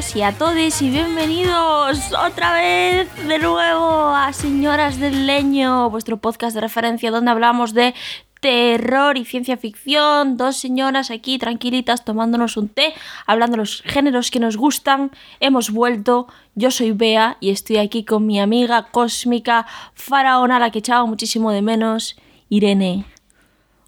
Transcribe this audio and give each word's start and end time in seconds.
todos, 0.00 0.16
y 0.16 0.22
a 0.22 0.32
todes 0.32 0.82
y 0.82 0.90
bienvenidos 0.90 2.12
otra 2.12 2.54
vez 2.54 3.08
de 3.26 3.38
nuevo 3.38 4.14
a 4.14 4.32
Señoras 4.32 4.98
del 4.98 5.26
Leño, 5.26 5.90
vuestro 5.90 6.16
podcast 6.16 6.54
de 6.54 6.60
referencia 6.60 7.10
donde 7.10 7.30
hablamos 7.30 7.74
de 7.74 7.94
terror 8.40 9.18
y 9.18 9.24
ciencia 9.24 9.56
ficción, 9.56 10.36
dos 10.36 10.56
señoras 10.56 11.10
aquí 11.10 11.38
tranquilitas 11.38 12.04
tomándonos 12.04 12.56
un 12.56 12.68
té, 12.68 12.94
hablando 13.26 13.52
de 13.52 13.58
los 13.58 13.82
géneros 13.82 14.30
que 14.30 14.40
nos 14.40 14.56
gustan. 14.56 15.10
Hemos 15.38 15.70
vuelto, 15.70 16.28
yo 16.54 16.70
soy 16.70 16.92
Bea 16.92 17.36
y 17.40 17.50
estoy 17.50 17.76
aquí 17.76 18.04
con 18.04 18.26
mi 18.26 18.40
amiga 18.40 18.88
cósmica 18.90 19.66
faraona, 19.94 20.58
la 20.58 20.70
que 20.70 20.78
echaba 20.78 21.04
muchísimo 21.04 21.50
de 21.50 21.62
menos, 21.62 22.16
Irene. 22.48 23.04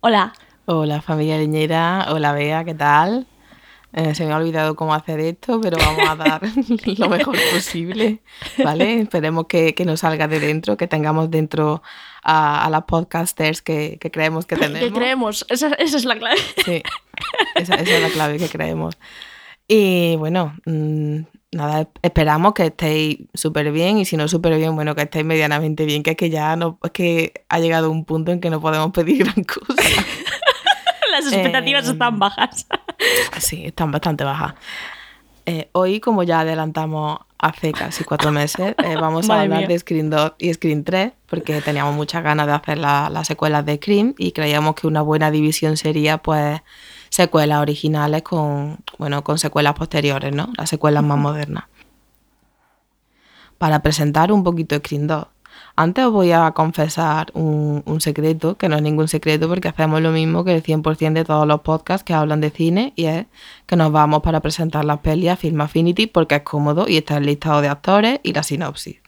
Hola. 0.01 0.35
Hola 0.67 1.01
familia 1.01 1.39
leñera, 1.39 2.07
hola 2.11 2.33
Bea, 2.33 2.65
¿qué 2.65 2.75
tal? 2.75 3.27
Eh, 3.95 4.15
se 4.15 4.25
me 4.25 4.33
ha 4.33 4.39
olvidado 4.39 4.75
cómo 4.75 4.95
hacer 4.95 5.21
esto, 5.21 5.61
pero 5.61 5.77
vamos 5.77 6.09
a 6.09 6.17
dar 6.17 6.41
lo 6.99 7.09
mejor 7.11 7.37
posible, 7.53 8.23
¿vale? 8.65 9.01
Esperemos 9.01 9.47
que, 9.47 9.75
que, 9.75 9.85
nos 9.85 10.01
salga 10.01 10.29
de 10.29 10.41
dentro, 10.41 10.79
que 10.79 10.89
tengamos 10.89 11.31
dentro 11.31 11.83
a, 12.23 12.65
a 12.65 12.71
las 12.71 12.85
podcasters 12.85 13.61
que, 13.61 13.99
que, 14.01 14.11
creemos 14.11 14.47
que 14.47 14.57
tenemos. 14.57 14.81
Que 14.81 14.93
creemos, 14.93 15.47
esa, 15.51 15.75
esa, 15.75 15.97
es 15.99 16.05
la 16.07 16.17
clave. 16.17 16.41
Sí, 16.65 16.83
esa, 17.55 17.75
esa, 17.75 17.97
es 17.97 18.03
la 18.03 18.09
clave 18.09 18.39
que 18.39 18.49
creemos. 18.49 18.97
Y 19.69 20.17
bueno, 20.17 20.57
mmm, 20.65 21.21
nada, 21.53 21.89
esperamos 22.01 22.55
que 22.55 22.67
estéis 22.67 23.19
súper 23.35 23.71
bien 23.73 23.99
y 23.99 24.05
si 24.05 24.17
no 24.17 24.27
súper 24.27 24.57
bien, 24.57 24.75
bueno, 24.75 24.95
que 24.95 25.03
estéis 25.03 25.25
medianamente 25.25 25.85
bien, 25.85 26.03
que 26.03 26.13
es 26.13 26.17
que 26.17 26.31
ya 26.31 26.57
no, 26.57 26.79
es 26.83 26.91
que 26.93 27.45
ha 27.49 27.59
llegado 27.59 27.91
un 27.91 28.05
punto 28.05 28.33
en 28.33 28.41
que 28.41 28.51
no 28.51 28.61
podemos 28.61 28.91
pedir 28.93 29.19
gran 29.25 29.45
cosa. 29.45 29.83
Las 31.13 31.27
expectativas 31.33 31.87
Eh, 31.89 31.93
están 31.93 32.19
bajas. 32.19 32.67
Sí, 33.39 33.65
están 33.67 33.91
bastante 33.91 34.23
bajas. 34.25 34.55
Eh, 35.47 35.69
hoy, 35.73 35.99
como 36.01 36.23
ya 36.23 36.41
adelantamos 36.41 37.19
hace 37.39 37.73
casi 37.73 38.05
cuatro 38.05 38.31
meses, 38.31 38.75
eh, 38.85 38.95
vamos 39.01 39.29
a 39.29 39.41
hablar 39.43 39.59
mía. 39.61 39.67
de 39.69 39.79
Scream 39.79 40.09
2 40.11 40.33
y 40.39 40.53
Scream 40.55 40.85
3, 40.85 41.13
porque 41.27 41.61
teníamos 41.61 41.95
muchas 41.97 42.23
ganas 42.23 42.47
de 42.47 42.53
hacer 42.53 42.79
la- 42.79 43.11
las 43.11 43.27
secuelas 43.27 43.67
de 43.67 43.77
Scream 43.77 44.15
y 44.19 44.31
creíamos 44.33 44.75
que 44.77 44.87
una 44.87 45.03
buena 45.03 45.31
división 45.33 45.77
sería, 45.77 46.19
pues, 46.19 46.61
secuelas 47.09 47.59
originales 47.61 48.23
con, 48.23 48.79
bueno, 48.99 49.25
con 49.25 49.39
secuelas 49.39 49.75
posteriores, 49.75 50.33
¿no? 50.33 50.51
Las 50.57 50.71
secuelas 50.71 51.03
más 51.03 51.19
modernas. 51.19 51.65
Para 53.59 53.81
presentar 53.83 54.31
un 54.33 54.45
poquito 54.45 54.77
Scream 54.77 55.07
2. 55.09 55.27
Antes 55.75 56.05
os 56.05 56.13
voy 56.13 56.33
a 56.33 56.51
confesar 56.53 57.31
un, 57.35 57.83
un 57.87 58.01
secreto, 58.01 58.57
que 58.57 58.69
no 58.69 58.77
es 58.77 58.83
ningún 58.83 59.09
secreto 59.09 59.49
porque 59.49 59.69
hacemos 59.69 60.03
lo 60.03 60.11
mismo 60.11 60.45
que 60.45 60.55
el 60.55 60.63
100% 60.63 61.13
de 61.15 61.25
todos 61.25 61.47
los 61.47 61.61
podcasts 61.63 62.05
que 62.05 62.13
hablan 62.13 62.41
de 62.41 62.51
cine 62.51 62.93
y 62.95 63.07
es 63.07 63.27
que 63.67 63.77
nos 63.77 63.91
vamos 63.91 64.23
para 64.23 64.41
presentar 64.41 64.85
las 64.85 64.99
pelis 64.99 65.31
a 65.31 65.37
Film 65.37 65.61
Affinity 65.61 66.07
porque 66.07 66.37
es 66.37 66.43
cómodo 66.43 66.87
y 66.89 66.99
está 66.99 67.17
el 67.17 67.27
listado 67.27 67.61
de 67.63 67.69
actores 67.69 68.21
y 68.23 68.33
la 68.33 68.43
sinopsis. 68.43 69.03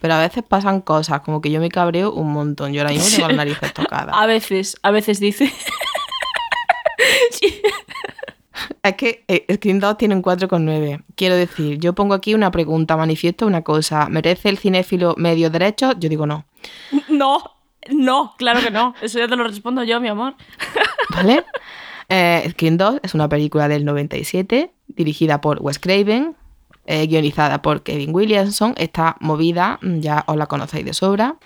Pero 0.00 0.14
a 0.14 0.20
veces 0.20 0.44
pasan 0.46 0.80
cosas, 0.80 1.20
como 1.22 1.40
que 1.40 1.50
yo 1.50 1.60
me 1.60 1.68
cabreo 1.70 2.12
un 2.12 2.32
montón. 2.32 2.72
Yo 2.72 2.82
ahora 2.82 2.92
mismo 2.92 3.08
tengo 3.08 3.28
las 3.28 3.36
narices 3.36 3.74
tocadas. 3.74 4.14
A 4.16 4.26
veces, 4.26 4.76
a 4.82 4.90
veces 4.90 5.20
dice. 5.20 5.52
Sí. 7.30 7.62
Es 8.82 8.94
que 8.94 9.24
Scream 9.52 9.80
2 9.80 9.98
tiene 9.98 10.14
un 10.14 10.22
4,9. 10.22 11.02
Quiero 11.14 11.36
decir, 11.36 11.78
yo 11.78 11.94
pongo 11.94 12.14
aquí 12.14 12.34
una 12.34 12.50
pregunta, 12.50 12.96
manifiesto 12.96 13.46
una 13.46 13.62
cosa. 13.62 14.08
¿Merece 14.08 14.48
el 14.48 14.58
cinéfilo 14.58 15.14
medio 15.16 15.50
derecho? 15.50 15.92
Yo 15.98 16.08
digo 16.08 16.26
no. 16.26 16.44
No, 17.08 17.42
no, 17.90 18.34
claro 18.36 18.60
que 18.60 18.70
no. 18.70 18.94
Eso 19.00 19.18
ya 19.18 19.28
te 19.28 19.36
lo 19.36 19.44
respondo 19.44 19.82
yo, 19.84 20.00
mi 20.00 20.08
amor. 20.08 20.34
¿Vale? 21.10 21.44
Eh, 22.08 22.46
Scream 22.50 22.76
2 22.76 23.00
es 23.02 23.14
una 23.14 23.28
película 23.28 23.68
del 23.68 23.84
97, 23.84 24.70
dirigida 24.88 25.40
por 25.40 25.60
Wes 25.60 25.78
Craven, 25.78 26.36
eh, 26.86 27.06
guionizada 27.06 27.60
por 27.60 27.82
Kevin 27.82 28.14
Williamson. 28.14 28.74
Esta 28.78 29.16
movida 29.20 29.78
mm, 29.82 30.00
ya 30.00 30.24
os 30.26 30.36
la 30.36 30.46
conocéis 30.46 30.84
de 30.84 30.94
sobra. 30.94 31.36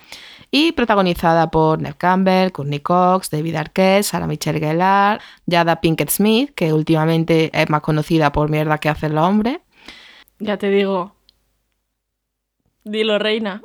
Y 0.54 0.72
protagonizada 0.72 1.50
por 1.50 1.80
Neve 1.80 1.96
Campbell, 1.96 2.52
Courtney 2.52 2.80
Cox, 2.80 3.30
David 3.30 3.56
Arquette, 3.56 4.02
Sarah 4.02 4.26
Michelle 4.26 4.60
Gellar, 4.60 5.18
Jada 5.50 5.80
Pinkett 5.80 6.10
Smith, 6.10 6.50
que 6.54 6.74
últimamente 6.74 7.50
es 7.54 7.70
más 7.70 7.80
conocida 7.80 8.32
por 8.32 8.50
mierda 8.50 8.76
que 8.76 8.90
hacen 8.90 9.14
los 9.14 9.26
hombres. 9.26 9.60
Ya 10.38 10.58
te 10.58 10.68
digo. 10.68 11.16
Dilo, 12.84 13.18
reina. 13.18 13.62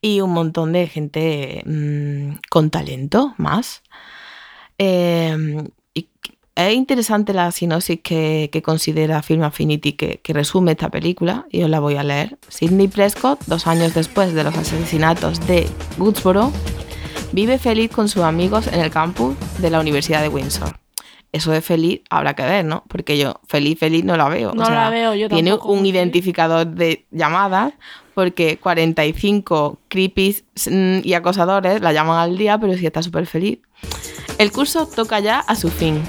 y 0.00 0.20
un 0.20 0.32
montón 0.32 0.72
de 0.72 0.88
gente 0.88 1.62
mmm, 1.64 2.38
con 2.50 2.70
talento 2.70 3.32
más. 3.38 3.84
Eh, 4.76 5.68
es 6.56 6.74
interesante 6.74 7.34
la 7.34 7.52
sinopsis 7.52 8.00
que, 8.02 8.48
que 8.50 8.62
considera 8.62 9.22
Film 9.22 9.42
Affinity 9.42 9.92
que, 9.92 10.20
que, 10.22 10.32
resume 10.32 10.72
esta 10.72 10.88
película 10.88 11.46
y 11.50 11.62
os 11.62 11.70
la 11.70 11.80
voy 11.80 11.96
a 11.96 12.02
leer. 12.02 12.38
Sidney 12.48 12.88
Prescott, 12.88 13.44
dos 13.46 13.66
años 13.66 13.94
después 13.94 14.32
de 14.32 14.42
los 14.42 14.56
asesinatos 14.56 15.46
de 15.46 15.68
Woodsboro, 15.98 16.50
vive 17.32 17.58
feliz 17.58 17.90
con 17.90 18.08
sus 18.08 18.22
amigos 18.22 18.68
en 18.68 18.80
el 18.80 18.90
campus 18.90 19.36
de 19.58 19.68
la 19.68 19.80
Universidad 19.80 20.22
de 20.22 20.28
Windsor. 20.28 20.78
Eso 21.30 21.50
de 21.50 21.60
feliz 21.60 22.00
habrá 22.08 22.32
que 22.32 22.44
ver, 22.44 22.64
¿no? 22.64 22.84
Porque 22.88 23.18
yo 23.18 23.34
feliz, 23.46 23.78
feliz 23.78 24.04
no 24.04 24.16
la 24.16 24.28
veo. 24.30 24.54
No 24.54 24.62
o 24.62 24.66
sea, 24.66 24.74
la 24.74 24.90
veo, 24.90 25.14
yo 25.14 25.28
Tiene 25.28 25.52
un 25.52 25.84
identificador 25.84 26.66
de 26.66 27.04
llamadas 27.10 27.74
porque 28.14 28.56
45 28.56 29.78
creepies 29.88 30.44
mm, 30.70 31.00
y 31.04 31.12
acosadores 31.12 31.82
la 31.82 31.92
llaman 31.92 32.18
al 32.18 32.38
día, 32.38 32.58
pero 32.58 32.72
sí 32.74 32.86
está 32.86 33.02
súper 33.02 33.26
feliz. 33.26 33.58
El 34.38 34.52
curso 34.52 34.86
toca 34.86 35.20
ya 35.20 35.40
a 35.40 35.54
su 35.54 35.70
fin, 35.70 36.00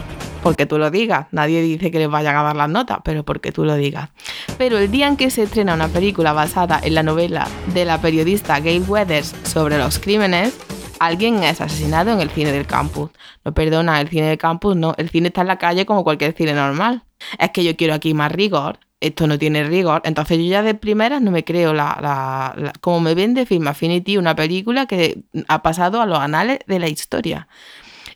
porque 0.41 0.65
tú 0.65 0.77
lo 0.77 0.91
digas. 0.91 1.27
Nadie 1.31 1.61
dice 1.61 1.91
que 1.91 1.99
les 1.99 2.09
vayan 2.09 2.35
a 2.35 2.43
dar 2.43 2.55
las 2.55 2.69
notas, 2.69 2.99
pero 3.03 3.23
porque 3.23 3.51
tú 3.51 3.65
lo 3.65 3.75
digas. 3.75 4.09
Pero 4.57 4.77
el 4.77 4.91
día 4.91 5.07
en 5.07 5.17
que 5.17 5.29
se 5.29 5.43
estrena 5.43 5.73
una 5.73 5.87
película 5.87 6.33
basada 6.33 6.79
en 6.83 6.95
la 6.95 7.03
novela 7.03 7.47
de 7.73 7.85
la 7.85 7.99
periodista 7.99 8.59
Gail 8.59 8.83
Weathers 8.87 9.35
sobre 9.43 9.77
los 9.77 9.99
crímenes, 9.99 10.57
alguien 10.99 11.43
es 11.43 11.61
asesinado 11.61 12.11
en 12.11 12.21
el 12.21 12.29
cine 12.29 12.51
del 12.51 12.65
campus. 12.65 13.11
No 13.43 13.53
perdona, 13.53 14.01
el 14.01 14.09
cine 14.09 14.27
del 14.27 14.37
campus 14.37 14.75
no, 14.75 14.93
el 14.97 15.09
cine 15.09 15.27
está 15.27 15.41
en 15.41 15.47
la 15.47 15.57
calle 15.57 15.85
como 15.85 16.03
cualquier 16.03 16.33
cine 16.33 16.53
normal. 16.53 17.03
Es 17.39 17.51
que 17.51 17.63
yo 17.63 17.75
quiero 17.75 17.93
aquí 17.93 18.13
más 18.13 18.31
rigor, 18.31 18.79
esto 18.99 19.27
no 19.27 19.37
tiene 19.37 19.63
rigor, 19.63 20.01
entonces 20.05 20.37
yo 20.39 20.45
ya 20.45 20.63
de 20.63 20.73
primeras 20.73 21.21
no 21.21 21.29
me 21.29 21.43
creo 21.43 21.73
la, 21.73 21.97
la, 22.01 22.53
la 22.57 22.73
como 22.81 22.99
me 22.99 23.13
vende 23.13 23.45
Film 23.45 23.67
Affinity 23.67 24.17
una 24.17 24.35
película 24.35 24.87
que 24.87 25.23
ha 25.47 25.61
pasado 25.61 26.01
a 26.01 26.05
los 26.05 26.19
anales 26.19 26.59
de 26.67 26.79
la 26.79 26.87
historia. 26.87 27.47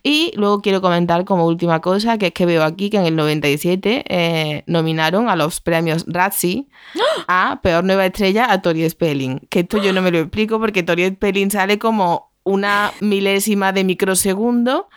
Y 0.03 0.31
luego 0.35 0.62
quiero 0.62 0.81
comentar 0.81 1.25
como 1.25 1.45
última 1.45 1.79
cosa, 1.79 2.17
que 2.17 2.28
es 2.28 2.31
que 2.34 2.45
veo 2.45 2.63
aquí 2.63 2.89
que 2.89 2.97
en 2.97 3.06
el 3.06 3.16
97 3.16 4.06
eh, 4.07 4.63
nominaron 4.66 5.29
a 5.29 5.35
los 5.35 5.62
premios 5.62 6.06
Razzie 6.07 6.67
a 7.28 7.59
Peor 7.62 7.84
Nueva 7.84 8.06
Estrella 8.06 8.51
a 8.51 8.61
Tori 8.61 8.90
Spelling. 8.90 9.41
Que 9.50 9.59
esto 9.61 9.78
yo 9.78 9.94
no 9.94 10.01
me 10.01 10.11
lo 10.11 10.19
explico 10.19 10.59
porque 10.59 10.81
Tori 10.84 11.07
Spelling 11.07 11.51
sale 11.51 11.78
como 11.78 12.31
una 12.44 12.91
milésima 13.00 13.72
de 13.73 13.84
microsegundo, 13.84 14.90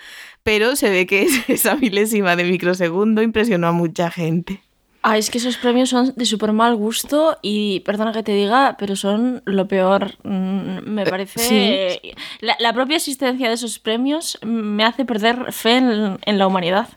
pero 0.42 0.76
se 0.76 0.88
ve 0.88 1.06
que 1.06 1.26
esa 1.48 1.76
milésima 1.76 2.36
de 2.36 2.44
microsegundo 2.44 3.22
impresionó 3.22 3.68
a 3.68 3.72
mucha 3.72 4.10
gente. 4.10 4.62
Ah, 5.06 5.18
es 5.18 5.28
que 5.28 5.36
esos 5.36 5.58
premios 5.58 5.90
son 5.90 6.14
de 6.16 6.24
súper 6.24 6.52
mal 6.52 6.74
gusto 6.76 7.36
y 7.42 7.80
perdona 7.80 8.10
que 8.12 8.22
te 8.22 8.32
diga, 8.32 8.76
pero 8.78 8.96
son 8.96 9.42
lo 9.44 9.68
peor. 9.68 10.16
Mm, 10.22 10.78
Me 10.88 11.04
parece. 11.04 11.98
sí. 12.00 12.12
La, 12.40 12.56
la, 12.58 12.72
propia 12.72 12.96
existencia 12.96 13.48
de 13.48 13.52
esos 13.52 13.78
premios 13.78 14.38
me 14.42 14.82
hace 14.82 15.04
perder 15.04 15.52
fe 15.52 15.76
en, 15.76 16.18
en 16.24 16.38
la 16.38 16.46
humanidad. 16.46 16.88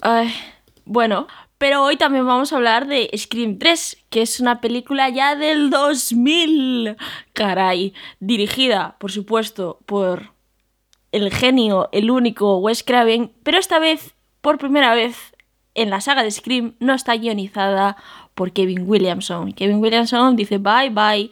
Ay, 0.00 0.32
bueno, 0.84 1.26
pero 1.58 1.82
hoy 1.82 1.96
también 1.96 2.24
vamos 2.24 2.52
a 2.52 2.56
hablar 2.56 2.86
de 2.86 3.10
Scream 3.16 3.58
3, 3.58 4.04
que 4.08 4.22
es 4.22 4.38
una 4.38 4.60
película 4.60 5.08
ya 5.08 5.34
del 5.34 5.68
2000. 5.68 6.96
Caray, 7.32 7.92
dirigida, 8.20 8.94
por 9.00 9.10
supuesto, 9.10 9.80
por 9.84 10.32
el 11.12 11.30
genio, 11.30 11.88
el 11.92 12.10
único 12.10 12.56
Wes 12.58 12.82
Craven, 12.82 13.32
pero 13.44 13.58
esta 13.58 13.78
vez, 13.78 14.14
por 14.42 14.58
primera 14.58 14.94
vez 14.94 15.34
en 15.74 15.88
la 15.88 16.02
saga 16.02 16.22
de 16.22 16.30
Scream, 16.30 16.74
no 16.80 16.92
está 16.92 17.16
guionizada 17.16 17.96
por 18.34 18.52
Kevin 18.52 18.84
Williamson. 18.86 19.52
Kevin 19.52 19.76
Williamson 19.76 20.36
dice 20.36 20.58
bye 20.58 20.90
bye 20.90 21.30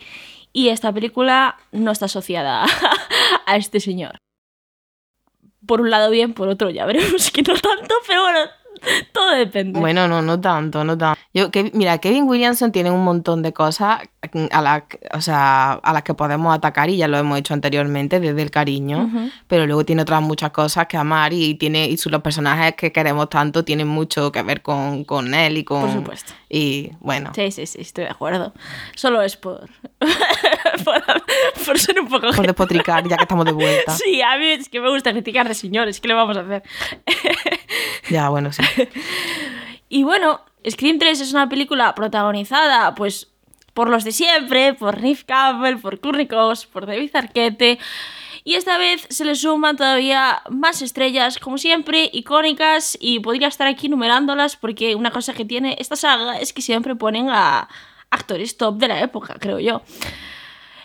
y 0.53 0.69
esta 0.69 0.93
película 0.93 1.59
no 1.73 1.91
está 1.91 2.07
asociada 2.07 2.65
a 3.47 3.57
este 3.57 3.81
señor. 3.81 4.17
Por 5.67 5.83
un 5.83 5.91
lado 5.91 6.11
bien, 6.11 6.33
por 6.33 6.49
otro 6.49 6.71
ya 6.71 6.87
veremos 6.87 7.31
que 7.33 7.43
no 7.43 7.55
tanto, 7.55 7.95
pero 8.07 8.23
bueno, 8.23 8.41
todo 9.13 9.31
depende. 9.33 9.79
Bueno, 9.79 10.09
no, 10.09 10.23
no 10.23 10.41
tanto, 10.41 10.85
no 10.85 10.97
tanto. 10.97 11.21
Yo, 11.33 11.51
que, 11.51 11.71
mira, 11.75 11.99
Kevin 11.99 12.25
Williamson 12.25 12.73
tiene 12.73 12.91
un 12.91 13.05
montón 13.05 13.43
de 13.43 13.53
cosas 13.53 14.01
a 14.51 14.63
las, 14.63 14.83
o 15.15 15.21
sea, 15.21 15.73
a 15.73 15.93
las 15.93 16.03
que 16.03 16.15
podemos 16.15 16.55
atacar 16.55 16.91
y 16.91 16.97
ya 16.97 17.09
lo 17.09 17.17
hemos 17.19 17.39
hecho 17.39 17.55
anteriormente 17.55 18.21
desde 18.21 18.43
el 18.43 18.51
cariño, 18.51 19.11
pero 19.47 19.67
luego 19.67 19.85
tiene 19.85 20.03
otras 20.03 20.23
muchas 20.23 20.51
cosas 20.51 20.87
que 20.87 20.97
amar 20.97 21.33
y 21.33 21.55
tiene 21.55 21.89
y 21.89 21.97
los 22.11 22.23
personajes 22.23 22.75
que 22.75 22.93
queremos 22.93 23.29
tanto 23.31 23.65
tienen 23.65 23.89
mucho 23.89 24.33
que 24.33 24.43
ver 24.43 24.63
con, 24.63 25.05
con 25.05 25.33
él 25.35 25.59
y 25.59 25.65
con... 25.65 25.83
Por 25.83 25.93
supuesto. 25.93 26.33
Y 26.49 26.91
bueno. 27.01 27.31
Sí, 27.35 27.51
sí, 27.53 27.67
sí, 27.67 27.81
estoy 27.81 28.05
de 28.05 28.11
acuerdo. 28.11 28.53
Solo 28.95 29.23
es 29.23 29.37
por... 29.37 29.69
por, 31.65 31.79
ser 31.79 32.01
un 32.01 32.09
poco... 32.09 32.33
Por 32.33 32.47
despotricar, 32.47 33.07
ya 33.09 33.17
que 33.17 33.23
estamos 33.23 33.45
de 33.45 33.53
vuelta. 33.53 33.93
Sí, 34.01 34.21
a 34.23 34.37
mí 34.39 34.47
es 34.47 34.69
que 34.69 34.81
me 34.81 34.91
gusta 34.91 35.13
criticar 35.13 35.47
de 35.47 35.55
señores, 35.55 36.01
¿qué 36.01 36.09
le 36.09 36.15
vamos 36.15 36.37
a 36.37 36.41
hacer? 36.41 36.63
ya, 38.11 38.29
bueno, 38.29 38.53
sí. 38.53 38.63
Y 39.93 40.05
bueno, 40.05 40.41
Scream 40.69 41.01
3 41.01 41.21
es 41.21 41.33
una 41.33 41.49
película 41.49 41.95
protagonizada, 41.97 42.95
pues, 42.95 43.27
por 43.75 43.91
los 43.91 44.05
de 44.05 44.13
siempre, 44.13 44.73
por 44.73 45.03
Nick 45.03 45.27
Campbell, 45.27 45.79
por 45.79 45.99
Courtney 46.01 46.29
Cox, 46.29 46.67
por 46.67 46.87
David 46.87 47.11
Arquette. 47.15 47.81
Y 48.45 48.55
esta 48.55 48.79
vez 48.79 49.07
se 49.11 49.25
le 49.25 49.35
suman 49.35 49.77
todavía 49.77 50.43
más 50.49 50.81
estrellas, 50.81 51.39
como 51.39 51.59
siempre, 51.59 52.09
icónicas, 52.13 52.97
y 53.01 53.19
podría 53.19 53.49
estar 53.49 53.67
aquí 53.67 53.89
numerándolas 53.89 54.57
porque 54.57 54.95
una 54.95 55.11
cosa 55.11 55.35
que 55.35 55.45
tiene 55.45 55.77
esta 55.81 55.97
saga 55.97 56.39
es 56.39 56.53
que 56.53 56.63
siempre 56.63 56.95
ponen 56.95 57.29
a 57.29 57.69
actores 58.11 58.57
top 58.57 58.77
de 58.77 58.89
la 58.89 59.01
época, 59.01 59.35
creo 59.41 59.59
yo. 59.59 59.83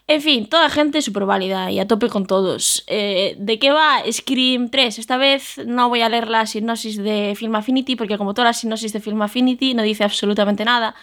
En 0.07 0.21
fin, 0.21 0.47
toda 0.47 0.69
gente 0.69 1.01
súper 1.01 1.25
válida 1.25 1.71
y 1.71 1.79
a 1.79 1.87
tope 1.87 2.09
con 2.09 2.27
todos. 2.27 2.83
Eh, 2.85 3.35
¿De 3.39 3.57
qué 3.57 3.71
va 3.71 4.03
Scream 4.11 4.69
3? 4.69 4.99
Esta 4.99 5.17
vez 5.17 5.57
no 5.65 5.89
voy 5.89 6.01
a 6.01 6.09
leer 6.09 6.29
la 6.29 6.45
sinopsis 6.45 6.97
de 6.97 7.33
Film 7.35 7.55
Affinity 7.55 7.95
porque 7.95 8.17
como 8.17 8.35
todas 8.35 8.49
las 8.49 8.59
sinopsis 8.59 8.93
de 8.93 8.99
Film 8.99 9.23
Affinity 9.23 9.73
no 9.73 9.81
dice 9.81 10.03
absolutamente 10.03 10.63
nada. 10.63 10.93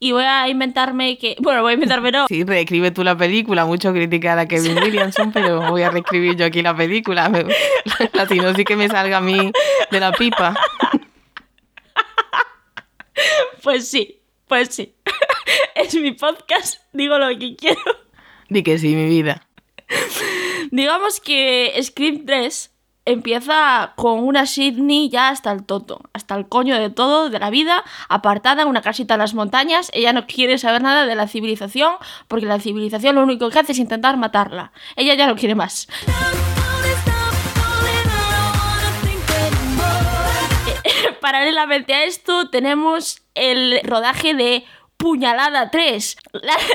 Y 0.00 0.12
voy 0.12 0.24
a 0.24 0.48
inventarme 0.48 1.18
que... 1.18 1.36
Bueno, 1.40 1.60
voy 1.60 1.72
a 1.72 1.74
inventarme 1.74 2.10
no. 2.10 2.26
Sí, 2.28 2.42
reescribe 2.44 2.90
tú 2.90 3.04
la 3.04 3.18
película. 3.18 3.66
Mucho 3.66 3.92
criticar 3.92 4.38
a 4.38 4.46
Kevin 4.46 4.78
Williamson, 4.82 5.30
pero 5.30 5.68
voy 5.68 5.82
a 5.82 5.90
reescribir 5.90 6.36
yo 6.36 6.46
aquí 6.46 6.62
la 6.62 6.74
película. 6.74 7.30
La 8.14 8.26
sinopsis 8.26 8.64
que 8.64 8.76
me 8.76 8.88
salga 8.88 9.18
a 9.18 9.20
mí 9.20 9.52
de 9.90 10.00
la 10.00 10.12
pipa. 10.12 10.54
Pues 13.62 13.88
sí, 13.88 14.20
pues 14.46 14.74
sí. 14.74 14.94
Es 15.74 15.94
mi 15.94 16.12
podcast, 16.12 16.80
digo 16.92 17.18
lo 17.18 17.28
que 17.38 17.56
quiero. 17.56 17.97
Di 18.48 18.62
que 18.62 18.78
sí, 18.78 18.94
mi 18.94 19.06
vida. 19.06 19.46
Digamos 20.70 21.20
que 21.20 21.78
Scream 21.82 22.24
3 22.26 22.70
empieza 23.04 23.92
con 23.96 24.20
una 24.20 24.44
Sidney 24.46 25.08
ya 25.08 25.30
hasta 25.30 25.50
el 25.50 25.64
toto, 25.64 26.00
hasta 26.12 26.34
el 26.34 26.48
coño 26.48 26.78
de 26.78 26.90
todo, 26.90 27.30
de 27.30 27.38
la 27.38 27.48
vida, 27.50 27.84
apartada 28.08 28.62
en 28.62 28.68
una 28.68 28.82
casita 28.82 29.14
en 29.14 29.20
las 29.20 29.34
montañas. 29.34 29.90
Ella 29.94 30.12
no 30.12 30.26
quiere 30.26 30.58
saber 30.58 30.82
nada 30.82 31.06
de 31.06 31.14
la 31.14 31.26
civilización, 31.26 31.94
porque 32.26 32.46
la 32.46 32.60
civilización 32.60 33.14
lo 33.14 33.22
único 33.22 33.48
que 33.48 33.58
hace 33.58 33.72
es 33.72 33.78
intentar 33.78 34.16
matarla. 34.18 34.72
Ella 34.96 35.14
ya 35.14 35.26
no 35.26 35.36
quiere 35.36 35.54
más. 35.54 35.88
Paralelamente 41.20 41.94
a 41.94 42.04
esto 42.04 42.48
tenemos 42.50 43.22
el 43.34 43.80
rodaje 43.84 44.34
de 44.34 44.64
Puñalada 44.98 45.70
3, 45.70 46.16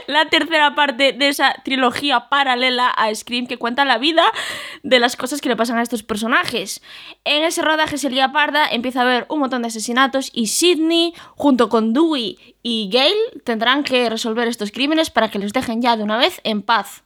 la, 0.08 0.26
tercera 0.30 0.76
parte 0.76 1.12
de 1.12 1.28
esa 1.28 1.56
trilogía 1.66 2.30
paralela 2.30 2.88
a 2.88 3.14
Scream 3.14 3.48
que 3.48 3.58
cuenta 3.58 3.84
la 3.84 3.98
vida 3.98 4.24
de 4.82 5.00
las 5.00 5.18
cosas 5.18 5.42
que 5.42 5.50
le 5.50 5.58
pasan 5.58 5.78
a 5.78 5.82
estos 5.82 6.04
personajes. 6.04 6.82
En 7.26 7.44
ese 7.44 7.62
rodaje 7.62 7.98
se 7.98 8.10
lía 8.10 8.32
parda, 8.32 8.66
empieza 8.66 9.00
a 9.00 9.04
haber 9.04 9.26
un 9.28 9.40
montón 9.40 9.64
de 9.64 9.68
asesinatos 9.68 10.32
y 10.34 10.48
Sidney, 10.48 11.14
junto 11.36 11.68
con 11.68 11.92
Dewey 11.92 12.56
y 12.64 12.90
Gail, 12.94 13.42
tendrán 13.44 13.84
que 13.84 14.10
resolver 14.10 14.48
estos 14.48 14.72
crímenes 14.72 15.10
para 15.10 15.30
que 15.30 15.40
les 15.40 15.52
dejen 15.52 15.82
ya 15.82 15.98
de 15.98 16.04
una 16.04 16.16
vez 16.16 16.40
en 16.46 16.62
paz. 16.62 17.04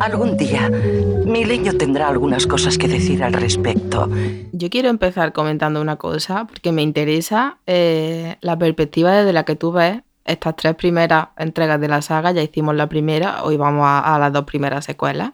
Algún 0.00 0.38
día, 0.38 0.70
mi 0.70 1.44
leño 1.44 1.74
tendrá 1.74 2.08
algunas 2.08 2.46
cosas 2.46 2.78
que 2.78 2.88
decir 2.88 3.22
al 3.22 3.34
respecto. 3.34 4.08
Yo 4.50 4.70
quiero 4.70 4.88
empezar 4.88 5.34
comentando 5.34 5.78
una 5.78 5.96
cosa, 5.96 6.46
porque 6.46 6.72
me 6.72 6.80
interesa 6.80 7.58
eh, 7.66 8.36
la 8.40 8.58
perspectiva 8.58 9.12
desde 9.12 9.34
la 9.34 9.44
que 9.44 9.56
tú 9.56 9.72
ves 9.72 10.00
estas 10.24 10.56
tres 10.56 10.74
primeras 10.74 11.28
entregas 11.36 11.78
de 11.82 11.88
la 11.88 12.00
saga. 12.00 12.32
Ya 12.32 12.42
hicimos 12.42 12.74
la 12.76 12.88
primera, 12.88 13.44
hoy 13.44 13.58
vamos 13.58 13.84
a, 13.86 14.18
las 14.18 14.32
dos 14.32 14.44
primeras 14.44 14.86
secuelas. 14.86 15.32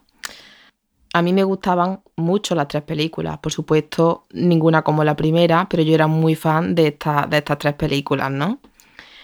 A 1.12 1.22
mí 1.22 1.32
me 1.32 1.44
gustaban 1.44 2.00
mucho 2.16 2.56
las 2.56 2.66
tres 2.66 2.82
películas, 2.82 3.38
por 3.38 3.52
supuesto, 3.52 4.26
ninguna 4.32 4.82
como 4.82 5.04
la 5.04 5.14
primera, 5.14 5.68
pero 5.70 5.84
yo 5.84 5.94
era 5.94 6.08
muy 6.08 6.34
fan 6.34 6.74
de, 6.74 6.98
de 7.28 7.36
estas 7.38 7.58
tres 7.58 7.74
películas, 7.74 8.32
¿no? 8.32 8.58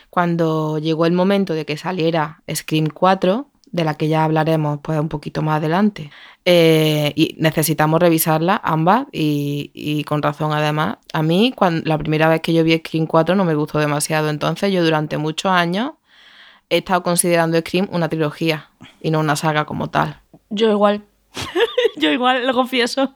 Cuando 0.09 0.79
llegó 0.79 1.05
el 1.05 1.13
momento 1.13 1.53
de 1.53 1.67
que 1.67 1.77
saliera 1.77 2.43
Scream 2.49 2.87
4, 2.95 3.49
de 3.73 3.85
la 3.85 3.95
que 3.95 4.09
ya 4.09 4.25
hablaremos 4.25 4.79
pues 4.83 5.01
un 5.01 5.09
poquito 5.09 5.43
más 5.43 5.57
adelante. 5.57 6.11
Eh, 6.45 7.13
y 7.17 7.35
necesitamos 7.39 8.01
revisarla 8.01 8.61
ambas 8.63 9.07
y, 9.11 10.05
con 10.05 10.23
razón 10.23 10.53
además. 10.53 10.99
A 11.13 11.23
mí 11.23 11.53
cuando, 11.57 11.83
la 11.89 11.99
primera 11.99 12.29
vez 12.29 12.43
que 12.43 12.53
yo 12.53 12.63
vi 12.63 12.77
Scream 12.79 13.07
4 13.07 13.35
no 13.35 13.45
me 13.45 13.55
gustó 13.55 13.79
demasiado, 13.79 14.29
entonces 14.29 14.73
yo 14.73 14.85
durante 14.85 15.17
muchos 15.17 15.51
años 15.51 15.93
he 16.69 16.79
estado 16.79 17.03
considerando 17.03 17.59
Scream 17.59 17.89
una 17.91 18.09
trilogía 18.09 18.71
y 19.01 19.11
no 19.11 19.21
una 19.21 19.37
saga 19.37 19.65
como 19.65 19.89
tal. 19.89 20.21
Yo 20.51 20.71
igual, 20.71 21.03
yo 21.97 22.11
igual, 22.11 22.47
lo 22.47 22.53
confieso. 22.53 23.15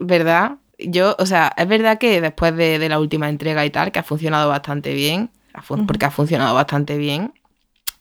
¿Verdad? 0.00 0.56
Yo, 0.78 1.14
o 1.18 1.26
sea, 1.26 1.52
es 1.56 1.68
verdad 1.68 1.98
que 1.98 2.20
después 2.20 2.56
de, 2.56 2.88
la 2.88 3.00
última 3.00 3.28
entrega 3.28 3.66
y 3.66 3.70
tal, 3.70 3.92
que 3.92 3.98
ha 3.98 4.04
funcionado 4.04 4.48
bastante 4.48 4.94
bien, 4.94 5.30
porque 5.86 6.06
ha 6.06 6.10
funcionado 6.10 6.54
bastante 6.54 6.96
bien, 6.96 7.32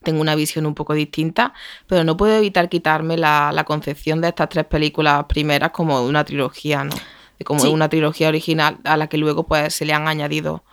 tengo 0.08 0.22
una 0.22 0.36
visión 0.36 0.66
un 0.66 0.74
poco 0.74 0.94
distinta, 0.94 1.54
pero 1.86 2.06
no 2.06 2.16
puedo 2.16 2.34
evitar 2.38 2.70
quitarme 2.70 3.18
la, 3.18 3.64
concepción 3.68 4.22
de 4.22 4.30
estas 4.30 4.48
tres 4.48 4.64
películas 4.64 5.26
primeras 5.26 5.72
como 5.72 6.02
una 6.02 6.24
trilogía, 6.24 6.86
¿no? 6.86 6.96
Como 7.44 7.70
una 7.70 7.90
trilogía 7.90 8.30
original 8.30 8.78
a 8.86 8.96
la 8.96 9.08
que 9.08 9.18
luego 9.18 9.44
pues 9.44 9.74
se 9.74 9.84
le 9.86 9.92
han 9.92 10.08
añadido 10.08 10.64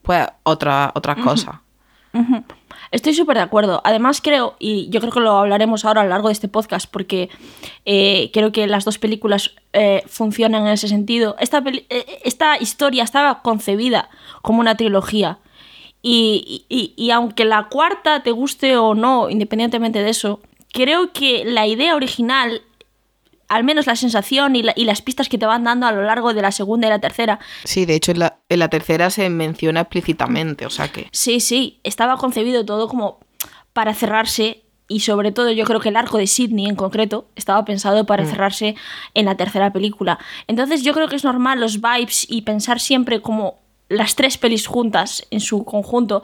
pues 0.00 0.26
otras 0.42 0.90
otras 0.94 1.18
cosas. 1.18 1.56
Estoy 2.90 3.12
súper 3.12 3.36
de 3.36 3.42
acuerdo. 3.42 3.82
Además 3.84 4.22
creo, 4.22 4.56
y 4.58 4.88
yo 4.88 5.00
creo 5.00 5.12
que 5.12 5.20
lo 5.20 5.32
hablaremos 5.32 5.84
ahora 5.84 6.00
a 6.00 6.04
lo 6.04 6.10
largo 6.10 6.28
de 6.28 6.32
este 6.32 6.48
podcast, 6.48 6.90
porque 6.90 7.28
eh, 7.84 8.30
creo 8.32 8.52
que 8.52 8.66
las 8.66 8.86
dos 8.86 8.98
películas 8.98 9.54
eh, 9.74 10.02
funcionan 10.06 10.66
en 10.66 10.72
ese 10.72 10.88
sentido. 10.88 11.36
Esta, 11.38 11.62
eh, 11.66 12.20
esta 12.24 12.56
historia 12.56 13.04
estaba 13.04 13.42
concebida 13.42 14.08
como 14.40 14.60
una 14.60 14.76
trilogía. 14.76 15.38
Y, 16.02 17.10
aunque 17.12 17.44
la 17.44 17.68
cuarta 17.68 18.22
te 18.22 18.32
guste 18.32 18.76
o 18.76 18.94
no, 18.94 19.30
independientemente 19.30 20.02
de 20.02 20.10
eso, 20.10 20.40
creo 20.72 21.12
que 21.12 21.44
la 21.44 21.66
idea 21.66 21.94
original, 21.94 22.62
al 23.48 23.62
menos 23.62 23.86
la 23.86 23.94
sensación 23.94 24.56
y, 24.56 24.62
las 24.62 25.02
pistas 25.02 25.28
que 25.28 25.38
te 25.38 25.46
van 25.46 25.64
dando 25.64 25.86
a 25.86 25.92
lo 25.92 26.02
largo 26.02 26.34
de 26.34 26.42
la 26.42 26.50
segunda 26.50 26.88
y 26.88 26.90
la 26.90 27.00
tercera. 27.00 27.38
Sí, 27.64 27.86
de 27.86 27.94
hecho 27.94 28.10
en 28.10 28.18
la, 28.18 28.38
en 28.48 28.58
la 28.58 28.68
tercera 28.68 29.10
se 29.10 29.28
menciona 29.30 29.82
explícitamente, 29.82 30.66
o 30.66 30.70
sea 30.70 30.88
que... 30.88 31.08
Sí, 31.12 31.38
sí, 31.38 31.78
estaba 31.84 32.16
concebido 32.16 32.64
todo 32.64 32.88
como 32.88 33.20
para 33.72 33.94
cerrarse 33.94 34.64
y 34.88 35.00
sobre 35.00 35.32
todo 35.32 35.50
yo 35.52 35.64
creo 35.64 35.80
que 35.80 35.88
el 35.88 35.96
arco 35.96 36.18
de 36.18 36.26
Sidney 36.26 36.66
en 36.66 36.76
concreto 36.76 37.28
estaba 37.34 37.64
pensado 37.64 38.04
para 38.04 38.24
mm. 38.24 38.26
cerrarse 38.26 38.74
en 39.14 39.24
la 39.24 39.36
tercera 39.36 39.72
película. 39.72 40.18
Entonces 40.48 40.82
yo 40.82 40.92
creo 40.92 41.08
que 41.08 41.16
es 41.16 41.24
normal 41.24 41.60
los 41.60 41.80
vibes 41.80 42.26
y 42.28 42.42
pensar 42.42 42.78
siempre 42.80 43.22
como 43.22 43.61
las 43.92 44.16
tres 44.16 44.38
pelis 44.38 44.66
juntas 44.66 45.26
en 45.30 45.40
su 45.40 45.64
conjunto. 45.64 46.22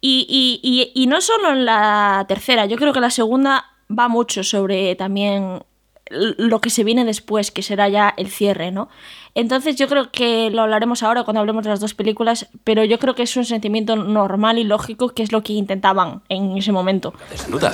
Y, 0.00 1.06
no 1.08 1.20
solo 1.20 1.50
en 1.50 1.64
la 1.64 2.24
tercera, 2.28 2.66
yo 2.66 2.76
creo 2.76 2.92
que 2.92 3.00
la 3.00 3.10
segunda 3.10 3.66
va 3.90 4.08
mucho 4.08 4.44
sobre 4.44 4.94
también 4.94 5.62
lo 6.10 6.60
que 6.60 6.70
se 6.70 6.84
viene 6.84 7.04
después, 7.04 7.50
que 7.50 7.62
será 7.62 7.88
ya 7.88 8.14
el 8.16 8.28
cierre, 8.28 8.70
¿no? 8.70 8.88
Entonces 9.36 9.76
yo 9.76 9.86
creo 9.86 10.10
que 10.10 10.48
lo 10.50 10.62
hablaremos 10.62 11.02
ahora 11.02 11.22
cuando 11.22 11.40
hablemos 11.40 11.62
de 11.62 11.68
las 11.68 11.78
dos 11.78 11.92
películas, 11.92 12.46
pero 12.64 12.84
yo 12.84 12.98
creo 12.98 13.14
que 13.14 13.22
es 13.24 13.36
un 13.36 13.44
sentimiento 13.44 13.94
normal 13.94 14.58
y 14.58 14.64
lógico 14.64 15.10
que 15.10 15.22
es 15.22 15.30
lo 15.30 15.42
que 15.42 15.52
intentaban 15.52 16.22
en 16.30 16.56
ese 16.56 16.72
momento. 16.72 17.12
Desnuda. 17.30 17.70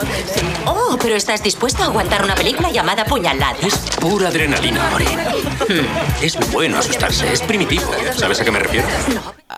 Oh, 0.67 0.99
pero 1.01 1.15
estás 1.15 1.41
dispuesto 1.41 1.85
a 1.85 1.87
aguantar 1.87 2.25
una 2.25 2.35
película 2.35 2.73
llamada 2.73 3.05
Puñalada. 3.05 3.57
Es 3.63 3.79
pura 4.01 4.27
adrenalina, 4.27 4.91
Mori. 4.91 5.05
Hmm, 5.05 6.25
es 6.25 6.53
bueno 6.53 6.79
asustarse, 6.79 7.33
es 7.33 7.41
primitivo. 7.43 7.85
¿Sabes 8.13 8.41
a 8.41 8.45
qué 8.45 8.51
me 8.51 8.59
refiero? 8.59 8.89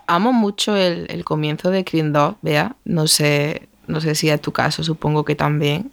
Amo 0.06 0.34
mucho 0.34 0.76
el, 0.76 1.24
comienzo 1.24 1.70
de 1.70 1.86
Creed 1.86 2.12
2, 2.12 2.34
vea. 2.42 2.76
No 2.84 3.06
sé, 3.06 3.66
no 3.86 4.02
sé 4.02 4.14
si 4.14 4.28
es 4.28 4.42
tu 4.42 4.52
caso, 4.52 4.84
supongo 4.84 5.24
que 5.24 5.36
también. 5.36 5.90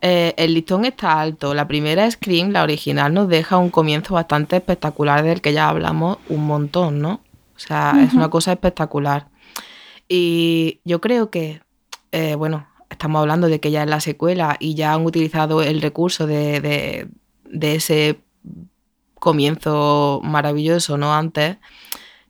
Eh, 0.00 0.34
el 0.36 0.54
listón 0.54 0.84
está 0.84 1.20
alto. 1.20 1.54
La 1.54 1.66
primera 1.66 2.10
Scream, 2.10 2.50
la 2.50 2.62
original, 2.62 3.12
nos 3.12 3.28
deja 3.28 3.58
un 3.58 3.70
comienzo 3.70 4.14
bastante 4.14 4.56
espectacular 4.56 5.22
del 5.22 5.40
que 5.40 5.52
ya 5.52 5.68
hablamos 5.68 6.18
un 6.28 6.46
montón, 6.46 7.00
¿no? 7.00 7.20
O 7.56 7.58
sea, 7.58 7.94
es 8.02 8.14
una 8.14 8.30
cosa 8.30 8.52
espectacular. 8.52 9.28
Y 10.08 10.80
yo 10.84 11.00
creo 11.00 11.30
que, 11.30 11.62
eh, 12.12 12.34
bueno, 12.34 12.66
estamos 12.88 13.20
hablando 13.20 13.48
de 13.48 13.60
que 13.60 13.70
ya 13.70 13.82
es 13.82 13.90
la 13.90 14.00
secuela 14.00 14.56
y 14.58 14.74
ya 14.74 14.94
han 14.94 15.04
utilizado 15.04 15.62
el 15.62 15.80
recurso 15.82 16.26
de, 16.26 17.08
de 17.44 17.74
ese 17.74 18.20
comienzo 19.14 20.20
maravilloso, 20.24 20.96
¿no? 20.96 21.14
Antes 21.14 21.58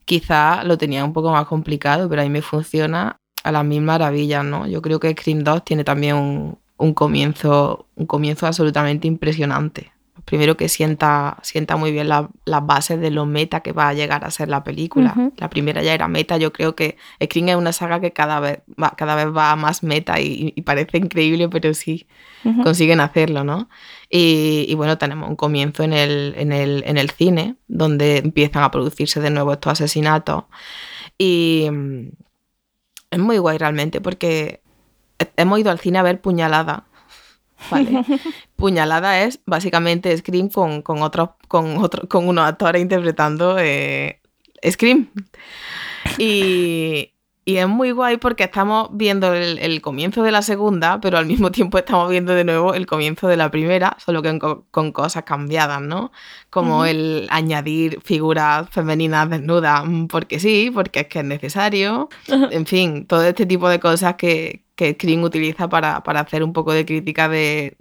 quizá 0.05 0.65
lo 0.65 0.77
tenía 0.77 1.05
un 1.05 1.13
poco 1.13 1.31
más 1.31 1.47
complicado, 1.47 2.09
pero 2.09 2.23
a 2.23 2.25
mí 2.25 2.31
me 2.31 2.43
funciona 2.43 3.21
a 3.45 3.53
las 3.53 3.65
mil 3.65 3.81
maravillas, 3.81 4.45
¿no? 4.45 4.67
Yo 4.67 4.83
creo 4.83 5.01
que 5.01 5.13
Scream 5.13 5.45
2 5.45 5.65
tiene 5.65 5.85
también 5.85 6.17
un, 6.17 6.59
un 6.81 6.95
comienzo, 6.95 7.87
un 7.97 8.07
comienzo 8.07 8.47
absolutamente 8.47 9.07
impresionante. 9.07 9.93
Primero 10.25 10.57
que 10.57 10.69
sienta, 10.69 11.39
sienta 11.43 11.77
muy 11.77 11.93
bien 11.93 12.09
la- 12.09 12.29
las 12.45 12.65
bases 12.65 13.01
de 13.01 13.11
lo 13.11 13.25
meta 13.27 13.61
que 13.61 13.73
va 13.73 13.89
a 13.89 13.95
llegar 13.95 14.25
a 14.25 14.31
ser 14.31 14.49
la 14.49 14.63
película. 14.63 15.13
La 15.39 15.49
primera 15.51 15.83
ya 15.83 15.93
era 15.95 16.09
meta, 16.09 16.37
yo 16.37 16.53
creo 16.53 16.77
que 16.77 16.97
Scream 17.23 17.49
es 17.49 17.57
una 17.57 17.73
saga 17.73 18.01
que 18.01 18.13
cada 18.13 18.39
vez 18.39 18.61
va, 18.81 18.91
cada 18.97 19.15
vez 19.17 19.27
va 19.35 19.57
más 19.57 19.83
meta 19.83 20.21
y, 20.21 20.53
y 20.55 20.63
parece 20.63 20.99
increíble, 20.99 21.49
pero 21.49 21.73
sí, 21.75 22.07
consiguen 22.63 23.01
hacerlo, 23.01 23.45
¿no? 23.45 23.69
Y, 24.09 24.67
y 24.69 24.75
bueno, 24.75 24.99
tenemos 24.99 25.29
un 25.29 25.37
comienzo 25.37 25.83
en 25.83 25.93
el, 25.93 26.35
en, 26.37 26.53
el, 26.53 26.83
en 26.87 26.97
el 26.99 27.11
cine, 27.11 27.57
donde 27.69 28.19
empiezan 28.19 28.63
a 28.63 28.71
producirse 28.71 29.21
de 29.21 29.31
nuevo 29.31 29.53
estos 29.53 29.73
asesinatos. 29.73 30.45
Y 31.19 31.69
mm, 31.71 32.09
es 33.11 33.19
muy 33.19 33.39
guay 33.39 33.59
realmente, 33.59 34.01
porque 34.01 34.63
hemos 35.37 35.59
ido 35.59 35.71
al 35.71 35.79
cine 35.79 35.99
a 35.99 36.03
ver 36.03 36.21
Puñalada. 36.21 36.85
Vale. 37.71 38.05
Puñalada 38.57 39.23
es 39.23 39.41
básicamente 39.47 40.17
Scream 40.17 40.49
con, 40.49 40.83
con, 40.83 41.03
otros, 41.03 41.31
con, 41.49 41.79
otro, 41.79 42.09
con 42.09 42.29
unos 42.29 42.47
actores 42.47 42.81
interpretando 42.81 43.57
eh, 43.59 44.21
Scream. 44.69 45.11
Y, 46.19 47.13
y 47.45 47.57
es 47.57 47.69
muy 47.69 47.91
guay 47.91 48.17
porque 48.19 48.45
estamos 48.45 48.89
viendo 48.93 49.35
el, 49.35 49.59
el 49.59 49.81
comienzo 49.81 50.23
de 50.23 50.31
la 50.31 50.43
segunda, 50.43 51.01
pero 51.01 51.19
al 51.19 51.27
mismo 51.27 51.51
tiempo 51.51 51.79
estamos 51.79 52.11
viendo 52.11 52.33
de 52.33 52.45
nuevo 52.45 52.75
el 52.75 52.87
comienzo 52.87 53.29
de 53.29 53.37
la 53.37 53.51
primera, 53.51 53.97
solo 53.99 54.23
que 54.23 54.39
con, 54.39 54.65
con 54.71 54.93
cosas 54.93 55.25
cambiadas, 55.25 55.81
¿no? 55.83 56.13
Como 56.49 56.85
el 56.85 57.27
añadir 57.31 58.01
figuras 58.03 58.69
femeninas 58.71 59.29
desnudas, 59.31 59.85
porque 60.09 60.39
sí, 60.39 60.71
porque 60.73 61.01
es 61.01 61.07
que 61.09 61.21
es 61.21 61.25
necesario. 61.25 62.09
En 62.51 62.67
fin, 62.67 63.07
todo 63.07 63.23
este 63.25 63.47
tipo 63.47 63.69
de 63.69 63.81
cosas 63.81 64.17
que, 64.17 64.65
que 64.81 64.95
Scream 64.95 65.23
utiliza 65.25 65.69
para, 65.69 66.03
para 66.03 66.21
hacer 66.21 66.43
un 66.43 66.55
poco 66.55 66.73
de 66.73 66.87
crítica 66.87 67.29
de, 67.29 67.77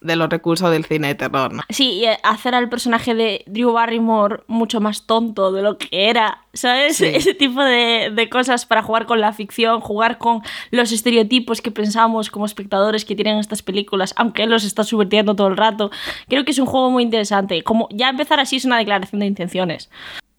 de 0.00 0.16
los 0.16 0.30
recursos 0.30 0.70
del 0.70 0.86
cine 0.86 1.08
de 1.08 1.14
terror, 1.14 1.52
¿no? 1.52 1.62
Sí, 1.68 2.00
y 2.00 2.06
hacer 2.22 2.54
al 2.54 2.70
personaje 2.70 3.14
de 3.14 3.44
Drew 3.46 3.70
Barrymore 3.72 4.44
mucho 4.46 4.80
más 4.80 5.06
tonto 5.06 5.52
de 5.52 5.60
lo 5.60 5.76
que 5.76 5.88
era, 5.90 6.46
¿sabes? 6.54 6.96
Sí. 6.96 7.04
Ese 7.04 7.34
tipo 7.34 7.62
de, 7.62 8.10
de 8.14 8.30
cosas 8.30 8.64
para 8.64 8.82
jugar 8.82 9.04
con 9.04 9.20
la 9.20 9.34
ficción, 9.34 9.82
jugar 9.82 10.16
con 10.16 10.40
los 10.70 10.90
estereotipos 10.90 11.60
que 11.60 11.70
pensamos 11.70 12.30
como 12.30 12.46
espectadores 12.46 13.04
que 13.04 13.14
tienen 13.14 13.36
estas 13.36 13.60
películas, 13.60 14.14
aunque 14.16 14.44
él 14.44 14.48
los 14.48 14.64
está 14.64 14.84
subvirtiendo 14.84 15.36
todo 15.36 15.48
el 15.48 15.58
rato. 15.58 15.90
Creo 16.28 16.46
que 16.46 16.52
es 16.52 16.58
un 16.58 16.66
juego 16.66 16.90
muy 16.90 17.02
interesante. 17.02 17.62
Como 17.62 17.88
ya 17.90 18.08
empezar 18.08 18.40
así 18.40 18.56
es 18.56 18.64
una 18.64 18.78
declaración 18.78 19.20
de 19.20 19.26
intenciones. 19.26 19.90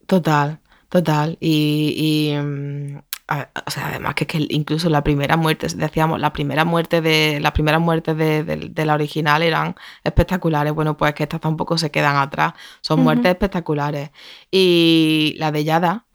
Total, 0.07 0.57
total. 0.89 1.37
Y, 1.39 2.31
y, 2.33 2.35
mm, 2.35 2.97
a- 3.27 3.49
o 3.65 3.71
sea, 3.71 3.87
además 3.87 4.15
que, 4.15 4.27
que 4.27 4.45
incluso 4.49 4.89
la 4.89 5.03
primera 5.03 5.37
muerte, 5.37 5.67
decíamos, 5.75 6.19
la 6.19 6.33
primera 6.33 6.65
muerte 6.65 7.01
de, 7.01 7.39
las 7.41 7.51
primeras 7.53 7.79
muertes 7.81 8.17
de, 8.17 8.43
de- 8.43 8.57
de 8.69 8.85
la 8.85 8.93
original 8.95 9.41
eran 9.43 9.75
espectaculares. 10.03 10.73
Bueno, 10.73 10.97
pues 10.97 11.13
que 11.13 11.23
estas 11.23 11.39
tampoco 11.41 11.77
se 11.77 11.89
quedan 11.91 12.17
atrás. 12.17 12.53
Son 12.81 12.99
muertes 13.01 13.27
espectaculares. 13.31 14.11
Y 14.51 15.35
la 15.37 15.51
de 15.51 15.63
Yada, 15.63 16.05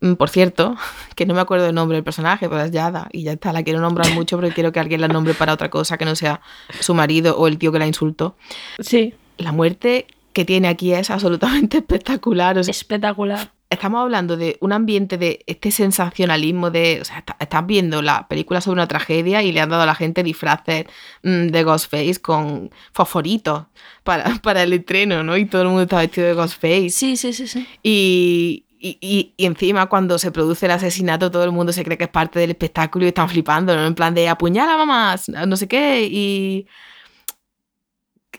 mm, 0.00 0.14
por 0.14 0.30
cierto, 0.30 0.76
que 1.16 1.26
no 1.26 1.34
me 1.34 1.40
acuerdo 1.40 1.66
el 1.68 1.74
nombre 1.74 1.96
del 1.96 2.04
personaje, 2.04 2.48
pero 2.48 2.62
es 2.62 2.70
Yada. 2.70 3.08
Y 3.12 3.24
ya 3.24 3.32
está, 3.32 3.52
la 3.52 3.62
quiero 3.62 3.80
nombrar 3.80 4.10
mucho 4.14 4.36
porque 4.38 4.52
quiero 4.54 4.72
que 4.72 4.80
alguien 4.80 5.00
la 5.00 5.08
nombre 5.08 5.34
para 5.34 5.52
otra 5.52 5.70
cosa 5.70 5.98
que 5.98 6.04
no 6.04 6.14
sea 6.16 6.40
su 6.80 6.94
marido 6.94 7.36
o 7.36 7.46
el 7.48 7.58
tío 7.58 7.72
que 7.72 7.78
la 7.78 7.86
insultó. 7.86 8.36
Sí, 8.78 9.14
La 9.38 9.52
muerte 9.52 10.06
que 10.32 10.44
tiene 10.44 10.68
aquí 10.68 10.92
es 10.92 11.10
absolutamente 11.10 11.78
espectacular. 11.78 12.58
O 12.58 12.64
sea, 12.64 12.70
espectacular. 12.72 13.52
Estamos 13.74 14.00
hablando 14.02 14.36
de 14.36 14.56
un 14.60 14.72
ambiente 14.72 15.18
de 15.18 15.44
este 15.46 15.70
sensacionalismo 15.70 16.70
de, 16.70 16.98
o 17.02 17.04
sea, 17.04 17.18
está- 17.18 17.36
estás 17.40 17.66
viendo 17.66 18.02
la 18.02 18.26
película 18.28 18.60
sobre 18.60 18.74
una 18.74 18.88
tragedia 18.88 19.42
y 19.42 19.52
le 19.52 19.60
han 19.60 19.68
dado 19.70 19.82
a 19.82 19.86
la 19.86 19.94
gente 19.94 20.22
disfraces 20.22 20.86
mm, 21.22 21.48
de 21.48 21.62
Ghostface 21.64 22.20
con 22.20 22.70
fosforitos 22.92 23.66
para, 24.02 24.24
para 24.42 24.62
el 24.62 24.72
estreno, 24.72 25.22
¿no? 25.22 25.36
Y 25.36 25.46
todo 25.46 25.62
el 25.62 25.68
mundo 25.68 25.82
está 25.82 25.98
vestido 25.98 26.26
de 26.28 26.34
Ghostface. 26.34 26.90
Sí, 26.90 27.16
sí, 27.16 27.32
sí, 27.32 27.46
sí. 27.46 27.66
Y, 27.82 28.66
y, 28.78 28.98
y- 29.00 29.34
y 29.36 29.46
encima 29.46 29.86
cuando 29.86 30.18
se 30.18 30.30
produce 30.32 30.66
el 30.66 30.72
asesinato 30.72 31.30
todo 31.30 31.44
el 31.44 31.52
mundo 31.52 31.72
se 31.72 31.84
cree 31.84 31.96
que 31.98 32.04
es 32.04 32.10
parte 32.10 32.38
del 32.38 32.50
espectáculo 32.50 33.04
y 33.04 33.08
están 33.08 33.28
flipando, 33.28 33.74
¿no? 33.76 33.86
En 33.86 33.94
plan 33.94 34.14
de 34.14 34.28
apuñala 34.28 34.76
mamás, 34.76 35.28
no 35.28 35.56
sé 35.56 35.68
qué, 35.68 36.06
y... 36.10 36.66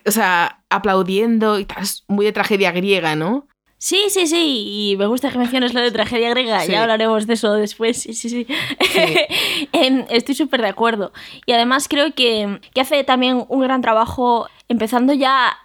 O 0.06 0.10
sea, 0.10 0.62
aplaudiendo 0.70 1.58
y 1.58 1.64
tal, 1.64 1.82
es 1.82 2.04
muy 2.08 2.26
de 2.26 2.32
tragedia 2.32 2.70
griega, 2.70 3.16
¿no? 3.16 3.48
Sí, 3.78 4.04
sí, 4.08 4.26
sí, 4.26 4.90
y 4.92 4.96
me 4.96 5.06
gusta 5.06 5.30
que 5.30 5.36
menciones 5.38 5.74
lo 5.74 5.80
de 5.82 5.90
tragedia 5.90 6.30
griega, 6.30 6.60
Sí. 6.60 6.72
ya 6.72 6.82
hablaremos 6.82 7.26
de 7.26 7.34
eso 7.34 7.52
después, 7.52 8.00
sí, 8.02 8.14
sí, 8.14 8.30
sí. 8.30 8.46
Em, 9.72 10.06
Estoy 10.08 10.34
súper 10.34 10.62
de 10.62 10.68
acuerdo. 10.68 11.12
Y 11.44 11.52
además 11.52 11.86
creo 11.88 12.14
que, 12.14 12.60
que 12.74 12.80
hace 12.80 13.04
también 13.04 13.44
un 13.48 13.60
gran 13.60 13.82
trabajo 13.82 14.48
empezando 14.68 15.12
ya 15.12 15.58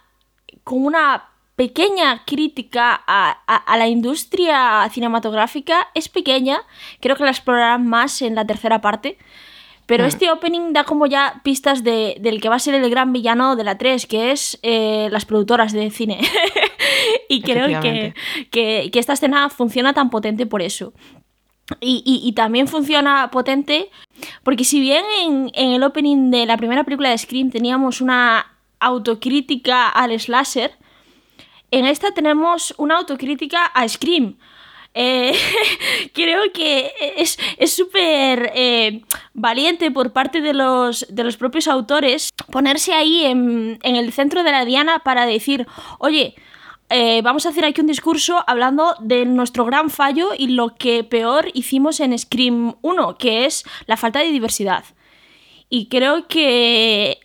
con 0.62 0.84
una 0.84 1.24
pequeña 1.56 2.22
crítica 2.26 3.02
a, 3.06 3.38
a- 3.46 3.56
a 3.56 3.76
la 3.78 3.88
industria 3.88 4.88
cinematográfica. 4.92 5.88
Es 5.94 6.08
pequeña, 6.08 6.62
creo 7.00 7.16
que 7.16 7.24
la 7.24 7.30
explorarán 7.30 7.86
más 7.86 8.20
en 8.22 8.34
la 8.34 8.46
tercera 8.46 8.80
parte. 8.80 9.16
Pero 9.92 10.04
Mm. 10.04 10.06
este 10.08 10.30
opening 10.30 10.72
da 10.72 10.84
como 10.84 11.04
ya 11.06 11.42
pistas 11.44 11.84
de- 11.84 12.16
del 12.18 12.40
que 12.40 12.48
va 12.48 12.54
a 12.56 12.58
ser 12.58 12.74
el 12.74 12.88
gran 12.88 13.12
villano 13.12 13.56
de 13.56 13.64
la 13.64 13.76
3, 13.76 14.06
que 14.06 14.30
es 14.30 14.58
eh, 14.62 15.08
las 15.12 15.26
productoras 15.26 15.72
de 15.74 15.90
cine. 15.90 16.18
y 17.28 17.42
creo 17.42 17.66
que, 18.50 18.90
que 18.90 18.98
esta 18.98 19.12
escena 19.12 19.50
funciona 19.50 19.92
tan 19.92 20.08
potente 20.08 20.46
por 20.46 20.62
eso. 20.62 20.94
Y, 21.80 22.02
y- 22.06 22.26
y 22.26 22.32
también 22.32 22.68
funciona 22.68 23.30
potente 23.30 23.90
porque 24.42 24.64
si 24.64 24.80
bien 24.80 25.04
en, 25.24 25.50
en 25.52 25.72
el 25.72 25.82
opening 25.82 26.30
de 26.30 26.46
la 26.46 26.56
primera 26.56 26.84
película 26.84 27.10
de 27.10 27.18
Scream 27.18 27.50
teníamos 27.50 28.00
una 28.00 28.46
autocrítica 28.80 29.88
al 29.90 30.18
slasher, 30.18 30.72
en 31.70 31.84
esta 31.84 32.12
tenemos 32.12 32.74
una 32.78 32.96
autocrítica 32.96 33.66
a 33.66 33.86
Scream. 33.86 34.36
Eh, 34.94 35.32
creo 36.12 36.52
que 36.52 36.92
es 37.16 37.38
es 37.56 37.72
súper 37.72 38.52
eh, 38.54 39.02
valiente 39.32 39.90
por 39.90 40.12
parte 40.12 40.40
de 40.42 40.52
los, 40.52 41.06
de 41.08 41.24
los 41.24 41.38
propios 41.38 41.66
autores 41.66 42.30
ponerse 42.50 42.92
ahí 42.92 43.24
en, 43.24 43.78
en 43.82 43.96
el 43.96 44.12
centro 44.12 44.42
de 44.42 44.52
la 44.52 44.64
diana 44.66 44.98
para 44.98 45.24
decir, 45.24 45.66
oye, 45.98 46.34
eh, 46.94 47.22
vamos 47.22 47.46
a 47.46 47.48
hacer 47.48 47.64
aquí 47.64 47.80
un 47.80 47.86
discurso 47.86 48.44
hablando 48.46 48.94
de 49.00 49.24
nuestro 49.24 49.64
gran 49.64 49.88
fallo 49.88 50.32
y 50.36 50.48
lo 50.48 50.74
que 50.74 51.04
peor 51.04 51.48
hicimos 51.54 52.00
en 52.00 52.18
Scream 52.18 52.74
1, 52.82 53.16
que 53.16 53.46
es 53.46 53.64
la 53.86 53.96
falta 53.96 54.18
de 54.18 54.26
diversidad. 54.26 54.84
Y 55.70 55.86
creo 55.86 56.28
que 56.28 57.18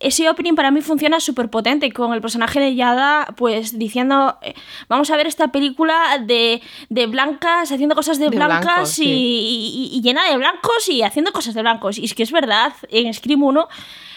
ese 0.00 0.28
opening 0.28 0.54
para 0.54 0.70
mí 0.70 0.80
funciona 0.80 1.20
súper 1.20 1.48
potente 1.50 1.90
con 1.92 2.12
el 2.12 2.20
personaje 2.20 2.60
de 2.60 2.74
Yada, 2.74 3.26
pues 3.36 3.78
diciendo, 3.78 4.38
eh, 4.42 4.54
vamos 4.88 5.10
a 5.10 5.16
ver 5.16 5.26
esta 5.26 5.48
película 5.48 6.18
de, 6.24 6.60
de 6.88 7.06
blancas, 7.06 7.70
haciendo 7.72 7.94
cosas 7.94 8.18
de, 8.18 8.30
De 8.30 8.36
blancas 8.36 8.62
blancos, 8.64 8.98
y, 8.98 9.02
sí. 9.04 9.10
y- 9.10 9.90
y 9.98 10.02
llena 10.02 10.28
de 10.28 10.36
blancos 10.36 10.88
y 10.88 11.02
haciendo 11.02 11.32
cosas 11.32 11.54
de 11.54 11.62
blancos. 11.62 11.98
Y 11.98 12.04
es 12.04 12.14
que 12.14 12.22
es 12.22 12.32
verdad, 12.32 12.72
en 12.90 13.12
Scream 13.12 13.42
1 13.42 13.68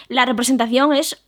la 0.09 0.25
representación 0.25 0.93
es 0.93 1.21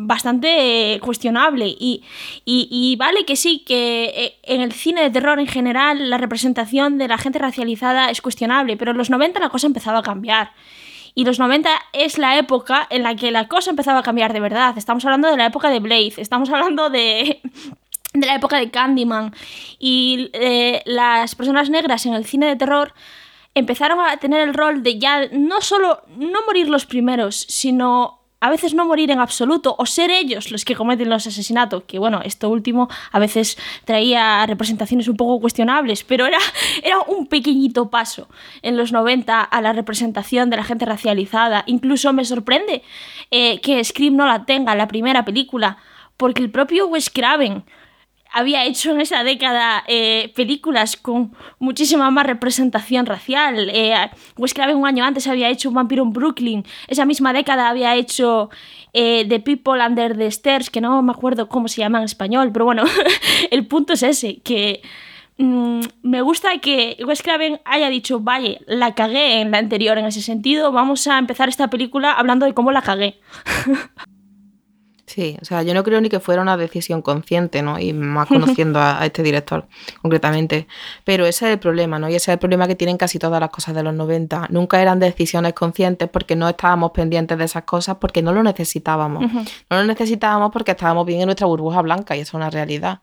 bastante 0.00 0.94
eh, 0.94 1.00
cuestionable 1.00 1.66
y, 1.66 2.04
y- 2.44 2.68
y 2.70 2.94
vale 2.96 3.24
que 3.24 3.34
sí, 3.36 3.64
que 3.66 4.04
eh, 4.14 4.38
en 4.44 4.60
el 4.60 4.72
cine 4.72 5.02
de 5.02 5.10
terror 5.10 5.40
en 5.40 5.48
general 5.48 6.08
la 6.08 6.18
representación 6.18 6.98
de 6.98 7.08
la 7.08 7.18
gente 7.18 7.38
racializada 7.40 8.10
es 8.10 8.20
cuestionable, 8.22 8.76
pero 8.76 8.92
en 8.92 8.96
los 8.98 9.10
90 9.10 9.40
la 9.40 9.48
cosa 9.48 9.66
empezaba 9.66 9.98
a 9.98 10.02
cambiar. 10.02 10.52
Y 11.14 11.24
los 11.24 11.38
90 11.38 11.70
es 11.92 12.18
la 12.18 12.38
época 12.38 12.86
en 12.90 13.02
la 13.02 13.16
que 13.16 13.30
la 13.30 13.48
cosa 13.48 13.70
empezaba 13.70 14.00
a 14.00 14.02
cambiar 14.02 14.32
de 14.32 14.40
verdad. 14.40 14.76
Estamos 14.76 15.04
hablando 15.04 15.30
de 15.30 15.36
la 15.36 15.46
época 15.46 15.70
de 15.70 15.80
Blade, 15.80 16.14
estamos 16.16 16.50
hablando 16.50 16.90
de, 16.90 17.40
de 18.14 18.26
la 18.26 18.34
época 18.34 18.58
de 18.58 18.70
Candyman. 18.70 19.34
Y 19.78 20.30
eh, 20.32 20.82
las 20.86 21.34
personas 21.34 21.70
negras 21.70 22.06
en 22.06 22.14
el 22.14 22.24
cine 22.24 22.46
de 22.46 22.56
terror 22.56 22.94
empezaron 23.54 24.00
a 24.00 24.16
tener 24.18 24.40
el 24.40 24.54
rol 24.54 24.82
de 24.82 24.98
ya 24.98 25.28
no 25.32 25.60
solo 25.60 26.02
no 26.16 26.44
morir 26.46 26.68
los 26.68 26.86
primeros, 26.86 27.36
sino 27.48 28.17
a 28.40 28.50
veces 28.50 28.74
no 28.74 28.86
morir 28.86 29.10
en 29.10 29.18
absoluto 29.18 29.74
o 29.78 29.86
ser 29.86 30.10
ellos 30.10 30.50
los 30.50 30.64
que 30.64 30.74
cometen 30.74 31.10
los 31.10 31.26
asesinatos, 31.26 31.84
que 31.84 31.98
bueno, 31.98 32.20
esto 32.24 32.48
último 32.48 32.88
a 33.10 33.18
veces 33.18 33.58
traía 33.84 34.46
representaciones 34.46 35.08
un 35.08 35.16
poco 35.16 35.40
cuestionables, 35.40 36.04
pero 36.04 36.26
era, 36.26 36.38
era 36.82 37.00
un 37.00 37.26
pequeñito 37.26 37.90
paso 37.90 38.28
en 38.62 38.76
los 38.76 38.92
90 38.92 39.40
a 39.40 39.60
la 39.60 39.72
representación 39.72 40.50
de 40.50 40.56
la 40.56 40.64
gente 40.64 40.84
racializada. 40.84 41.64
Incluso 41.66 42.12
me 42.12 42.24
sorprende 42.24 42.82
eh, 43.30 43.60
que 43.60 43.82
Scream 43.82 44.16
no 44.16 44.26
la 44.26 44.44
tenga, 44.44 44.74
la 44.74 44.88
primera 44.88 45.24
película, 45.24 45.78
porque 46.16 46.42
el 46.42 46.50
propio 46.50 46.86
Wes 46.86 47.10
Craven 47.10 47.64
había 48.32 48.64
hecho 48.64 48.92
en 48.92 49.00
esa 49.00 49.24
década 49.24 49.84
eh, 49.86 50.32
películas 50.34 50.96
con 50.96 51.34
muchísima 51.58 52.10
más 52.10 52.26
representación 52.26 53.06
racial. 53.06 53.70
Eh, 53.72 53.94
Wes 54.36 54.54
Craven 54.54 54.76
un 54.76 54.86
año 54.86 55.04
antes 55.04 55.26
había 55.26 55.48
hecho 55.48 55.70
vampiro 55.70 56.02
en 56.02 56.12
Brooklyn. 56.12 56.64
Esa 56.86 57.04
misma 57.04 57.32
década 57.32 57.68
había 57.68 57.94
hecho 57.94 58.50
eh, 58.92 59.26
The 59.28 59.40
People 59.40 59.84
Under 59.84 60.16
the 60.16 60.26
Stairs, 60.26 60.70
que 60.70 60.80
no 60.80 61.00
me 61.02 61.12
acuerdo 61.12 61.48
cómo 61.48 61.68
se 61.68 61.80
llama 61.80 61.98
en 61.98 62.04
español, 62.04 62.50
pero 62.52 62.64
bueno, 62.64 62.84
el 63.50 63.66
punto 63.66 63.94
es 63.94 64.02
ese, 64.02 64.40
que 64.40 64.82
mm, 65.38 65.80
me 66.02 66.22
gusta 66.22 66.58
que 66.58 66.96
Wes 67.06 67.22
Craven 67.22 67.60
haya 67.64 67.88
dicho, 67.88 68.20
vaya, 68.20 68.58
la 68.66 68.94
cagué 68.94 69.40
en 69.40 69.50
la 69.50 69.58
anterior 69.58 69.98
en 69.98 70.06
ese 70.06 70.22
sentido, 70.22 70.72
vamos 70.72 71.06
a 71.06 71.18
empezar 71.18 71.48
esta 71.48 71.68
película 71.68 72.12
hablando 72.12 72.46
de 72.46 72.54
cómo 72.54 72.72
la 72.72 72.82
cagué. 72.82 73.20
Sí, 75.08 75.38
o 75.40 75.44
sea, 75.46 75.62
yo 75.62 75.72
no 75.72 75.82
creo 75.84 76.02
ni 76.02 76.10
que 76.10 76.20
fuera 76.20 76.42
una 76.42 76.58
decisión 76.58 77.00
consciente, 77.00 77.62
¿no? 77.62 77.78
Y 77.78 77.94
más 77.94 78.28
conociendo 78.28 78.78
a, 78.78 79.00
a 79.00 79.06
este 79.06 79.22
director, 79.22 79.66
concretamente. 80.02 80.68
Pero 81.04 81.24
ese 81.24 81.46
es 81.46 81.52
el 81.52 81.58
problema, 81.58 81.98
¿no? 81.98 82.10
Y 82.10 82.14
ese 82.14 82.30
es 82.30 82.34
el 82.34 82.38
problema 82.38 82.66
que 82.66 82.74
tienen 82.74 82.98
casi 82.98 83.18
todas 83.18 83.40
las 83.40 83.48
cosas 83.48 83.74
de 83.74 83.82
los 83.82 83.94
90. 83.94 84.48
Nunca 84.50 84.82
eran 84.82 85.00
decisiones 85.00 85.54
conscientes 85.54 86.10
porque 86.10 86.36
no 86.36 86.46
estábamos 86.46 86.90
pendientes 86.92 87.38
de 87.38 87.44
esas 87.44 87.64
cosas 87.64 87.96
porque 87.96 88.20
no 88.20 88.34
lo 88.34 88.42
necesitábamos. 88.42 89.32
No 89.32 89.76
lo 89.78 89.84
necesitábamos 89.84 90.50
porque 90.52 90.72
estábamos 90.72 91.06
bien 91.06 91.20
en 91.20 91.26
nuestra 91.26 91.46
burbuja 91.46 91.80
blanca 91.80 92.14
y 92.14 92.20
eso 92.20 92.30
es 92.30 92.34
una 92.34 92.50
realidad. 92.50 93.00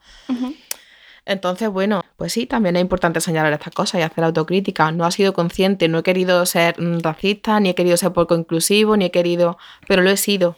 Entonces, 1.26 1.70
bueno, 1.70 2.04
pues 2.18 2.34
sí, 2.34 2.46
también 2.46 2.76
es 2.76 2.84
importante 2.84 3.20
señalar 3.20 3.52
estas 3.52 3.74
cosas 3.74 4.00
y 4.00 4.04
hacer 4.04 4.24
autocrítica. 4.24 4.92
No 4.92 5.06
ha 5.06 5.12
sido 5.12 5.34
consciente, 5.34 5.88
no 5.88 6.00
he 6.00 6.04
querido 6.04 6.46
ser 6.46 6.76
racista, 7.02 7.60
ni 7.60 7.70
he 7.70 7.76
querido 7.76 7.98
ser 7.98 8.14
poco 8.14 8.36
inclusivo, 8.36 8.96
ni 8.96 9.06
he 9.06 9.12
querido... 9.12 9.58
Pero 9.88 10.04
lo 10.04 10.12
he 10.12 10.18
sido. 10.18 10.56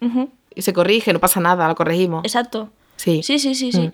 Y 0.00 0.39
se 0.56 0.72
corrige, 0.72 1.12
no 1.12 1.18
pasa 1.20 1.40
nada, 1.40 1.66
lo 1.68 1.74
corregimos. 1.74 2.24
Exacto. 2.24 2.70
Sí. 2.96 3.22
Sí, 3.22 3.38
sí, 3.38 3.54
sí, 3.54 3.72
sí. 3.72 3.80
Mm. 3.80 3.92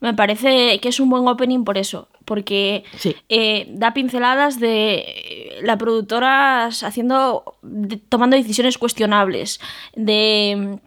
Me 0.00 0.12
parece 0.14 0.78
que 0.80 0.88
es 0.90 1.00
un 1.00 1.08
buen 1.08 1.26
opening 1.26 1.64
por 1.64 1.78
eso, 1.78 2.08
porque 2.24 2.84
Sí. 2.98 3.16
eh, 3.28 3.66
da 3.70 3.94
pinceladas 3.94 4.60
de 4.60 4.94
eh, 4.96 5.58
la 5.62 5.78
productora 5.78 6.66
haciendo, 6.66 7.56
de- 7.62 7.96
tomando 7.96 8.36
decisiones 8.36 8.76
cuestionables, 8.76 9.60
de, 9.94 10.78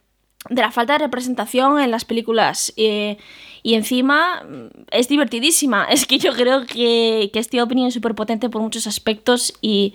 de 0.50 0.62
la 0.62 0.72
falta 0.72 0.94
de 0.94 1.00
representación 1.00 1.80
en 1.80 1.90
las 1.92 2.06
películas. 2.06 2.74
eh, 2.78 3.18
y 3.64 3.74
encima 3.74 4.44
mm, 4.48 4.68
es 4.92 5.08
divertidísima. 5.10 5.86
Es 5.90 6.06
que 6.06 6.20
yo 6.20 6.32
creo 6.34 6.66
que, 6.66 7.30
que 7.34 7.40
este 7.40 7.62
opening 7.62 7.88
es 7.88 7.96
súper 7.96 8.14
potente 8.16 8.50
por 8.50 8.62
muchos 8.62 8.86
aspectos 8.88 9.54
y 9.62 9.94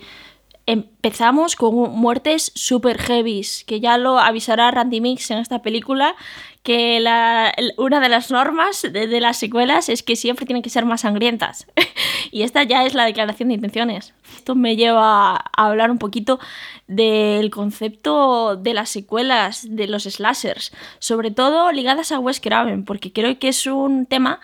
empezamos 0.65 1.55
con 1.55 1.75
muertes 1.91 2.51
super 2.55 2.97
heavies, 2.97 3.63
que 3.65 3.79
ya 3.79 3.97
lo 3.97 4.17
avisará 4.19 4.71
Randy 4.71 5.01
Mix 5.01 5.29
en 5.31 5.39
esta 5.39 5.61
película, 5.61 6.15
que 6.63 7.01
la- 7.01 7.53
una 7.77 7.99
de 7.99 8.07
las 8.07 8.31
normas 8.31 8.81
de, 8.81 9.07
de 9.07 9.19
las 9.19 9.37
secuelas 9.37 9.89
es 9.89 10.03
que 10.03 10.15
siempre 10.15 10.45
tienen 10.45 10.63
que 10.63 10.69
ser 10.69 10.85
más 10.85 11.01
sangrientas. 11.01 11.67
y 12.31 12.43
esta 12.43 12.63
ya 12.63 12.85
es 12.85 12.93
la 12.93 13.03
declaración 13.05 13.49
de 13.49 13.55
intenciones. 13.55 14.13
Esto 14.35 14.55
me 14.55 14.75
lleva 14.77 15.35
a 15.35 15.67
hablar 15.67 15.91
un 15.91 15.99
poquito 15.99 16.39
del 16.87 17.49
concepto 17.49 18.55
de 18.55 18.73
las 18.73 18.89
secuelas 18.89 19.65
de 19.69 19.87
los 19.87 20.03
slashers, 20.03 20.71
sobre 20.99 21.31
todo 21.31 21.71
ligadas 21.73 22.11
a 22.13 22.19
Wes 22.19 22.39
Craven, 22.39 22.85
porque 22.85 23.11
creo 23.11 23.37
que 23.37 23.49
es 23.49 23.67
un 23.67 24.05
tema 24.05 24.39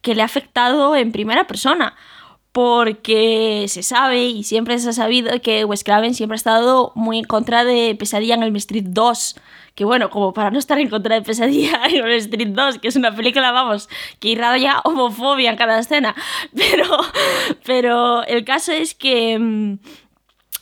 que 0.00 0.14
le 0.14 0.22
ha 0.22 0.26
afectado 0.26 0.96
en 0.96 1.12
primera 1.12 1.46
persona 1.46 1.94
porque 2.52 3.66
se 3.68 3.82
sabe 3.82 4.24
y 4.24 4.42
siempre 4.42 4.78
se 4.78 4.88
ha 4.90 4.92
sabido 4.92 5.30
que 5.42 5.64
Wes 5.64 5.84
Craven 5.84 6.14
siempre 6.14 6.34
ha 6.34 6.36
estado 6.36 6.92
muy 6.94 7.18
en 7.18 7.24
contra 7.24 7.64
de 7.64 7.94
Pesadilla 7.98 8.34
en 8.34 8.42
Elm 8.42 8.56
Street 8.56 8.86
2. 8.88 9.36
Que 9.74 9.84
bueno, 9.84 10.10
como 10.10 10.32
para 10.32 10.50
no 10.50 10.58
estar 10.58 10.78
en 10.80 10.88
contra 10.88 11.14
de 11.14 11.22
Pesadilla 11.22 11.84
en 11.88 12.04
Elm 12.04 12.18
Street 12.18 12.48
2, 12.48 12.78
que 12.78 12.88
es 12.88 12.96
una 12.96 13.14
película, 13.14 13.52
vamos, 13.52 13.88
que 14.18 14.30
irradia 14.30 14.80
homofobia 14.84 15.50
en 15.50 15.56
cada 15.56 15.78
escena. 15.78 16.14
Pero, 16.54 16.86
pero 17.64 18.24
el 18.24 18.44
caso 18.44 18.72
es 18.72 18.94
que... 18.94 19.38
mm, 19.38 19.78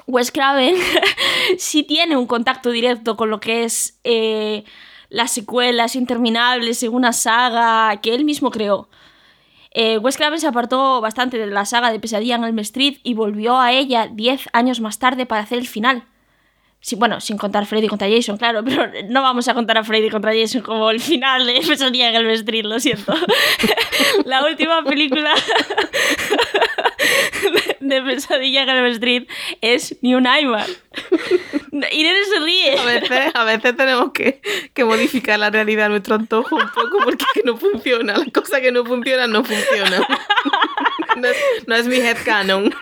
Wes 0.07 0.31
Craven 0.31 0.77
sí 1.59 1.83
tiene 1.83 2.17
un 2.17 2.27
contacto 2.27 2.71
directo 2.71 3.17
con 3.17 3.29
lo 3.29 3.41
que 3.41 3.65
es 3.65 3.99
eh, 4.05 4.65
las 5.09 5.33
secuelas 5.33 5.97
interminables 5.97 6.83
en 6.83 6.95
una 6.95 7.13
saga 7.13 8.01
que 8.01 8.15
él 8.15 8.25
mismo 8.25 8.51
creó. 8.51 8.89
Eh, 9.79 9.99
Wes 9.99 10.17
Craven 10.17 10.41
se 10.41 10.47
apartó 10.47 11.03
bastante 11.03 11.37
de 11.37 11.49
la 11.49 11.67
saga 11.67 11.93
de 11.93 12.01
Pesadilla 12.01 12.37
en 12.37 12.45
Elm 12.45 12.59
Street 12.61 12.97
y 13.03 13.13
volvió 13.13 13.61
a 13.61 13.73
ella 13.73 14.09
10 14.11 14.49
años 14.55 14.81
más 14.81 14.99
tarde 14.99 15.27
para 15.27 15.43
hacer 15.43 15.59
el 15.59 15.69
final. 15.69 16.05
Sí, 16.81 16.97
bueno, 16.97 17.21
sin 17.21 17.37
contar 17.37 17.67
Freddy 17.67 17.87
contra 17.87 18.09
Jason, 18.09 18.39
claro, 18.39 18.65
pero 18.65 18.91
no 19.11 19.21
vamos 19.21 19.49
a 19.49 19.55
contar 19.55 19.77
a 19.77 19.85
Freddy 19.85 20.09
contra 20.09 20.33
Jason 20.35 20.63
como 20.63 20.89
el 20.91 20.99
final 20.99 21.45
de 21.45 21.61
Pesadilla 21.61 22.09
en 22.09 22.15
Elm 22.17 22.31
Street, 22.31 22.65
lo 22.65 22.81
siento. 22.81 23.13
la 24.25 24.47
última 24.47 24.83
película 24.83 25.35
de 27.89 28.03
Pesadilla 28.03 28.63
en 28.63 28.69
Elm 28.69 28.87
Street 28.87 29.29
es 29.61 29.97
New 30.03 30.21
Nightmare. 30.21 30.73
Irene 31.93 32.25
se 32.25 32.41
ríe. 32.41 32.79
A 32.79 32.85
veces, 32.85 33.35
a 33.35 33.45
veces 33.45 33.77
tenemos 33.77 34.13
que, 34.13 34.41
que 34.73 34.85
modificar 34.85 35.39
la 35.39 35.51
realidad 35.51 35.87
a 35.87 35.89
nuestro 35.91 36.15
antojo 36.15 36.57
un 36.57 36.71
poco 36.71 36.99
porque 37.05 37.25
no 37.45 37.57
funciona. 37.57 38.19
Las 38.19 38.33
cosas 38.33 38.61
que 38.61 38.73
no 38.73 38.85
funcionan, 38.85 39.31
no 39.31 39.45
funcionan. 39.45 40.03
No 41.17 41.29
es, 41.29 41.37
no 41.67 41.75
es 41.75 41.87
mi 41.87 41.97
headcanon. 41.97 42.75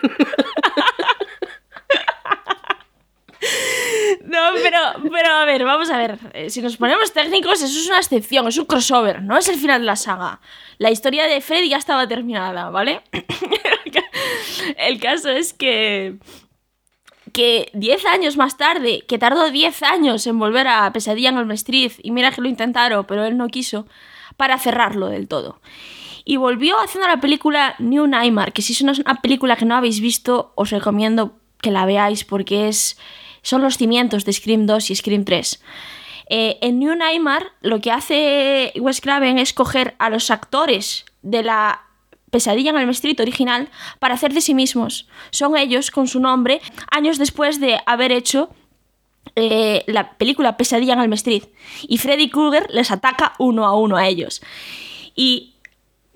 No, 4.25 4.39
pero, 4.61 4.77
pero 5.11 5.29
a 5.29 5.45
ver, 5.45 5.63
vamos 5.63 5.89
a 5.89 5.97
ver. 5.97 6.17
Eh, 6.33 6.49
Si 6.49 6.61
nos 6.61 6.77
ponemos 6.77 7.13
técnicos, 7.13 7.61
eso 7.61 7.79
es 7.79 7.87
una 7.87 7.99
excepción, 7.99 8.47
es 8.47 8.57
un 8.57 8.65
crossover, 8.65 9.21
no 9.21 9.37
es 9.37 9.47
el 9.47 9.55
final 9.55 9.81
de 9.81 9.85
la 9.85 9.95
saga. 9.95 10.41
La 10.77 10.91
historia 10.91 11.25
de 11.25 11.41
Freddy 11.41 11.69
ya 11.69 11.77
estaba 11.77 12.07
terminada, 12.07 12.69
¿vale? 12.69 13.01
el 14.77 14.99
caso 14.99 15.29
es 15.29 15.53
que. 15.53 16.17
Que 17.33 17.69
10 17.73 18.05
años 18.05 18.37
más 18.37 18.55
tarde, 18.55 19.03
que 19.07 19.17
tardó 19.17 19.51
10 19.51 19.83
años 19.83 20.25
en 20.25 20.39
volver 20.39 20.69
a 20.69 20.91
Pesadilla 20.93 21.29
en 21.29 21.51
Street, 21.51 21.91
y 22.01 22.11
mira 22.11 22.31
que 22.31 22.39
lo 22.39 22.47
intentaron, 22.47 23.05
pero 23.05 23.25
él 23.25 23.35
no 23.35 23.47
quiso, 23.47 23.87
para 24.37 24.57
cerrarlo 24.57 25.07
del 25.07 25.27
todo. 25.27 25.59
Y 26.23 26.37
volvió 26.37 26.79
haciendo 26.79 27.09
la 27.09 27.19
película 27.19 27.75
New 27.79 28.07
Nightmare, 28.07 28.53
que 28.53 28.61
si 28.61 28.71
es 28.71 28.81
una 28.81 29.15
película 29.21 29.57
que 29.57 29.65
no 29.65 29.75
habéis 29.75 29.99
visto, 29.99 30.53
os 30.55 30.69
recomiendo 30.69 31.37
que 31.61 31.71
la 31.71 31.85
veáis 31.85 32.23
porque 32.23 32.69
es, 32.69 32.97
son 33.45 33.61
los 33.61 33.77
cimientos 33.77 34.25
de 34.25 34.33
Scream 34.33 34.65
2 34.65 34.89
y 34.89 34.95
Scream 34.95 35.23
3. 35.23 35.61
Eh, 36.29 36.57
en 36.61 36.79
New 36.79 36.95
Nightmare 36.95 37.45
lo 37.61 37.79
que 37.79 37.91
hace 37.91 38.73
Wes 38.77 38.99
Craven 39.01 39.37
es 39.37 39.53
coger 39.53 39.93
a 39.99 40.09
los 40.09 40.31
actores 40.31 41.05
de 41.21 41.43
la 41.43 41.83
Pesadilla 42.31 42.71
en 42.71 42.77
el 42.77 42.89
Street 42.89 43.19
original 43.19 43.69
para 43.99 44.15
hacer 44.15 44.33
de 44.33 44.41
sí 44.41 44.55
mismos. 44.55 45.07
Son 45.29 45.55
ellos 45.55 45.91
con 45.91 46.07
su 46.07 46.19
nombre 46.19 46.59
años 46.89 47.19
después 47.19 47.59
de 47.59 47.79
haber 47.85 48.11
hecho 48.11 48.49
eh, 49.35 49.83
la 49.85 50.17
película 50.17 50.57
Pesadilla 50.57 50.93
en 50.93 51.01
Elm 51.01 51.13
Street. 51.13 51.43
Y 51.87 51.99
Freddy 51.99 52.29
Krueger 52.31 52.67
les 52.71 52.89
ataca 52.89 53.35
uno 53.37 53.65
a 53.65 53.77
uno 53.77 53.95
a 53.95 54.07
ellos. 54.07 54.41
Y 55.15 55.53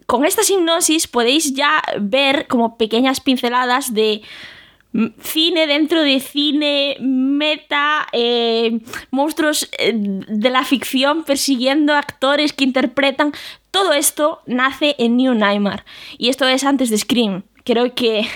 con 0.08 0.26
esta 0.26 0.42
hipnosis 0.42 1.06
podéis 1.06 1.54
ya 1.54 1.84
ver 2.00 2.48
como 2.48 2.76
pequeñas 2.78 3.22
pinceladas 3.22 3.94
de 3.94 4.24
cine 5.22 5.68
dentro 5.68 6.02
de 6.02 6.20
cine, 6.20 6.98
meta, 7.00 8.08
eh, 8.12 8.80
monstruos 9.12 9.70
eh, 9.78 9.94
de 9.94 10.50
la 10.50 10.64
ficción 10.64 11.24
persiguiendo 11.24 11.96
actores 11.96 12.54
que 12.54 12.64
interpretan. 12.64 13.34
Todo 13.72 13.94
esto 13.94 14.42
nace 14.48 14.96
en 14.98 15.18
New 15.18 15.34
Nightmare. 15.36 15.84
Y 16.18 16.30
esto 16.30 16.48
es 16.48 16.64
antes 16.64 16.90
de 16.90 16.98
Scream. 16.98 17.44
Creo 17.64 17.94
que 17.94 18.28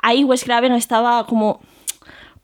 ahí 0.00 0.24
Wes 0.24 0.44
Craven 0.44 0.72
estaba 0.72 1.26
como 1.26 1.60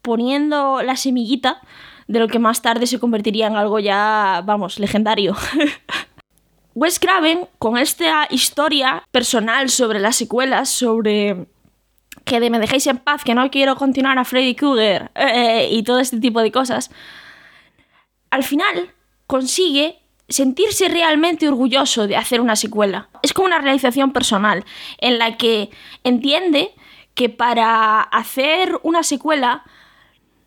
poniendo 0.02 0.82
la 0.82 0.96
semillita 0.96 1.61
de 2.09 2.20
lo 2.20 2.28
que 2.28 2.38
más 2.38 2.62
tarde 2.62 2.87
se 2.87 3.00
convertiría 3.00 3.46
en 3.46 3.56
algo 3.56 3.78
ya, 3.78 4.42
vamos, 4.44 4.78
legendario. 4.78 5.37
Wes 6.74 6.98
Craven, 6.98 7.48
con 7.59 7.78
esta 7.78 8.26
historia 8.30 9.02
personal 9.11 9.70
sobre 9.70 9.98
las 9.98 10.16
secuelas, 10.16 10.68
sobre 10.68 11.46
que 12.27 12.41
de 12.41 12.51
me 12.51 12.59
dejéis 12.59 12.89
en 12.89 12.99
paz, 12.99 13.23
que 13.23 13.35
no 13.35 13.51
quiero 13.51 13.77
continuar 13.77 14.19
a 14.19 14.25
Freddy 14.25 14.57
Krueger 14.57 15.12
eh, 15.15 15.69
y 15.71 15.85
todo 15.85 16.01
este 16.01 16.19
tipo 16.19 16.43
de 16.43 16.51
cosas, 16.51 16.91
al 18.31 18.43
final 18.43 18.93
consigue 19.29 20.01
sentirse 20.29 20.89
realmente 20.89 21.47
orgulloso 21.47 22.09
de 22.09 22.17
hacer 22.17 22.41
una 22.41 22.57
secuela. 22.57 23.09
Es 23.23 23.33
como 23.33 23.47
una 23.47 23.61
realización 23.61 24.12
personal 24.12 24.65
en 24.99 25.19
la 25.21 25.37
que 25.37 25.71
entiende 26.03 26.75
que 27.15 27.29
para 27.29 28.01
hacer 28.01 28.77
una 28.83 29.05
secuela 29.05 29.62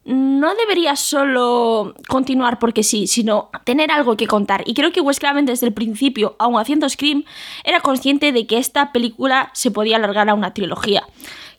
no 0.04 0.56
debería 0.56 0.98
solo 0.98 1.96
continuar 2.10 2.60
porque 2.60 2.84
sí, 2.84 3.08
sino 3.08 3.52
tener 3.64 3.90
algo 3.90 4.18
que 4.18 4.28
contar. 4.28 4.64
Y 4.66 4.74
creo 4.74 4.92
que 4.92 5.00
Wes 5.00 5.20
Craven 5.20 5.46
desde 5.46 5.68
el 5.68 5.74
principio, 5.74 6.36
aun 6.40 6.60
haciendo 6.60 6.90
Scream, 6.90 7.24
era 7.64 7.80
consciente 7.80 8.34
de 8.34 8.46
que 8.48 8.58
esta 8.58 8.92
película 8.92 9.50
se 9.54 9.72
podía 9.72 9.96
alargar 9.96 10.28
a 10.30 10.34
una 10.34 10.54
trilogía. 10.54 11.04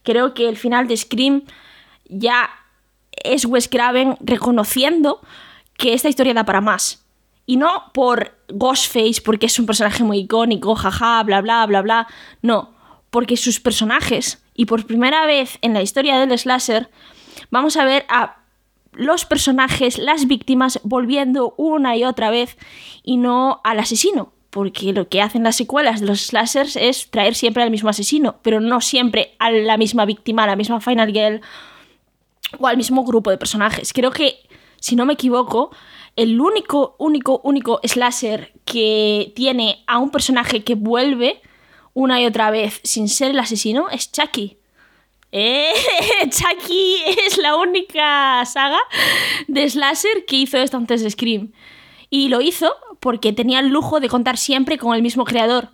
Creo 0.02 0.34
que 0.34 0.48
el 0.48 0.56
final 0.56 0.88
de 0.88 0.96
Scream 0.96 1.42
ya 2.08 2.50
es 3.12 3.44
Wes 3.44 3.68
Craven 3.68 4.16
reconociendo 4.20 5.20
que 5.76 5.94
esta 5.94 6.08
historia 6.08 6.34
da 6.34 6.44
para 6.44 6.60
más. 6.60 7.04
Y 7.46 7.56
no 7.56 7.90
por 7.92 8.38
Ghostface, 8.48 9.22
porque 9.24 9.46
es 9.46 9.58
un 9.58 9.66
personaje 9.66 10.04
muy 10.04 10.18
icónico, 10.18 10.74
jaja, 10.74 11.22
bla, 11.22 11.40
bla, 11.40 11.66
bla, 11.66 11.82
bla. 11.82 12.06
No, 12.42 12.74
porque 13.10 13.36
sus 13.36 13.60
personajes, 13.60 14.42
y 14.54 14.66
por 14.66 14.86
primera 14.86 15.26
vez 15.26 15.58
en 15.62 15.74
la 15.74 15.82
historia 15.82 16.18
del 16.18 16.38
slasher, 16.38 16.90
vamos 17.50 17.76
a 17.76 17.84
ver 17.84 18.04
a 18.08 18.36
los 18.92 19.24
personajes, 19.24 19.98
las 19.98 20.26
víctimas, 20.26 20.80
volviendo 20.82 21.54
una 21.56 21.96
y 21.96 22.04
otra 22.04 22.30
vez 22.30 22.56
y 23.02 23.16
no 23.16 23.60
al 23.64 23.80
asesino. 23.80 24.32
Porque 24.50 24.92
lo 24.92 25.08
que 25.08 25.22
hacen 25.22 25.44
las 25.44 25.56
secuelas 25.56 26.00
de 26.00 26.06
los 26.06 26.20
slashers 26.22 26.76
es 26.76 27.10
traer 27.10 27.34
siempre 27.34 27.62
al 27.62 27.70
mismo 27.70 27.88
asesino, 27.88 28.36
pero 28.42 28.60
no 28.60 28.80
siempre 28.80 29.34
a 29.38 29.50
la 29.50 29.76
misma 29.76 30.04
víctima, 30.04 30.44
a 30.44 30.48
la 30.48 30.56
misma 30.56 30.80
Final 30.80 31.12
Girl 31.12 31.40
o 32.58 32.66
al 32.66 32.76
mismo 32.76 33.04
grupo 33.04 33.30
de 33.30 33.38
personajes. 33.38 33.92
Creo 33.92 34.10
que, 34.10 34.40
si 34.80 34.96
no 34.96 35.06
me 35.06 35.12
equivoco, 35.12 35.70
el 36.16 36.40
único, 36.40 36.96
único, 36.98 37.40
único 37.44 37.80
slasher 37.84 38.52
que 38.64 39.32
tiene 39.36 39.84
a 39.86 39.98
un 39.98 40.10
personaje 40.10 40.64
que 40.64 40.74
vuelve 40.74 41.40
una 41.94 42.20
y 42.20 42.26
otra 42.26 42.50
vez 42.50 42.80
sin 42.82 43.08
ser 43.08 43.30
el 43.30 43.38
asesino 43.38 43.88
es 43.88 44.10
Chucky. 44.10 44.56
Eh, 45.32 45.72
Chucky 46.30 46.96
es 47.24 47.38
la 47.38 47.54
única 47.56 48.44
saga 48.46 48.80
de 49.46 49.70
slasher 49.70 50.24
que 50.26 50.36
hizo 50.36 50.58
esto 50.58 50.76
antes 50.76 51.02
de 51.02 51.10
Scream. 51.10 51.52
Y 52.10 52.28
lo 52.28 52.40
hizo 52.40 52.74
porque 53.00 53.32
tenía 53.32 53.60
el 53.60 53.68
lujo 53.68 53.98
de 53.98 54.08
contar 54.08 54.36
siempre 54.36 54.78
con 54.78 54.94
el 54.94 55.02
mismo 55.02 55.24
creador. 55.24 55.70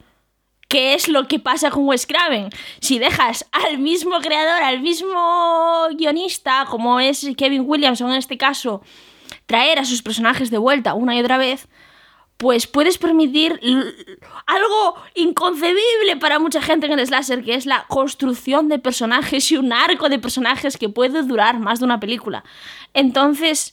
¿Qué 0.68 0.94
es 0.94 1.08
lo 1.08 1.28
que 1.28 1.38
pasa 1.38 1.70
con 1.70 1.86
Wes 1.86 2.06
Craven? 2.06 2.50
Si 2.80 2.98
dejas 2.98 3.46
al 3.52 3.78
mismo 3.78 4.18
creador, 4.20 4.62
al 4.62 4.80
mismo 4.80 5.86
guionista, 5.96 6.66
como 6.68 6.98
es 6.98 7.26
Kevin 7.36 7.64
Williamson 7.66 8.10
en 8.10 8.16
este 8.16 8.36
caso, 8.36 8.82
traer 9.46 9.78
a 9.78 9.84
sus 9.84 10.02
personajes 10.02 10.50
de 10.50 10.58
vuelta 10.58 10.94
una 10.94 11.14
y 11.14 11.20
otra 11.20 11.38
vez, 11.38 11.68
pues 12.36 12.66
puedes 12.66 12.98
permitir 12.98 13.60
algo 14.46 14.94
inconcebible 15.14 16.16
para 16.20 16.38
mucha 16.38 16.60
gente 16.60 16.86
en 16.86 16.98
el 16.98 17.06
slasher, 17.06 17.42
que 17.42 17.54
es 17.54 17.64
la 17.64 17.86
construcción 17.88 18.68
de 18.68 18.78
personajes 18.78 19.50
y 19.50 19.56
un 19.56 19.72
arco 19.72 20.08
de 20.08 20.18
personajes 20.18 20.76
que 20.76 20.88
puede 20.88 21.22
durar 21.22 21.58
más 21.58 21.78
de 21.78 21.86
una 21.86 22.00
película. 22.00 22.44
Entonces, 22.92 23.70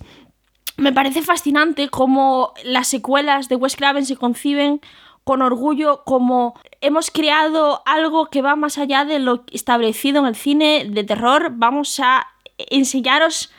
me 0.78 0.94
parece 0.94 1.22
fascinante 1.22 1.90
cómo 1.90 2.54
las 2.64 2.88
secuelas 2.88 3.50
de 3.50 3.56
Wes 3.56 3.76
Craven 3.76 4.06
se 4.06 4.16
conciben 4.16 4.82
con 5.24 5.42
orgullo 5.42 6.04
como 6.04 6.60
hemos 6.82 7.12
creado 7.12 7.82
algo 7.86 8.28
que 8.28 8.42
va 8.42 8.56
más 8.56 8.78
allá 8.78 9.06
de 9.06 9.20
lo 9.20 9.46
establecido 9.52 10.20
en 10.20 10.26
el 10.26 10.36
cine 10.36 10.86
de 10.90 11.04
terror, 11.04 11.52
vamos 11.54 12.00
a 12.00 12.28
enseñaros 12.58 13.52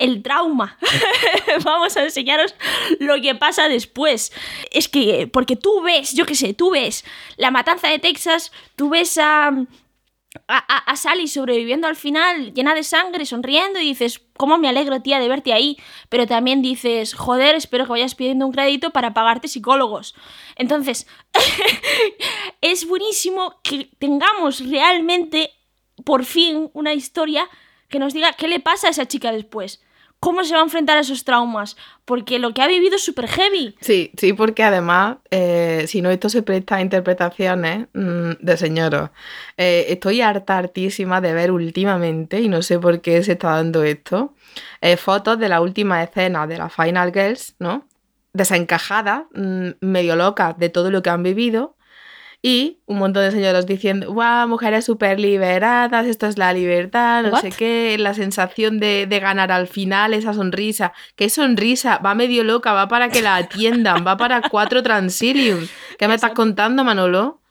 el 0.00 0.22
trauma. 0.22 0.78
Vamos 1.64 1.94
a 1.96 2.04
enseñaros 2.04 2.54
lo 2.98 3.20
que 3.20 3.34
pasa 3.34 3.68
después. 3.68 4.32
Es 4.70 4.88
que, 4.88 5.28
porque 5.30 5.56
tú 5.56 5.82
ves, 5.82 6.14
yo 6.14 6.24
qué 6.24 6.34
sé, 6.34 6.54
tú 6.54 6.70
ves 6.70 7.04
la 7.36 7.50
matanza 7.50 7.88
de 7.88 7.98
Texas, 7.98 8.50
tú 8.76 8.88
ves 8.88 9.18
a, 9.18 9.50
a, 10.50 10.96
Sally 10.96 11.28
sobreviviendo 11.28 11.86
al 11.86 11.96
final, 11.96 12.52
llena 12.52 12.74
de 12.74 12.82
sangre, 12.82 13.24
sonriendo, 13.24 13.78
y 13.78 13.84
dices, 13.84 14.20
¿cómo 14.36 14.58
me 14.58 14.68
alegro, 14.68 15.00
tía, 15.00 15.20
de 15.20 15.28
verte 15.28 15.52
ahí? 15.52 15.78
Pero 16.08 16.26
también 16.26 16.62
dices, 16.62 17.14
joder, 17.14 17.54
espero 17.54 17.84
que 17.84 17.92
vayas 17.92 18.14
pidiendo 18.14 18.46
un 18.46 18.52
crédito 18.52 18.90
para 18.90 19.14
pagarte 19.14 19.48
psicólogos. 19.48 20.14
Entonces, 20.56 21.06
es 22.60 22.86
buenísimo 22.86 23.60
que 23.62 23.90
tengamos 23.98 24.68
realmente, 24.68 25.50
por 26.04 26.24
fin, 26.24 26.70
una 26.72 26.94
historia 26.94 27.48
que 27.88 27.98
nos 27.98 28.12
diga 28.12 28.32
qué 28.32 28.48
le 28.48 28.60
pasa 28.60 28.88
a 28.88 28.90
esa 28.90 29.06
chica 29.06 29.32
después 29.32 29.80
cómo 30.20 30.44
se 30.44 30.54
va 30.54 30.60
a 30.60 30.64
enfrentar 30.64 30.98
a 30.98 31.00
esos 31.00 31.24
traumas, 31.24 31.76
porque 32.04 32.38
lo 32.38 32.52
que 32.52 32.62
ha 32.62 32.68
vivido 32.68 32.96
es 32.96 33.04
súper 33.04 33.26
heavy. 33.26 33.74
Sí, 33.80 34.12
sí, 34.16 34.34
porque 34.34 34.62
además, 34.62 35.16
eh, 35.30 35.86
si 35.88 36.02
no, 36.02 36.10
esto 36.10 36.28
se 36.28 36.42
presta 36.42 36.76
a 36.76 36.82
interpretaciones 36.82 37.88
mm, 37.94 38.32
de 38.38 38.56
señoros. 38.58 39.10
Eh, 39.56 39.86
estoy 39.88 40.20
harta, 40.20 40.58
hartísima 40.58 41.22
de 41.22 41.32
ver 41.32 41.50
últimamente, 41.50 42.40
y 42.40 42.48
no 42.48 42.60
sé 42.60 42.78
por 42.78 43.00
qué 43.00 43.22
se 43.22 43.32
está 43.32 43.52
dando 43.52 43.82
esto, 43.82 44.34
eh, 44.82 44.98
fotos 44.98 45.38
de 45.38 45.48
la 45.48 45.62
última 45.62 46.02
escena 46.02 46.46
de 46.46 46.58
la 46.58 46.68
Final 46.68 47.12
Girls, 47.12 47.56
¿no? 47.58 47.86
Desencajadas, 48.34 49.24
mm, 49.34 49.70
medio 49.80 50.16
locas 50.16 50.56
de 50.58 50.68
todo 50.68 50.90
lo 50.90 51.02
que 51.02 51.10
han 51.10 51.22
vivido, 51.22 51.76
y 52.42 52.78
un 52.86 52.98
montón 52.98 53.22
de 53.22 53.32
señoras 53.32 53.66
diciendo, 53.66 54.14
wow, 54.14 54.48
mujeres 54.48 54.86
súper 54.86 55.20
liberadas, 55.20 56.06
esto 56.06 56.26
es 56.26 56.38
la 56.38 56.54
libertad, 56.54 57.22
no 57.22 57.38
sé 57.38 57.50
qué, 57.50 57.96
la 57.98 58.14
sensación 58.14 58.80
de, 58.80 59.06
ganar 59.20 59.52
al 59.52 59.66
final, 59.66 60.14
esa 60.14 60.32
sonrisa. 60.32 60.94
¿Qué 61.16 61.28
sonrisa? 61.28 61.98
Va 61.98 62.14
medio 62.14 62.42
loca, 62.42 62.72
va 62.72 62.88
para 62.88 63.10
que 63.10 63.20
la 63.20 63.36
atiendan, 63.36 64.06
va 64.06 64.16
para 64.16 64.40
cuatro 64.48 64.82
Transilium. 64.82 65.68
¿Qué 65.98 66.08
me 66.08 66.14
estás 66.14 66.32
contando, 66.32 66.82
Manolo? 66.82 67.42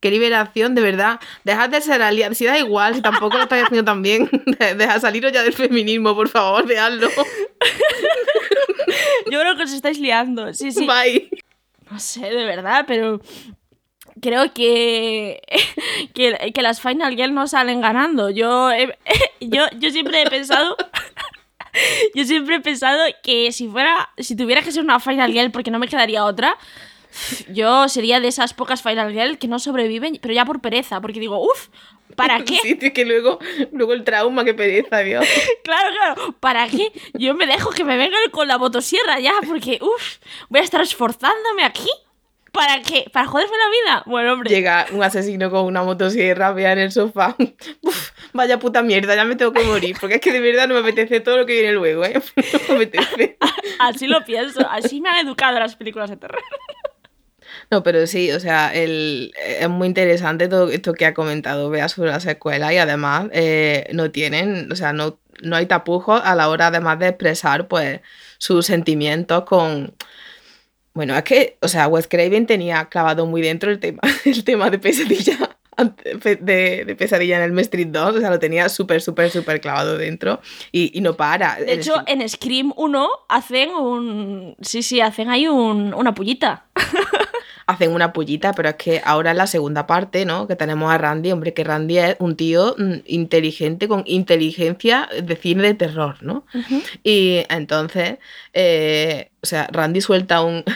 Qué 0.00 0.10
liberación, 0.10 0.74
de 0.74 0.80
verdad. 0.80 1.20
Dejad 1.44 1.68
de 1.68 1.82
ser 1.82 2.00
aliados. 2.02 2.38
Si 2.38 2.46
da 2.46 2.58
igual, 2.58 2.94
si 2.94 3.02
tampoco 3.02 3.36
lo 3.36 3.42
estáis 3.44 3.64
haciendo 3.64 3.84
tan 3.84 4.02
bien. 4.02 4.28
Deja 4.76 4.98
saliros 4.98 5.30
ya 5.30 5.42
del 5.42 5.52
feminismo, 5.52 6.16
por 6.16 6.28
favor, 6.28 6.66
veanlo. 6.66 7.08
Yo 9.30 9.40
creo 9.40 9.56
que 9.56 9.62
os 9.62 9.72
estáis 9.72 10.00
liando. 10.00 10.52
Sí, 10.54 10.72
sí. 10.72 10.86
Bye. 10.86 11.30
No 11.88 12.00
sé, 12.00 12.30
de 12.30 12.44
verdad, 12.46 12.84
pero 12.88 13.20
creo 14.22 14.52
que, 14.54 15.42
que, 16.14 16.62
las 16.62 16.80
Final 16.80 17.14
Girl 17.14 17.34
no 17.34 17.46
salen 17.46 17.82
ganando. 17.82 18.30
Yo, 18.30 18.70
yo, 19.40 19.64
yo 19.78 19.90
siempre 19.90 20.22
he 20.22 20.30
pensado. 20.30 20.76
yo 22.14 22.24
siempre 22.24 22.56
he 22.56 22.60
pensado 22.60 23.04
que 23.22 23.52
si 23.52 23.68
fuera. 23.68 24.10
Si 24.16 24.34
tuviera 24.34 24.62
que 24.62 24.72
ser 24.72 24.82
una 24.82 25.00
Final 25.00 25.32
Girl, 25.32 25.50
porque 25.50 25.70
no 25.70 25.78
me 25.78 25.88
quedaría 25.88 26.24
otra. 26.24 26.56
Yo 27.52 27.90
sería 27.90 28.20
de 28.20 28.28
esas 28.28 28.54
pocas 28.54 28.80
Final 28.80 29.12
Girl 29.12 29.36
que 29.36 29.46
no 29.46 29.58
sobreviven, 29.58 30.18
pero 30.22 30.32
ya 30.32 30.46
por 30.46 30.62
pereza, 30.62 30.98
porque 31.02 31.20
digo, 31.20 31.44
uff, 31.44 31.68
¿para 32.16 32.42
qué? 32.42 32.56
Sí, 32.62 32.78
que 32.78 33.04
luego, 33.04 33.38
luego 33.70 33.92
el 33.92 34.02
trauma, 34.02 34.46
que 34.46 34.54
pereza, 34.54 35.00
Dios. 35.00 35.26
claro, 35.62 35.90
claro, 35.94 36.32
¿para 36.40 36.66
qué? 36.68 36.90
Yo 37.12 37.34
me 37.34 37.46
dejo 37.46 37.68
que 37.68 37.84
me 37.84 37.98
vengan 37.98 38.30
con 38.30 38.48
la 38.48 38.56
motosierra 38.56 39.20
ya, 39.20 39.34
porque, 39.46 39.78
uff, 39.82 40.16
voy 40.48 40.60
a 40.60 40.64
estar 40.64 40.80
esforzándome 40.80 41.64
aquí 41.64 41.90
¿Para 42.52 42.82
qué? 42.82 43.06
¿Para 43.10 43.26
joderme 43.26 43.56
la 43.56 43.70
vida? 43.70 44.02
Bueno, 44.04 44.34
hombre. 44.34 44.50
Llega 44.50 44.86
un 44.92 45.02
asesino 45.02 45.50
con 45.50 45.64
una 45.64 45.82
motosierra, 45.82 46.52
vea 46.52 46.72
en 46.72 46.80
el 46.80 46.92
sofá. 46.92 47.34
Uf, 47.80 48.10
vaya 48.34 48.58
puta 48.58 48.82
mierda, 48.82 49.16
ya 49.16 49.24
me 49.24 49.36
tengo 49.36 49.54
que 49.54 49.64
morir. 49.64 49.96
Porque 49.98 50.16
es 50.16 50.20
que 50.20 50.32
de 50.32 50.40
verdad 50.40 50.68
no 50.68 50.74
me 50.74 50.80
apetece 50.80 51.20
todo 51.20 51.38
lo 51.38 51.46
que 51.46 51.54
viene 51.54 51.72
luego, 51.72 52.04
¿eh? 52.04 52.20
No 52.68 52.76
me 52.76 52.84
apetece. 52.84 53.38
Así 53.78 54.06
lo 54.06 54.22
pienso. 54.24 54.60
Así 54.70 55.00
me 55.00 55.08
han 55.08 55.26
educado 55.26 55.58
las 55.58 55.76
películas 55.76 56.10
de 56.10 56.16
terror. 56.18 56.42
No, 57.70 57.82
pero 57.82 58.06
sí, 58.06 58.30
o 58.32 58.40
sea, 58.40 58.74
el, 58.74 59.32
es 59.38 59.68
muy 59.68 59.86
interesante 59.86 60.48
todo 60.48 60.68
esto 60.70 60.92
que 60.92 61.06
ha 61.06 61.14
comentado 61.14 61.70
Bea 61.70 61.88
sobre 61.88 62.10
la 62.10 62.20
secuela 62.20 62.72
y 62.72 62.76
además 62.76 63.26
eh, 63.32 63.88
no 63.92 64.10
tienen, 64.10 64.70
o 64.70 64.76
sea, 64.76 64.92
no, 64.92 65.18
no 65.42 65.56
hay 65.56 65.66
tapujos 65.66 66.20
a 66.22 66.34
la 66.34 66.48
hora 66.48 66.66
además 66.66 66.98
de 66.98 67.08
expresar 67.08 67.68
pues 67.68 68.00
sus 68.38 68.66
sentimientos 68.66 69.44
con 69.44 69.94
bueno, 70.94 71.16
es 71.16 71.22
que, 71.24 71.58
o 71.60 71.68
sea, 71.68 71.88
Wes 71.88 72.06
Craven 72.06 72.46
tenía 72.46 72.84
clavado 72.86 73.26
muy 73.26 73.40
dentro 73.40 73.70
el 73.70 73.78
tema, 73.80 74.00
el 74.24 74.44
tema 74.44 74.70
de 74.70 74.78
pesadilla. 74.78 75.56
De, 76.22 76.94
pesadilla 76.98 77.42
en 77.42 77.50
el 77.50 77.58
Street 77.60 77.88
2, 77.88 78.16
o 78.16 78.20
sea, 78.20 78.28
lo 78.28 78.38
tenía 78.38 78.68
súper, 78.68 79.00
súper, 79.00 79.30
súper 79.30 79.60
clavado 79.60 79.96
dentro 79.96 80.40
y, 80.70 81.00
no 81.00 81.16
para. 81.16 81.56
De 81.56 81.72
hecho, 81.72 81.94
en 82.06 82.28
Scream 82.28 82.74
1 82.76 83.08
hacen 83.28 83.70
un. 83.70 84.54
Sí, 84.60 84.82
sí, 84.82 85.00
hacen 85.00 85.30
ahí 85.30 85.48
un, 85.48 85.94
una 85.94 86.14
pullita. 86.14 86.66
hacen 87.72 87.92
una 87.92 88.12
pullita, 88.12 88.52
pero 88.52 88.68
es 88.70 88.76
que 88.76 89.00
ahora 89.04 89.32
en 89.32 89.36
la 89.38 89.46
segunda 89.46 89.86
parte, 89.86 90.24
¿no? 90.24 90.46
Que 90.46 90.56
tenemos 90.56 90.92
a 90.92 90.98
Randy, 90.98 91.32
hombre, 91.32 91.54
que 91.54 91.64
Randy 91.64 91.98
es 91.98 92.16
un 92.18 92.36
tío 92.36 92.74
mm, 92.78 92.94
inteligente, 93.06 93.88
con 93.88 94.02
inteligencia 94.06 95.08
de 95.22 95.36
cine 95.36 95.62
de 95.62 95.74
terror, 95.74 96.16
¿no? 96.22 96.44
Y 97.02 97.44
entonces, 97.48 98.18
eh, 98.52 99.30
o 99.42 99.46
sea, 99.46 99.68
Randy 99.72 100.00
suelta 100.00 100.42
un... 100.42 100.64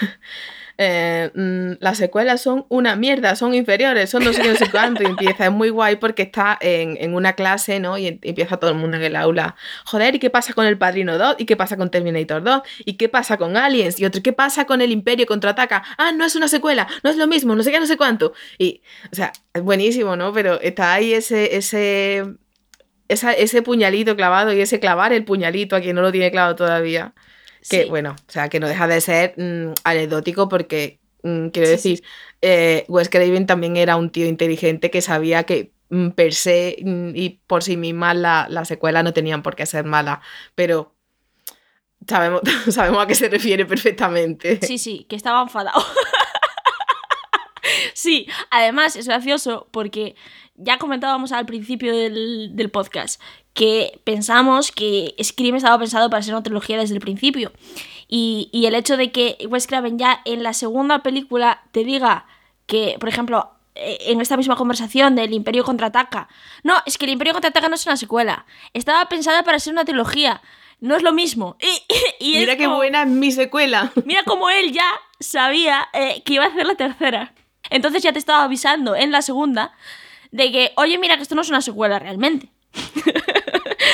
Eh, 0.79 1.31
mm, 1.35 1.83
las 1.83 1.97
secuelas 1.97 2.43
son 2.43 2.67
una 2.69 2.97
mierda, 2.97 3.35
son 3.35 3.55
inferiores, 3.55 4.11
son 4.11 4.25
no 4.25 4.33
sé 4.35 4.43
qué, 4.43 4.49
no 4.49 4.57
sé 4.57 4.71
cuánto, 4.71 5.03
y 5.03 5.07
empieza, 5.07 5.47
es 5.47 5.53
muy 5.53 5.71
guay 5.71 5.97
porque 5.97 6.23
está 6.23 6.59
en, 6.61 7.15
una 7.15 7.33
clase, 7.33 7.81
¿no? 7.81 7.97
Y 7.97 8.09
em, 8.09 8.19
empieza 8.23 8.59
todo 8.59 8.71
el 8.71 8.77
mundo 8.77 8.99
en 8.99 9.03
el 9.03 9.17
aula, 9.17 9.57
joder, 9.87 10.15
¿y 10.15 10.19
qué 10.19 10.29
pasa 10.29 10.53
con 10.53 10.67
El 10.67 10.77
Padrino 10.77 11.17
2? 11.17 11.37
¿Y 11.39 11.47
qué 11.47 11.57
pasa 11.57 11.79
con 11.79 11.91
Terminator 11.91 12.43
2? 12.43 12.63
¿Y 12.85 12.95
qué 12.95 13.09
pasa 13.09 13.39
con 13.39 13.57
Aliens? 13.57 13.99
Y 13.99 14.05
otro, 14.05 14.23
¿qué 14.23 14.35
pasa 14.35 14.67
con 14.67 14.83
El 14.83 14.93
Imperio 14.93 15.25
contraataca? 15.27 15.83
Ah, 15.97 16.13
no 16.13 16.25
es 16.27 16.37
una 16.37 16.49
secuela, 16.49 16.87
no 17.03 17.11
es 17.11 17.17
lo 17.17 17.27
mismo, 17.27 17.55
no 17.55 17.63
sé 17.63 17.73
qué, 17.73 17.81
no 17.81 17.87
sé 17.87 17.97
cuánto. 17.97 18.35
Y, 18.59 18.83
o 19.11 19.17
sea, 19.17 19.33
es 19.55 19.63
buenísimo, 19.63 20.15
¿no? 20.17 20.33
Pero 20.33 20.61
está 20.61 20.93
ahí 20.93 21.15
ese, 21.15 21.57
ese, 21.57 22.25
ese 23.09 23.63
puñalito 23.63 24.15
clavado 24.15 24.53
y 24.53 24.61
ese 24.61 24.79
clavar 24.79 25.15
el 25.15 25.25
puñalito 25.25 25.75
a 25.75 25.81
quien 25.81 25.97
no 25.97 26.03
lo 26.03 26.13
tiene 26.13 26.31
clavado 26.31 26.55
todavía. 26.57 27.15
Que 27.69 27.87
bueno, 27.87 28.17
o 28.29 28.31
sea, 28.31 28.49
que 28.49 28.61
no 28.61 28.69
deja 28.69 28.87
de 28.87 29.01
ser 29.01 29.35
mm, 29.37 29.75
anecdótico 29.85 30.49
porque, 30.49 31.01
mm, 31.23 31.49
quiero 31.49 31.69
decir, 31.69 32.03
eh, 32.43 32.85
Wes 32.89 33.09
Craven 33.09 33.47
también 33.47 33.77
era 33.77 33.97
un 33.97 34.11
tío 34.11 34.27
inteligente 34.27 34.91
que 34.91 35.03
sabía 35.03 35.45
que 35.45 35.73
mm, 35.91 36.11
per 36.11 36.35
se 36.35 36.77
y 36.79 37.41
por 37.47 37.63
sí 37.63 37.77
misma 37.77 38.15
la, 38.15 38.47
la 38.49 38.65
secuela 38.65 39.03
no 39.03 39.13
tenían 39.13 39.43
por 39.43 39.57
qué 39.57 39.67
ser 39.67 39.85
mala, 39.85 40.21
pero 40.55 40.95
sabemos, 42.07 42.43
sabemos 42.71 43.03
a 43.03 43.07
qué 43.07 43.15
se 43.15 43.29
refiere 43.29 43.65
perfectamente. 43.67 44.61
Sí, 44.63 44.79
sí, 44.79 45.07
que 45.09 45.17
estaba 45.17 45.43
enfadado. 45.43 45.85
sí, 47.95 48.29
además 48.51 48.97
es 48.97 49.07
gracioso 49.07 49.69
porque 49.71 50.15
ya 50.55 50.79
comentábamos 50.79 51.33
al 51.33 51.47
principio 51.47 51.95
del, 51.95 52.55
del 52.55 52.71
podcast 52.71 53.21
que 53.57 54.01
pensamos 54.05 54.71
que 54.71 55.15
Scream 55.23 55.57
estaba 55.57 55.79
pensado 55.79 56.11
para 56.11 56.23
ser 56.23 56.35
una 56.35 56.43
trilogía 56.43 56.77
desde 56.79 56.95
el 56.95 57.01
principio. 57.01 57.53
Y, 58.07 58.51
y 58.53 58.67
el 58.67 58.75
hecho 58.75 58.97
de 58.97 59.11
que 59.11 59.39
Wes 59.49 59.67
Craven 59.67 59.99
ya 59.99 60.21
en 60.27 60.43
la 60.43 60.53
segunda 60.53 61.03
película 61.03 61.63
te 61.73 61.83
diga 61.83 62.27
que, 62.67 62.97
por 63.01 63.09
ejemplo, 63.09 63.51
eh, 63.75 63.97
en 64.09 64.21
esta 64.21 64.37
misma 64.37 64.57
conversación 64.57 65.17
del 65.17 65.33
Imperio 65.33 65.65
contraataca. 65.65 66.29
No, 66.65 66.75
es 66.85 66.99
que 66.99 67.07
el 67.07 67.13
Imperio 67.13 67.33
contraataca 67.33 67.69
no 67.71 67.75
es 67.77 67.87
una 67.87 67.97
secuela. 67.97 68.45
Estaba 68.75 69.09
pensada 69.09 69.43
para 69.43 69.59
ser 69.59 69.73
una 69.73 69.87
trilogía. 69.87 70.43
No 70.81 70.95
es 70.95 71.03
lo 71.03 71.13
mismo. 71.15 71.57
Y, 71.61 71.95
y 72.35 72.39
Mira 72.41 72.57
qué 72.57 72.65
como- 72.65 72.77
buena 72.77 73.03
es 73.05 73.09
mi 73.09 73.33
secuela. 73.33 73.91
Mira 74.05 74.23
cómo 74.25 74.51
él 74.51 74.73
ya 74.73 74.87
sabía 75.19 75.89
eh, 75.95 76.23
que 76.27 76.35
iba 76.35 76.45
a 76.45 76.49
hacer 76.49 76.67
la 76.67 76.75
tercera. 76.75 77.33
Entonces 77.71 78.03
ya 78.03 78.13
te 78.13 78.19
estaba 78.19 78.45
avisando 78.45 78.95
en 78.95 79.11
la 79.13 79.23
segunda 79.23 79.73
de 80.31 80.53
que, 80.53 80.73
oye, 80.77 80.99
mira 80.99 81.17
que 81.17 81.23
esto 81.23 81.35
no 81.35 81.41
es 81.41 81.49
una 81.49 81.63
secuela 81.63 81.99
realmente. 81.99 82.51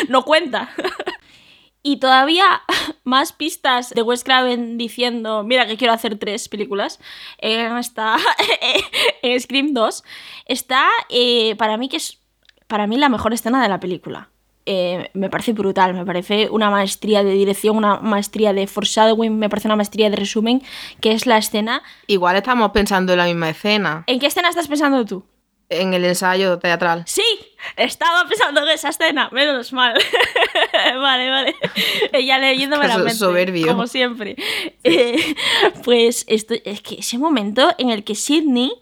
no 0.09 0.25
cuenta. 0.25 0.71
y 1.83 1.97
todavía 1.99 2.63
más 3.05 3.33
pistas 3.33 3.91
de 3.91 4.03
Wes 4.03 4.25
Craven 4.25 4.79
diciendo, 4.79 5.43
mira 5.45 5.67
que 5.67 5.77
quiero 5.77 5.93
hacer 5.93 6.19
tres 6.19 6.49
películas. 6.49 7.01
En 7.39 7.77
esta 7.77 8.17
en 9.23 9.41
Scream 9.41 9.75
2 9.75 10.05
está 10.47 10.89
eh, 11.09 11.57
para 11.57 11.77
mí 11.77 11.89
que 11.89 11.97
es 11.97 12.19
para 12.67 12.87
mí 12.87 12.97
la 12.97 13.09
mejor 13.09 13.35
escena 13.35 13.63
de 13.63 13.69
la 13.69 13.81
película. 13.81 14.31
Eh, 14.65 15.11
me 15.15 15.29
parece 15.29 15.53
brutal, 15.53 15.93
me 15.93 16.07
parece 16.07 16.49
una 16.49 16.71
maestría 16.71 17.25
de 17.25 17.33
dirección, 17.33 17.77
una 17.77 17.99
maestría 17.99 18.53
de 18.53 18.69
foreshadowing, 18.69 19.37
me 19.37 19.49
parece 19.49 19.67
una 19.67 19.77
maestría 19.77 20.09
de 20.09 20.17
resumen, 20.17 20.63
que 21.01 21.13
es 21.13 21.27
la 21.27 21.37
escena. 21.37 21.83
Igual 22.07 22.37
estamos 22.37 22.71
pensando 22.71 23.13
en 23.13 23.19
la 23.19 23.25
misma 23.25 23.51
escena, 23.51 24.05
¿En 24.07 24.21
qué 24.21 24.27
escena 24.27 24.49
estás 24.49 24.69
pensando 24.69 25.05
tú? 25.05 25.25
En 25.81 25.95
el 25.95 26.05
ensayo 26.05 26.59
teatral. 26.59 27.05
Sí, 27.07 27.25
estaba 27.77 28.29
pensando 28.29 28.63
en 28.63 28.69
esa 28.69 28.91
escena, 28.91 29.29
menos 29.33 29.73
mal. 29.73 29.95
vale, 30.73 31.31
vale. 31.31 31.57
Ella 32.13 32.39
leyéndome 32.39 32.89
la 32.89 32.99
mente, 32.99 33.15
soberbio. 33.15 33.69
como 33.69 33.87
siempre. 33.87 34.37
Eh, 34.85 35.35
pues 35.85 36.25
esto, 36.29 36.55
es 36.65 36.81
que 36.83 36.97
ese 36.97 37.19
momento 37.19 37.75
en 37.79 37.91
el 37.91 38.05
que 38.05 38.15
Sidney 38.15 38.73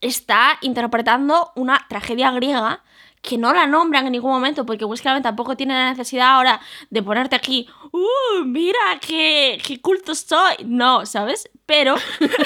está 0.00 0.58
interpretando 0.60 1.52
una 1.56 1.86
tragedia 1.88 2.30
griega 2.30 2.82
que 3.22 3.36
no 3.36 3.52
la 3.52 3.66
nombran 3.66 4.06
en 4.06 4.12
ningún 4.12 4.30
momento 4.30 4.64
porque 4.64 4.84
Wes 4.84 5.02
Craven 5.02 5.22
tampoco 5.22 5.56
tiene 5.56 5.74
la 5.74 5.90
necesidad 5.90 6.36
ahora 6.36 6.60
de 6.90 7.02
ponerte 7.02 7.36
aquí, 7.36 7.68
¡uh! 7.92 8.44
Mira 8.44 8.78
qué, 9.00 9.60
qué 9.64 9.80
culto 9.80 10.14
soy. 10.14 10.54
No, 10.64 11.04
¿sabes? 11.04 11.48
Pero, 11.68 11.96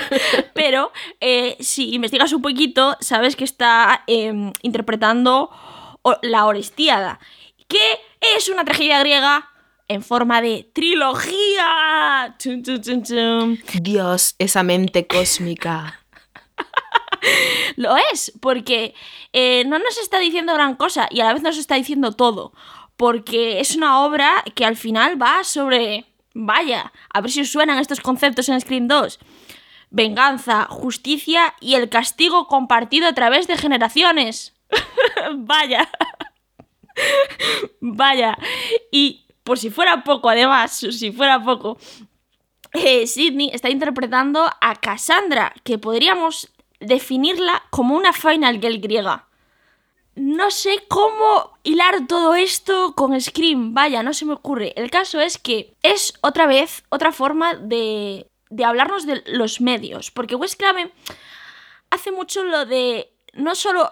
pero 0.53 0.91
eh, 1.21 1.57
si 1.61 1.95
investigas 1.95 2.33
un 2.33 2.43
poquito, 2.43 2.97
sabes 2.99 3.37
que 3.37 3.45
está 3.45 4.03
em, 4.09 4.53
interpretando 4.63 5.49
la 6.23 6.45
Orestíada, 6.45 7.21
que 7.69 8.01
es 8.37 8.49
una 8.49 8.65
tragedia 8.65 8.99
griega 8.99 9.49
en 9.87 10.03
forma 10.03 10.43
de 10.43 10.69
trilogía. 10.75 12.35
Chum, 12.41 12.65
chum, 12.65 12.81
chum, 12.81 13.03
chum. 13.05 13.59
Dios, 13.81 14.35
esa 14.41 14.65
mente 14.65 15.07
cósmica. 15.07 16.01
Lo 17.77 17.97
es, 18.13 18.33
porque 18.41 18.93
eh, 19.33 19.63
no 19.67 19.79
nos 19.79 19.99
está 19.99 20.19
diciendo 20.19 20.53
gran 20.55 20.75
cosa 20.75 21.07
y 21.13 21.21
a 21.21 21.27
la 21.27 21.33
vez 21.33 21.43
nos 21.45 21.59
está 21.59 21.77
diciendo 21.77 22.11
todo. 22.11 22.53
Porque 22.97 23.61
es 23.61 23.77
una 23.77 24.01
obra 24.01 24.43
que 24.57 24.65
al 24.65 24.77
final 24.77 25.23
va 25.23 25.45
sobre. 25.45 26.07
Vaya, 26.35 26.93
a 27.13 27.21
ver 27.21 27.31
si 27.31 27.41
os 27.43 27.51
suenan 27.51 27.79
estos 27.79 28.01
conceptos 28.01 28.49
en 28.49 28.61
Scream 28.61 28.89
2. 28.89 29.19
Venganza, 29.91 30.67
justicia 30.71 31.55
y 31.61 31.75
el 31.75 31.89
castigo 31.89 32.47
compartido 32.47 33.07
a 33.09 33.13
través 33.13 33.47
de 33.47 33.59
generaciones. 33.59 34.55
Vaya. 35.37 35.91
Vaya. 37.81 38.39
Y 38.91 39.27
por 39.45 39.59
si 39.59 39.71
fuera 39.71 40.05
poco, 40.05 40.31
además, 40.31 40.73
si 40.73 41.13
fuera 41.13 41.43
poco, 41.43 41.79
eh, 42.73 43.07
Sidney 43.07 43.51
está 43.53 43.69
interpretando 43.69 44.49
a 44.61 44.77
Cassandra, 44.77 45.53
que 45.63 45.79
podríamos 45.79 46.51
definirla 46.81 47.63
como 47.71 47.95
una 47.95 48.13
Final 48.13 48.61
Girl 48.61 48.79
griega. 48.79 49.29
No 50.15 50.51
sé 50.51 50.85
cómo 50.89 51.57
hilar 51.63 52.07
todo 52.07 52.35
esto 52.35 52.95
con 52.95 53.19
Scream, 53.19 53.73
vaya, 53.73 54.03
no 54.03 54.13
se 54.13 54.27
me 54.27 54.35
ocurre. 54.35 54.75
El 54.77 54.91
caso 54.91 55.21
es 55.21 55.39
que 55.39 55.75
es 55.83 56.15
otra 56.21 56.47
vez 56.47 56.85
otra 56.91 57.13
forma 57.13 57.55
de, 57.55 58.27
de 58.51 58.65
hablarnos 58.65 59.07
de 59.07 59.23
los 59.27 59.61
medios, 59.61 60.11
porque 60.11 60.35
Wes 60.35 60.57
Craven 60.57 60.93
hace 61.91 62.13
mucho 62.13 62.45
lo 62.45 62.67
de 62.67 63.13
no 63.33 63.55
solo 63.55 63.91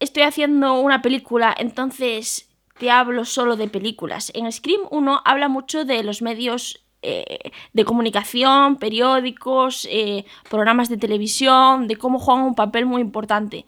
estoy 0.00 0.24
haciendo 0.24 0.74
una 0.74 1.00
película, 1.00 1.54
entonces 1.56 2.50
te 2.78 2.90
hablo 2.90 3.24
solo 3.24 3.56
de 3.56 3.68
películas. 3.68 4.30
En 4.34 4.50
Scream 4.50 4.82
1 4.90 5.22
habla 5.24 5.48
mucho 5.48 5.84
de 5.84 6.02
los 6.02 6.20
medios 6.20 6.84
eh, 7.02 7.50
de 7.72 7.84
comunicación, 7.84 8.76
periódicos, 8.76 9.88
eh, 9.90 10.24
programas 10.48 10.88
de 10.88 10.98
televisión, 10.98 11.88
de 11.88 11.96
cómo 11.96 12.18
juegan 12.18 12.44
un 12.44 12.54
papel 12.54 12.86
muy 12.86 13.00
importante. 13.00 13.64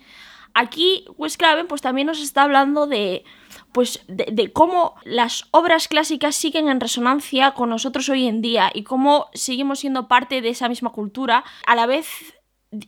Aquí 0.54 1.04
Wes 1.16 1.36
Craven 1.36 1.66
pues 1.66 1.82
también 1.82 2.06
nos 2.06 2.20
está 2.20 2.42
hablando 2.42 2.86
de 2.86 3.24
pues 3.72 4.04
de, 4.06 4.52
cómo 4.52 4.94
las 5.04 5.46
obras 5.50 5.88
clásicas 5.88 6.36
siguen 6.36 6.68
en 6.68 6.80
resonancia 6.80 7.52
con 7.52 7.70
nosotros 7.70 8.08
hoy 8.08 8.26
en 8.28 8.40
día 8.40 8.70
y 8.72 8.84
cómo 8.84 9.26
seguimos 9.34 9.80
siendo 9.80 10.06
parte 10.06 10.40
de 10.40 10.50
esa 10.50 10.68
misma 10.68 10.90
cultura, 10.90 11.44
a 11.66 11.74
la 11.74 11.86
vez 11.86 12.06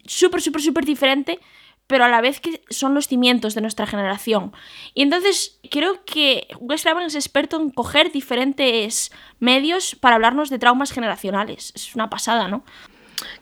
súper, 0.06 0.40
súper, 0.40 0.62
súper 0.62 0.84
diferente, 0.84 1.40
pero 1.88 2.04
a 2.04 2.08
la 2.08 2.20
vez 2.20 2.40
que 2.40 2.62
son 2.70 2.94
los 2.94 3.08
cimientos 3.08 3.54
de 3.54 3.60
nuestra 3.62 3.86
generación. 3.86 4.52
Y 4.94 5.02
entonces 5.02 5.58
creo 5.70 6.04
que 6.04 6.46
Wes 6.60 6.82
Craven 6.82 7.06
es 7.06 7.14
experto 7.16 7.60
en 7.60 7.70
coger 7.70 8.12
diferentes 8.12 9.10
medios 9.40 9.96
para 9.96 10.16
hablarnos 10.16 10.50
de 10.50 10.58
traumas 10.60 10.92
generacionales. 10.92 11.72
Es 11.74 11.94
una 11.94 12.10
pasada, 12.10 12.46
¿no? 12.46 12.64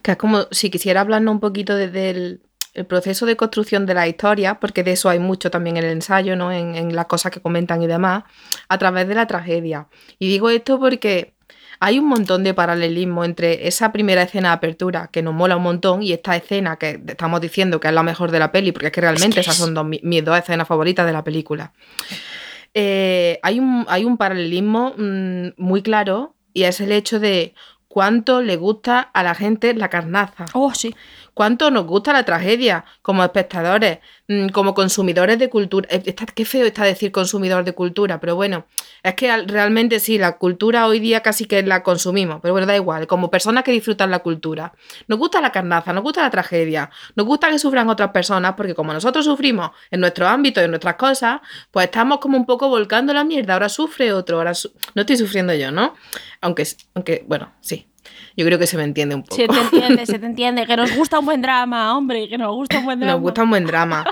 Que 0.01 0.11
es 0.11 0.17
como 0.17 0.47
si 0.51 0.69
quisiera 0.69 1.01
hablarnos 1.01 1.33
un 1.33 1.39
poquito 1.39 1.75
desde 1.75 2.39
el 2.75 2.85
proceso 2.85 3.25
de 3.25 3.35
construcción 3.35 3.85
de 3.85 3.93
la 3.93 4.07
historia, 4.07 4.59
porque 4.59 4.83
de 4.83 4.91
eso 4.91 5.09
hay 5.09 5.19
mucho 5.19 5.49
también 5.49 5.77
en 5.77 5.85
el 5.85 5.91
ensayo, 5.91 6.35
¿no? 6.35 6.51
En, 6.51 6.95
las 6.95 7.05
cosas 7.07 7.31
que 7.31 7.41
comentan 7.41 7.81
y 7.81 7.87
demás, 7.87 8.23
a 8.69 8.77
través 8.77 9.07
de 9.07 9.15
la 9.15 9.25
tragedia. 9.27 9.87
Y 10.19 10.27
digo 10.27 10.49
esto 10.49 10.79
porque 10.79 11.33
hay 11.79 11.99
un 11.99 12.07
montón 12.07 12.43
de 12.43 12.53
paralelismo 12.53 13.23
entre 13.25 13.67
esa 13.67 13.91
primera 13.91 14.21
escena 14.23 14.49
de 14.49 14.55
apertura, 14.55 15.09
que 15.11 15.21
nos 15.21 15.33
mola 15.33 15.57
un 15.57 15.63
montón, 15.63 16.03
y 16.03 16.11
esta 16.13 16.35
escena 16.35 16.77
que 16.77 17.01
estamos 17.07 17.41
diciendo 17.41 17.79
que 17.79 17.87
es 17.87 17.93
la 17.93 18.03
mejor 18.03 18.31
de 18.31 18.39
la 18.39 18.51
peli, 18.51 18.71
porque 18.71 18.87
es 18.87 18.91
que 18.93 19.01
realmente 19.01 19.39
esas 19.39 19.55
es- 19.55 19.59
son 19.61 19.73
dos, 19.73 19.85
mi- 19.85 19.99
mis 20.03 20.23
dos 20.23 20.37
escenas 20.37 20.67
favoritas 20.67 21.05
de 21.05 21.13
la 21.13 21.23
película. 21.23 21.73
Eh, 22.73 23.39
hay, 23.41 23.59
un, 23.59 23.85
hay 23.87 24.03
un 24.03 24.17
paralelismo 24.17 24.93
mm, 24.97 25.47
muy 25.57 25.81
claro, 25.81 26.35
y 26.53 26.63
es 26.63 26.81
el 26.81 26.91
hecho 26.91 27.19
de 27.19 27.53
cuánto 27.87 28.41
le 28.41 28.57
gusta 28.57 28.99
a 28.99 29.23
la 29.23 29.35
gente 29.35 29.73
la 29.73 29.89
carnaza 29.89 30.45
Oh, 30.53 30.73
sí. 30.73 30.93
Cuánto 31.35 31.69
nos 31.69 31.85
gusta 31.85 32.13
la 32.13 32.23
tragedia 32.25 32.85
como 33.03 33.23
espectadores, 33.23 33.99
mm, 34.27 34.47
como 34.47 34.73
consumidores 34.73 35.37
de 35.37 35.49
cultura. 35.49 35.87
Eh, 35.91 36.15
qué 36.33 36.45
feo 36.45 36.65
está 36.65 36.83
decir 36.85 37.11
consumidor 37.11 37.63
de 37.63 37.73
cultura, 37.73 38.19
pero 38.19 38.35
bueno, 38.35 38.65
es 39.03 39.13
que 39.13 39.29
al- 39.29 39.47
realmente 39.47 39.99
sí, 39.99 40.17
la 40.17 40.37
cultura 40.39 40.87
hoy 40.87 40.99
día 40.99 41.21
casi 41.21 41.45
que 41.45 41.61
la 41.61 41.83
consumimos, 41.83 42.39
pero 42.41 42.53
bueno, 42.53 42.65
da 42.65 42.75
igual, 42.75 43.05
como 43.05 43.29
personas 43.29 43.63
que 43.63 43.71
disfrutan 43.71 44.09
la 44.09 44.19
cultura. 44.19 44.73
Nos 45.07 45.19
gusta 45.19 45.41
la 45.41 45.51
carnaza, 45.51 45.93
nos 45.93 46.03
gusta 46.03 46.21
la 46.23 46.31
tragedia, 46.31 46.89
nos 47.15 47.25
gusta 47.27 47.49
que 47.51 47.59
sufran 47.59 47.89
otras 47.89 48.09
personas, 48.11 48.53
porque 48.55 48.73
como 48.73 48.93
nosotros 48.93 49.25
sufrimos 49.25 49.71
en 49.91 49.99
nuestro 49.99 50.27
ámbito 50.27 50.61
en 50.61 50.71
nuestras 50.71 50.95
cosas, 50.95 51.41
pues 51.69 51.85
estamos 51.85 52.19
como 52.19 52.37
un 52.37 52.45
poco 52.45 52.69
volcando 52.69 53.13
la 53.13 53.23
mierda, 53.25 53.53
ahora 53.53 53.69
sufre 53.69 54.13
otro, 54.13 54.37
ahora 54.37 54.53
su- 54.53 54.71
no 54.95 55.01
estoy 55.01 55.17
sufriendo 55.17 55.53
yo, 55.53 55.69
¿no? 55.71 55.93
Aunque, 56.41 56.65
aunque, 56.95 57.23
bueno, 57.27 57.51
sí. 57.59 57.87
Yo 58.35 58.45
creo 58.45 58.59
que 58.59 58.67
se 58.67 58.77
me 58.77 58.83
entiende 58.83 59.15
un 59.15 59.23
poco. 59.23 59.35
Se 59.35 59.47
te 59.47 59.59
entiende, 59.59 60.05
se 60.05 60.19
te 60.19 60.25
entiende. 60.25 60.65
Que 60.65 60.75
nos 60.75 60.95
gusta 60.95 61.19
un 61.19 61.25
buen 61.25 61.41
drama, 61.41 61.97
hombre, 61.97 62.27
que 62.27 62.37
nos 62.37 62.53
gusta 62.53 62.79
un 62.79 62.85
buen 62.85 62.99
drama. 62.99 63.13
Nos 63.13 63.21
gusta 63.21 63.43
un 63.43 63.49
buen 63.49 63.65
drama. 63.65 64.05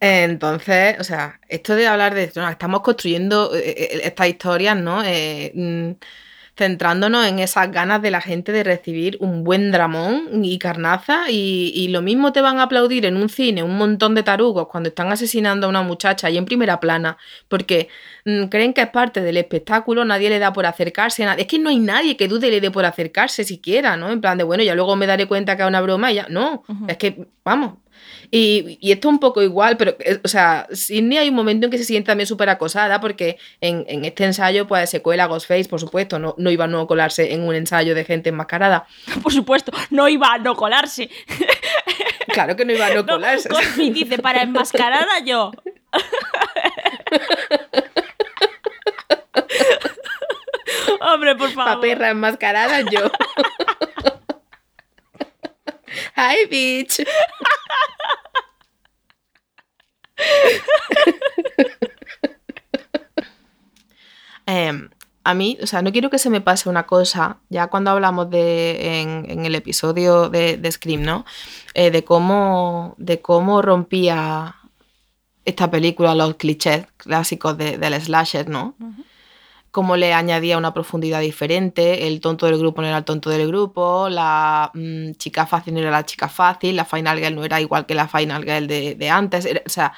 Entonces, 0.00 0.96
o 1.00 1.04
sea, 1.04 1.40
esto 1.48 1.74
de 1.74 1.86
hablar 1.86 2.14
de. 2.14 2.30
no, 2.36 2.48
estamos 2.48 2.82
construyendo 2.82 3.54
eh, 3.54 3.74
eh, 3.76 4.00
estas 4.04 4.28
historias, 4.28 4.76
¿no? 4.76 5.02
Eh, 5.02 5.50
mm, 5.54 5.90
centrándonos 6.56 7.26
en 7.26 7.40
esas 7.40 7.70
ganas 7.72 8.00
de 8.00 8.10
la 8.10 8.20
gente 8.20 8.52
de 8.52 8.62
recibir 8.62 9.16
un 9.20 9.42
buen 9.42 9.72
dramón 9.72 10.44
y 10.44 10.58
carnaza. 10.58 11.30
Y, 11.30 11.72
y 11.74 11.88
lo 11.88 12.02
mismo 12.02 12.32
te 12.32 12.40
van 12.40 12.58
a 12.58 12.64
aplaudir 12.64 13.06
en 13.06 13.16
un 13.16 13.28
cine 13.28 13.62
un 13.62 13.76
montón 13.76 14.14
de 14.14 14.22
tarugos 14.22 14.68
cuando 14.68 14.88
están 14.88 15.10
asesinando 15.10 15.66
a 15.66 15.70
una 15.70 15.82
muchacha 15.82 16.30
y 16.30 16.38
en 16.38 16.44
primera 16.44 16.78
plana, 16.80 17.16
porque 17.48 17.88
mm, 18.24 18.44
creen 18.44 18.72
que 18.72 18.82
es 18.82 18.90
parte 18.90 19.20
del 19.20 19.36
espectáculo, 19.36 20.04
nadie 20.04 20.30
le 20.30 20.38
da 20.38 20.52
por 20.52 20.66
acercarse. 20.66 21.26
Es 21.38 21.46
que 21.46 21.58
no 21.58 21.70
hay 21.70 21.78
nadie 21.78 22.16
que 22.16 22.28
dude 22.28 22.50
le 22.50 22.60
dé 22.60 22.70
por 22.70 22.84
acercarse 22.84 23.44
siquiera, 23.44 23.96
¿no? 23.96 24.10
En 24.10 24.20
plan 24.20 24.38
de, 24.38 24.44
bueno, 24.44 24.62
ya 24.62 24.74
luego 24.74 24.96
me 24.96 25.06
daré 25.06 25.26
cuenta 25.26 25.56
que 25.56 25.62
es 25.62 25.68
una 25.68 25.80
broma 25.80 26.12
y 26.12 26.16
ya. 26.16 26.26
No, 26.28 26.64
es 26.88 26.96
que, 26.96 27.26
vamos. 27.44 27.83
Y, 28.30 28.78
y 28.80 28.92
esto 28.92 29.08
un 29.08 29.20
poco 29.20 29.42
igual, 29.42 29.76
pero, 29.76 29.96
eh, 30.00 30.18
o 30.24 30.28
sea, 30.28 30.66
Sidney 30.72 31.18
hay 31.18 31.28
un 31.28 31.34
momento 31.34 31.66
en 31.66 31.70
que 31.70 31.78
se 31.78 31.84
siente 31.84 32.08
también 32.08 32.26
súper 32.26 32.48
acosada 32.48 33.00
porque 33.00 33.38
en, 33.60 33.84
en 33.88 34.04
este 34.04 34.24
ensayo 34.24 34.66
pues 34.66 34.90
se 34.90 35.02
cuela 35.02 35.26
Ghostface, 35.26 35.68
por 35.68 35.78
supuesto, 35.78 36.18
no, 36.18 36.34
no 36.38 36.50
iba 36.50 36.64
a 36.64 36.68
no 36.68 36.86
colarse 36.86 37.32
en 37.32 37.42
un 37.42 37.54
ensayo 37.54 37.94
de 37.94 38.04
gente 38.04 38.30
enmascarada. 38.30 38.86
Por 39.22 39.32
supuesto, 39.32 39.70
no 39.90 40.08
iba 40.08 40.32
a 40.32 40.38
no 40.38 40.56
colarse. 40.56 41.10
Claro 42.28 42.56
que 42.56 42.64
no 42.64 42.72
iba 42.72 42.86
a 42.86 42.94
no 42.94 43.06
colarse. 43.06 43.48
Cosby 43.48 43.90
dice, 43.90 44.18
para 44.18 44.42
enmascarada 44.42 45.20
yo. 45.24 45.52
Hombre, 51.00 51.36
por 51.36 51.52
Pa' 51.54 51.64
favor. 51.64 51.80
perra 51.80 52.10
enmascarada 52.10 52.80
yo. 52.80 53.10
Hi, 56.16 56.46
bitch. 56.50 57.00
Em, 64.46 64.90
a 65.24 65.34
mí, 65.34 65.56
o 65.62 65.66
sea, 65.66 65.80
no 65.82 65.90
quiero 65.92 66.10
que 66.10 66.18
se 66.18 66.28
me 66.30 66.40
pase 66.40 66.68
una 66.68 66.84
cosa, 66.86 67.38
ya 67.48 67.68
cuando 67.68 67.90
hablamos 67.90 68.28
de, 68.30 69.00
en, 69.00 69.30
en 69.30 69.46
el 69.46 69.54
episodio 69.54 70.28
de, 70.28 70.56
de 70.58 70.70
Scream, 70.72 71.02
¿no? 71.02 71.24
Eh, 71.72 71.90
de, 71.90 72.04
cómo, 72.04 72.94
de 72.98 73.20
cómo 73.22 73.62
rompía 73.62 74.56
esta 75.46 75.70
película 75.70 76.14
los 76.14 76.34
clichés 76.36 76.86
clásicos 76.98 77.56
de- 77.56 77.78
del 77.78 77.94
slasher, 78.00 78.48
¿no? 78.48 78.74
Cómo 79.74 79.96
le 79.96 80.14
añadía 80.14 80.56
una 80.56 80.72
profundidad 80.72 81.20
diferente, 81.20 82.06
el 82.06 82.20
tonto 82.20 82.46
del 82.46 82.58
grupo 82.58 82.80
no 82.80 82.86
era 82.86 82.98
el 82.98 83.04
tonto 83.04 83.28
del 83.28 83.48
grupo, 83.48 84.08
la 84.08 84.70
mm, 84.72 85.14
chica 85.14 85.46
fácil 85.46 85.74
no 85.74 85.80
era 85.80 85.90
la 85.90 86.06
chica 86.06 86.28
fácil, 86.28 86.76
la 86.76 86.84
final 86.84 87.18
girl 87.18 87.34
no 87.34 87.44
era 87.44 87.60
igual 87.60 87.84
que 87.84 87.96
la 87.96 88.06
final 88.06 88.44
girl 88.44 88.68
de, 88.68 89.10
antes, 89.10 89.48
o 89.66 89.68
sea, 89.68 89.92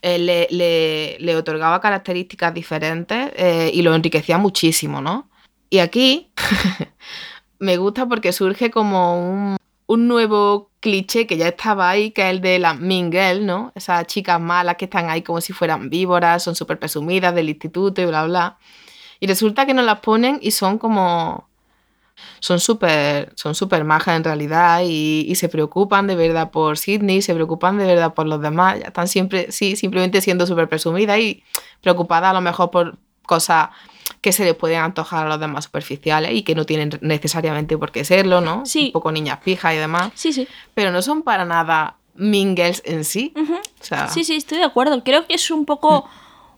eh, 0.00 1.18
le, 1.18 1.36
otorgaba 1.36 1.80
características 1.80 2.54
diferentes 2.54 3.32
eh, 3.34 3.72
y 3.74 3.82
lo 3.82 3.96
enriquecía 3.96 4.38
muchísimo, 4.38 5.00
¿no? 5.00 5.28
Y 5.70 5.78
aquí 5.80 6.30
me 7.58 7.78
gusta 7.78 8.06
porque 8.06 8.32
surge 8.32 8.70
como 8.70 9.56
un, 9.88 10.06
nuevo 10.06 10.70
cliché 10.78 11.26
que 11.26 11.36
ya 11.36 11.48
estaba 11.48 11.90
ahí, 11.90 12.12
que 12.12 12.22
es 12.22 12.30
el 12.30 12.40
de 12.40 12.60
la 12.60 12.74
mean 12.74 13.10
girl, 13.10 13.44
¿no? 13.44 13.72
Esas 13.74 14.06
chicas 14.06 14.40
malas 14.40 14.76
que 14.76 14.84
están 14.84 15.10
ahí 15.10 15.22
como 15.22 15.40
si 15.40 15.52
fueran 15.52 15.90
víboras, 15.90 16.44
son 16.44 16.54
súper 16.54 16.78
presumidas 16.78 17.34
del 17.34 17.48
instituto 17.48 18.00
y 18.00 18.06
bla, 18.06 18.24
bla. 18.24 18.58
Y 19.20 19.26
resulta 19.26 19.66
que 19.66 19.74
nos 19.74 19.84
las 19.84 20.00
ponen 20.00 20.38
y 20.40 20.50
son 20.50 20.78
como... 20.78 21.48
Son 22.40 22.60
súper 22.60 23.32
son 23.34 23.54
súper 23.54 23.84
majas 23.84 24.16
en 24.16 24.24
realidad 24.24 24.80
y, 24.82 25.26
y 25.28 25.34
se 25.34 25.50
preocupan 25.50 26.06
de 26.06 26.16
verdad 26.16 26.50
por 26.50 26.78
Sidney, 26.78 27.20
se 27.20 27.34
preocupan 27.34 27.76
de 27.76 27.84
verdad 27.84 28.14
por 28.14 28.26
los 28.26 28.40
demás. 28.40 28.80
Ya 28.80 28.86
están 28.86 29.06
siempre, 29.06 29.52
sí, 29.52 29.76
simplemente 29.76 30.22
siendo 30.22 30.46
súper 30.46 30.66
presumidas 30.66 31.18
y 31.18 31.42
preocupadas 31.82 32.30
a 32.30 32.32
lo 32.32 32.40
mejor 32.40 32.70
por 32.70 32.96
cosas 33.26 33.68
que 34.22 34.32
se 34.32 34.44
les 34.44 34.54
pueden 34.54 34.80
antojar 34.80 35.26
a 35.26 35.28
los 35.28 35.40
demás 35.40 35.66
superficiales 35.66 36.32
y 36.32 36.42
que 36.42 36.54
no 36.54 36.64
tienen 36.64 36.98
necesariamente 37.02 37.76
por 37.76 37.92
qué 37.92 38.04
serlo, 38.04 38.40
¿no? 38.40 38.64
Sí. 38.64 38.86
Un 38.86 38.92
poco 38.92 39.12
niñas 39.12 39.40
pijas 39.44 39.74
y 39.74 39.76
demás. 39.76 40.12
Sí, 40.14 40.32
sí. 40.32 40.48
Pero 40.74 40.90
no 40.92 41.02
son 41.02 41.22
para 41.22 41.44
nada 41.44 41.96
girls 42.18 42.82
en 42.84 43.04
sí. 43.04 43.32
O 43.36 43.84
sea, 43.84 44.08
Sí, 44.08 44.24
sí, 44.24 44.36
estoy 44.36 44.58
de 44.58 44.64
acuerdo. 44.64 45.02
Creo 45.04 45.26
que 45.26 45.34
es 45.34 45.50
un 45.50 45.66
poco 45.66 46.08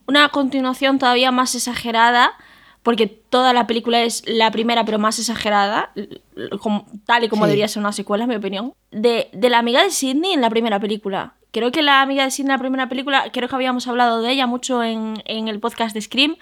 una 0.07 0.29
continuación 0.31 0.99
todavía 0.99 1.31
más 1.31 1.55
exagerada, 1.55 2.33
porque 2.89 3.07
toda 3.07 3.53
la 3.53 3.67
película 3.67 4.01
es 4.03 4.23
la 4.27 4.51
primera, 4.51 4.87
pero 4.87 4.99
más 4.99 5.19
exagerada, 5.19 5.93
como- 6.63 6.87
tal 7.05 7.23
y 7.25 7.29
como 7.29 7.45
Sí. 7.45 7.49
debería 7.49 7.69
ser 7.69 7.81
una 7.81 7.93
secuela, 7.93 8.25
en 8.25 8.31
mi 8.31 8.37
opinión, 8.37 8.73
de, 8.91 9.29
de 9.35 9.51
la 9.51 9.59
amiga 9.59 9.83
de 9.83 9.91
Sidney 9.91 10.33
en 10.33 10.41
la 10.41 10.49
primera 10.49 10.81
película. 10.81 11.35
Creo 11.51 11.71
que 11.71 11.83
la 11.83 12.01
amiga 12.01 12.25
de 12.25 12.31
Sidney 12.31 12.47
en 12.53 12.57
la 12.57 12.59
primera 12.59 12.89
película, 12.89 13.31
creo 13.31 13.47
que 13.47 13.55
habíamos 13.55 13.87
hablado 13.89 14.23
de 14.23 14.33
ella 14.33 14.47
mucho 14.47 14.83
en, 14.83 15.23
en 15.27 15.49
el 15.49 15.61
podcast 15.61 15.93
de 15.95 16.01
Scream, 16.01 16.37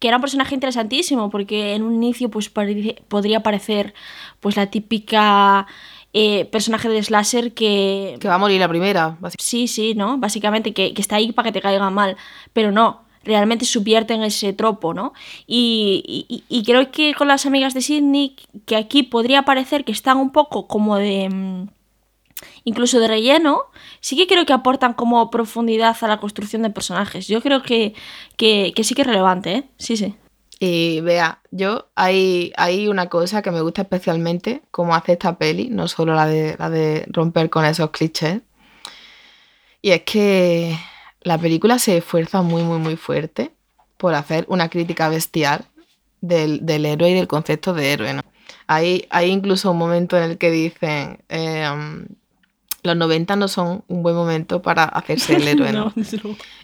que 0.00 0.08
era 0.08 0.16
un 0.16 0.20
personaje 0.22 0.56
interesantísimo, 0.56 1.30
porque 1.30 1.74
en 1.74 1.84
un 1.84 1.94
inicio 1.94 2.28
pues, 2.30 2.48
podría 2.48 3.40
parecer 3.44 3.94
pues, 4.40 4.56
la 4.56 4.66
típica 4.66 5.68
eh, 6.12 6.46
personaje 6.46 6.88
de 6.88 7.00
slasher 7.00 7.54
que, 7.54 8.16
que 8.20 8.26
va 8.26 8.34
a 8.34 8.38
morir 8.38 8.58
la 8.58 8.68
primera. 8.68 9.16
básicamente. 9.20 9.36
Sí, 9.44 9.68
sí, 9.68 9.94
¿no? 9.94 10.18
Básicamente 10.18 10.72
que, 10.74 10.94
que 10.94 11.00
está 11.00 11.14
ahí 11.16 11.30
para 11.30 11.46
que 11.48 11.52
te 11.52 11.60
caiga 11.62 11.88
mal, 11.90 12.16
pero 12.52 12.72
no, 12.72 13.04
realmente 13.24 13.64
subvierten 13.64 14.22
ese 14.22 14.52
tropo, 14.52 14.94
¿no? 14.94 15.12
Y, 15.46 16.26
y- 16.48 16.62
creo 16.64 16.90
que 16.90 17.14
con 17.14 17.28
las 17.28 17.46
amigas 17.46 17.74
de 17.74 17.82
Sidney, 17.82 18.36
que 18.66 18.76
aquí 18.76 19.02
podría 19.02 19.42
parecer 19.42 19.84
que 19.84 19.92
están 19.92 20.16
un 20.18 20.30
poco 20.32 20.66
como 20.66 20.96
de... 20.96 21.28
mm, 21.28 21.68
incluso 22.64 23.00
de 23.00 23.08
relleno, 23.08 23.62
sí 24.00 24.16
que 24.16 24.26
creo 24.26 24.46
que 24.46 24.52
aportan 24.52 24.94
como 24.94 25.30
profundidad 25.30 25.96
a 26.00 26.08
la 26.08 26.20
construcción 26.20 26.62
de 26.62 26.70
personajes. 26.70 27.28
Yo 27.28 27.40
creo 27.42 27.62
que, 27.62 27.94
que, 28.36 28.72
que 28.74 28.84
sí 28.84 28.94
que 28.94 29.02
es 29.02 29.06
relevante, 29.08 29.52
¿eh? 29.52 29.64
Sí, 29.78 29.96
sí. 29.96 30.14
Y 30.58 31.00
vea, 31.00 31.40
yo 31.50 31.88
hay, 31.96 32.52
hay 32.56 32.86
una 32.86 33.08
cosa 33.08 33.42
que 33.42 33.50
me 33.50 33.62
gusta 33.62 33.82
especialmente, 33.82 34.62
como 34.70 34.94
hace 34.94 35.12
esta 35.12 35.36
peli, 35.36 35.68
no 35.70 35.88
solo 35.88 36.14
la 36.14 36.26
de, 36.26 36.54
la 36.56 36.70
de 36.70 37.04
romper 37.08 37.50
con 37.50 37.64
esos 37.64 37.90
clichés. 37.90 38.42
Y 39.80 39.90
es 39.90 40.02
que 40.02 40.76
la 41.24 41.38
película 41.38 41.78
se 41.78 41.98
esfuerza 41.98 42.42
muy, 42.42 42.62
muy, 42.62 42.78
muy 42.78 42.96
fuerte 42.96 43.52
por 43.96 44.14
hacer 44.14 44.44
una 44.48 44.68
crítica 44.68 45.08
bestial 45.08 45.64
del, 46.20 46.64
del 46.66 46.86
héroe 46.86 47.10
y 47.10 47.14
del 47.14 47.28
concepto 47.28 47.72
de 47.74 47.92
héroe. 47.92 48.14
¿no? 48.14 48.22
Hay, 48.66 49.06
hay 49.10 49.30
incluso 49.30 49.70
un 49.70 49.78
momento 49.78 50.16
en 50.16 50.24
el 50.24 50.38
que 50.38 50.50
dicen, 50.50 51.22
eh, 51.28 51.68
um, 51.72 52.04
los 52.82 52.96
90 52.96 53.36
no 53.36 53.46
son 53.46 53.84
un 53.86 54.02
buen 54.02 54.16
momento 54.16 54.60
para 54.62 54.84
hacerse 54.84 55.36
el 55.36 55.46
héroe. 55.48 55.72
¿no? 55.72 55.92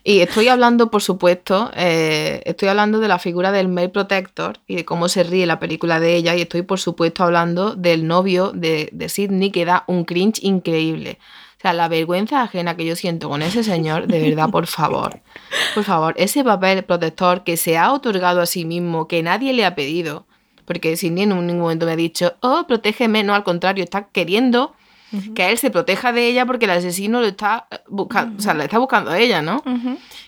Y 0.03 0.21
estoy 0.21 0.49
hablando, 0.49 0.91
por 0.91 1.03
supuesto, 1.03 1.71
eh, 1.77 2.43
estoy 2.45 2.69
hablando 2.69 2.99
de 2.99 3.09
la 3.09 3.19
figura 3.19 3.53
del 3.53 3.69
male 3.69 3.89
protector 3.89 4.59
y 4.67 4.77
de 4.77 4.85
cómo 4.85 5.09
se 5.09 5.23
ríe 5.23 5.47
la 5.47 5.61
película 5.61 6.01
de 6.01 6.17
ella. 6.17 6.35
Y 6.35 6.43
estoy, 6.43 6.63
por 6.63 6.81
supuesto, 6.81 7.25
hablando 7.25 7.75
del 7.75 8.07
novio 8.07 8.53
de, 8.53 8.89
de 8.93 9.09
Sidney, 9.09 9.51
que 9.51 9.65
da 9.65 9.85
un 9.87 10.05
cringe 10.05 10.41
increíble. 10.43 11.19
O 11.59 11.61
sea, 11.61 11.73
la 11.73 11.89
vergüenza 11.89 12.43
ajena 12.43 12.77
que 12.77 12.85
yo 12.85 12.95
siento 12.95 13.29
con 13.29 13.43
ese 13.43 13.65
señor, 13.65 14.07
de 14.07 14.21
verdad, 14.23 14.49
por 14.49 14.69
favor. 14.69 15.21
Por 15.75 15.83
favor, 15.83 16.15
ese 16.17 16.45
papel 16.45 16.85
protector 16.85 17.43
que 17.43 17.57
se 17.57 17.77
ha 17.77 17.93
otorgado 17.93 18.41
a 18.41 18.47
sí 18.47 18.65
mismo, 18.65 19.09
que 19.09 19.25
nadie 19.25 19.53
le 19.53 19.65
ha 19.65 19.75
pedido. 19.75 20.27
Porque 20.65 20.97
Sidney 20.97 21.25
en 21.25 21.31
ningún 21.31 21.61
momento 21.61 21.87
me 21.87 21.93
ha 21.93 21.97
dicho, 21.97 22.35
oh, 22.43 22.65
protégeme. 22.69 23.25
No, 23.25 23.35
al 23.35 23.43
contrario, 23.43 23.83
está 23.83 24.09
queriendo 24.09 24.75
que 25.35 25.51
él 25.51 25.57
se 25.57 25.71
proteja 25.71 26.13
de 26.13 26.29
ella 26.29 26.45
porque 26.45 26.67
el 26.67 26.73
asesino 26.73 27.21
lo 27.21 27.27
está 27.27 27.67
buscando, 27.89 28.37
o 28.39 28.43
sea, 28.43 28.53
la 28.53 28.65
está 28.65 28.79
buscando 28.79 29.11
a 29.11 29.19
ella, 29.19 29.41
¿no? 29.41 29.63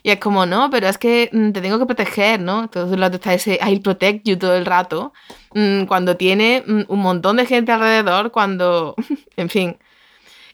Y 0.02 0.08
es 0.10 0.18
como, 0.18 0.46
no, 0.46 0.70
pero 0.70 0.88
es 0.88 0.96
que 0.96 1.28
mm, 1.30 1.50
te 1.50 1.60
tengo 1.60 1.78
que 1.78 1.84
proteger, 1.84 2.40
¿no? 2.40 2.62
Entonces 2.62 2.98
lo 2.98 3.06
está 3.06 3.34
ese 3.34 3.58
I'll 3.62 3.82
protect 3.82 4.26
you 4.26 4.38
todo 4.38 4.56
el 4.56 4.64
rato. 4.64 5.12
mm, 5.54 5.84
Cuando 5.84 6.16
tiene 6.16 6.64
mm, 6.66 6.80
un 6.88 6.98
montón 6.98 7.36
de 7.36 7.44
gente 7.46 7.72
alrededor, 7.72 8.30
cuando. 8.30 8.94
en 9.36 9.50
fin. 9.50 9.76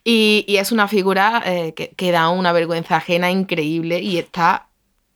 Y, 0.09 0.45
y 0.47 0.59
es 0.59 0.71
una 0.71 0.87
figura 0.87 1.43
eh, 1.45 1.75
que, 1.75 1.89
que 1.97 2.13
da 2.13 2.29
una 2.29 2.53
vergüenza 2.53 2.97
ajena 2.99 3.29
increíble 3.29 4.01
y 4.01 4.19
está. 4.19 4.69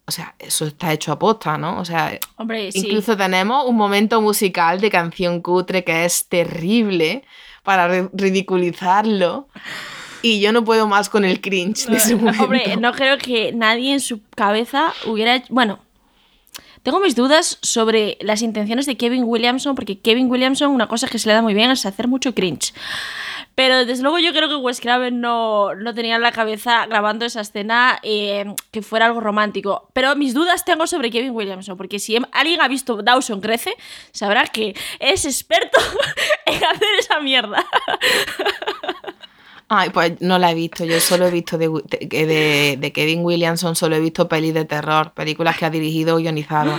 O 0.08 0.10
sea, 0.10 0.34
eso 0.40 0.66
está 0.66 0.92
hecho 0.92 1.12
a 1.12 1.18
posta, 1.20 1.56
¿no? 1.56 1.78
O 1.78 1.84
sea, 1.84 2.18
Hombre, 2.36 2.72
sí. 2.72 2.80
Incluso 2.80 3.16
tenemos 3.16 3.66
un 3.66 3.76
momento 3.76 4.20
musical 4.20 4.80
de 4.80 4.90
canción 4.90 5.40
cutre 5.42 5.84
que 5.84 6.04
es 6.04 6.26
terrible 6.26 7.22
para 7.62 7.88
ri- 7.88 8.10
ridiculizarlo. 8.12 9.46
Y 10.22 10.40
yo 10.40 10.52
no 10.52 10.64
puedo 10.64 10.88
más 10.88 11.08
con 11.08 11.24
el 11.24 11.40
cringe 11.40 11.86
de 11.86 11.96
ese 11.96 12.16
momento. 12.16 12.42
Hombre, 12.42 12.76
no 12.76 12.90
creo 12.92 13.16
que 13.18 13.52
nadie 13.52 13.92
en 13.92 14.00
su 14.00 14.20
cabeza 14.34 14.92
hubiera 15.06 15.36
hecho... 15.36 15.46
Bueno, 15.50 15.78
tengo 16.82 16.98
mis 16.98 17.14
dudas 17.14 17.58
sobre 17.62 18.18
las 18.20 18.42
intenciones 18.42 18.86
de 18.86 18.96
Kevin 18.96 19.22
Williamson, 19.24 19.76
porque 19.76 20.00
Kevin 20.00 20.28
Williamson 20.30 20.70
una 20.72 20.88
cosa 20.88 21.06
que 21.06 21.18
se 21.20 21.28
le 21.28 21.34
da 21.34 21.42
muy 21.42 21.54
bien 21.54 21.70
es 21.70 21.86
hacer 21.86 22.08
mucho 22.08 22.34
cringe. 22.34 22.72
Pero 23.60 23.84
desde 23.84 24.02
luego 24.02 24.18
yo 24.18 24.32
creo 24.32 24.48
que 24.48 24.56
Wes 24.56 24.80
Craven 24.80 25.20
no, 25.20 25.74
no 25.74 25.92
tenía 25.92 26.16
en 26.16 26.22
la 26.22 26.32
cabeza 26.32 26.86
grabando 26.86 27.26
esa 27.26 27.42
escena 27.42 27.98
eh, 28.02 28.46
que 28.70 28.80
fuera 28.80 29.04
algo 29.04 29.20
romántico. 29.20 29.90
Pero 29.92 30.16
mis 30.16 30.32
dudas 30.32 30.64
tengo 30.64 30.86
sobre 30.86 31.10
Kevin 31.10 31.32
Williamson, 31.32 31.76
porque 31.76 31.98
si 31.98 32.16
em- 32.16 32.24
alguien 32.32 32.62
ha 32.62 32.68
visto 32.68 33.02
Dawson 33.02 33.42
Crece, 33.42 33.74
sabrá 34.12 34.44
que 34.46 34.74
es 34.98 35.26
experto 35.26 35.78
en 36.46 36.54
hacer 36.54 36.88
esa 37.00 37.20
mierda. 37.20 37.66
Ay, 39.68 39.90
pues 39.90 40.14
no 40.22 40.38
la 40.38 40.52
he 40.52 40.54
visto. 40.54 40.86
Yo 40.86 40.98
solo 40.98 41.26
he 41.26 41.30
visto 41.30 41.58
de, 41.58 41.68
de, 41.68 42.76
de- 42.80 42.92
Kevin 42.94 43.22
Williamson, 43.22 43.76
solo 43.76 43.94
he 43.96 44.00
visto 44.00 44.26
pelis 44.26 44.54
de 44.54 44.64
terror, 44.64 45.12
películas 45.12 45.58
que 45.58 45.66
ha 45.66 45.70
dirigido 45.70 46.14
o 46.16 46.18
guionizado. 46.18 46.72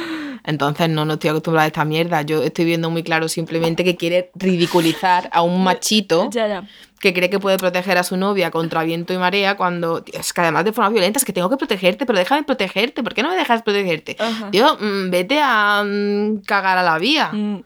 Entonces 0.44 0.90
no, 0.90 1.06
no 1.06 1.14
estoy 1.14 1.30
acostumbrada 1.30 1.66
a 1.66 1.68
esta 1.68 1.86
mierda. 1.86 2.22
Yo 2.24 2.44
estoy 2.44 2.66
viendo 2.66 2.90
muy 2.90 3.04
claro 3.04 3.28
simplemente 3.28 3.84
que 3.84 3.96
quiere 3.96 4.32
ridiculizar 4.36 5.30
a 5.32 5.42
un 5.42 5.64
machito 5.64 6.30
ya, 6.32 6.48
ya. 6.48 6.68
que 7.00 7.14
cree 7.14 7.30
que 7.30 7.40
puede 7.40 7.58
proteger 7.58 7.98
a 7.98 8.04
su 8.04 8.18
novia 8.18 8.52
contra 8.52 8.84
viento 8.84 9.14
y 9.14 9.18
marea 9.18 9.56
cuando 9.58 10.04
tío, 10.04 10.20
es 10.20 10.34
que 10.34 10.42
además 10.42 10.66
de 10.66 10.74
forma 10.74 10.90
violenta 10.90 11.20
es 11.20 11.26
que 11.26 11.34
tengo 11.34 11.50
que 11.50 11.58
protegerte, 11.58 12.06
pero 12.06 12.18
déjame 12.18 12.44
protegerte, 12.44 13.04
¿por 13.04 13.14
qué 13.14 13.24
no 13.24 13.30
me 13.30 13.36
dejas 13.36 13.62
protegerte? 13.62 14.18
Tío, 14.52 14.78
mm, 14.80 15.10
vete 15.10 15.40
a 15.42 15.84
mm, 15.86 16.42
cagar 16.46 16.78
a 16.78 16.84
la 16.84 16.98
vía. 16.98 17.32
Mm. 17.32 17.64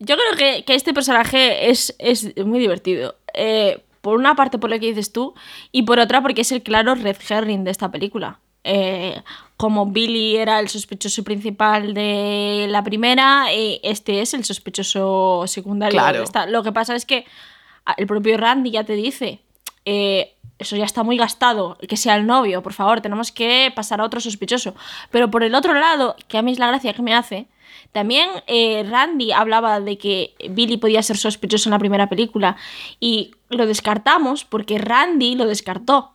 Yo 0.00 0.16
creo 0.16 0.36
que, 0.38 0.64
que 0.64 0.74
este 0.74 0.94
personaje 0.94 1.70
es, 1.70 1.94
es 1.98 2.36
muy 2.44 2.60
divertido. 2.60 3.16
Eh, 3.34 3.82
por 4.00 4.16
una 4.16 4.34
parte 4.34 4.58
por 4.58 4.70
lo 4.70 4.78
que 4.78 4.86
dices 4.86 5.12
tú 5.12 5.34
y 5.72 5.82
por 5.82 5.98
otra 5.98 6.22
porque 6.22 6.42
es 6.42 6.52
el 6.52 6.62
claro 6.62 6.94
red 6.94 7.16
herring 7.28 7.64
de 7.64 7.70
esta 7.70 7.90
película. 7.90 8.38
Eh, 8.70 9.22
como 9.56 9.86
Billy 9.86 10.36
era 10.36 10.60
el 10.60 10.68
sospechoso 10.68 11.24
principal 11.24 11.94
de 11.94 12.66
la 12.68 12.84
primera, 12.84 13.46
eh, 13.50 13.80
este 13.82 14.20
es 14.20 14.34
el 14.34 14.44
sospechoso 14.44 15.44
secundario 15.46 15.98
Claro. 15.98 16.18
de 16.18 16.24
esta. 16.24 16.46
Lo 16.46 16.62
que 16.62 16.70
pasa 16.70 16.94
es 16.94 17.04
que 17.06 17.24
ah, 17.86 17.94
el 17.96 18.06
propio 18.06 18.36
Randy 18.36 18.70
ya 18.70 18.84
te 18.84 18.92
dice, 18.92 19.40
eh, 19.84 20.34
eso 20.58 20.76
ya 20.76 20.84
está 20.84 21.02
muy 21.02 21.16
gastado, 21.16 21.76
que 21.88 21.96
sea 21.96 22.14
el 22.16 22.26
novio, 22.26 22.62
por 22.62 22.72
favor, 22.72 23.00
tenemos 23.00 23.32
que 23.32 23.72
pasar 23.74 24.00
a 24.00 24.04
otro 24.04 24.20
sospechoso. 24.20 24.74
Pero 25.10 25.30
por 25.30 25.42
el 25.42 25.54
otro 25.54 25.72
lado, 25.74 26.14
que 26.28 26.38
a 26.38 26.42
mí 26.42 26.52
es 26.52 26.58
la 26.58 26.68
gracia 26.68 26.92
que 26.92 27.02
me 27.02 27.14
hace, 27.14 27.46
también 27.92 28.28
eh, 28.46 28.84
Randy 28.88 29.32
hablaba 29.32 29.80
de 29.80 29.98
que 29.98 30.34
Billy 30.50 30.76
podía 30.76 31.02
ser 31.02 31.16
sospechoso 31.16 31.68
en 31.68 31.72
la 31.72 31.78
primera 31.78 32.08
película 32.08 32.56
y 33.00 33.32
lo 33.48 33.66
descartamos 33.66 34.44
porque 34.44 34.78
Randy 34.78 35.34
lo 35.36 35.46
descartó. 35.46 36.12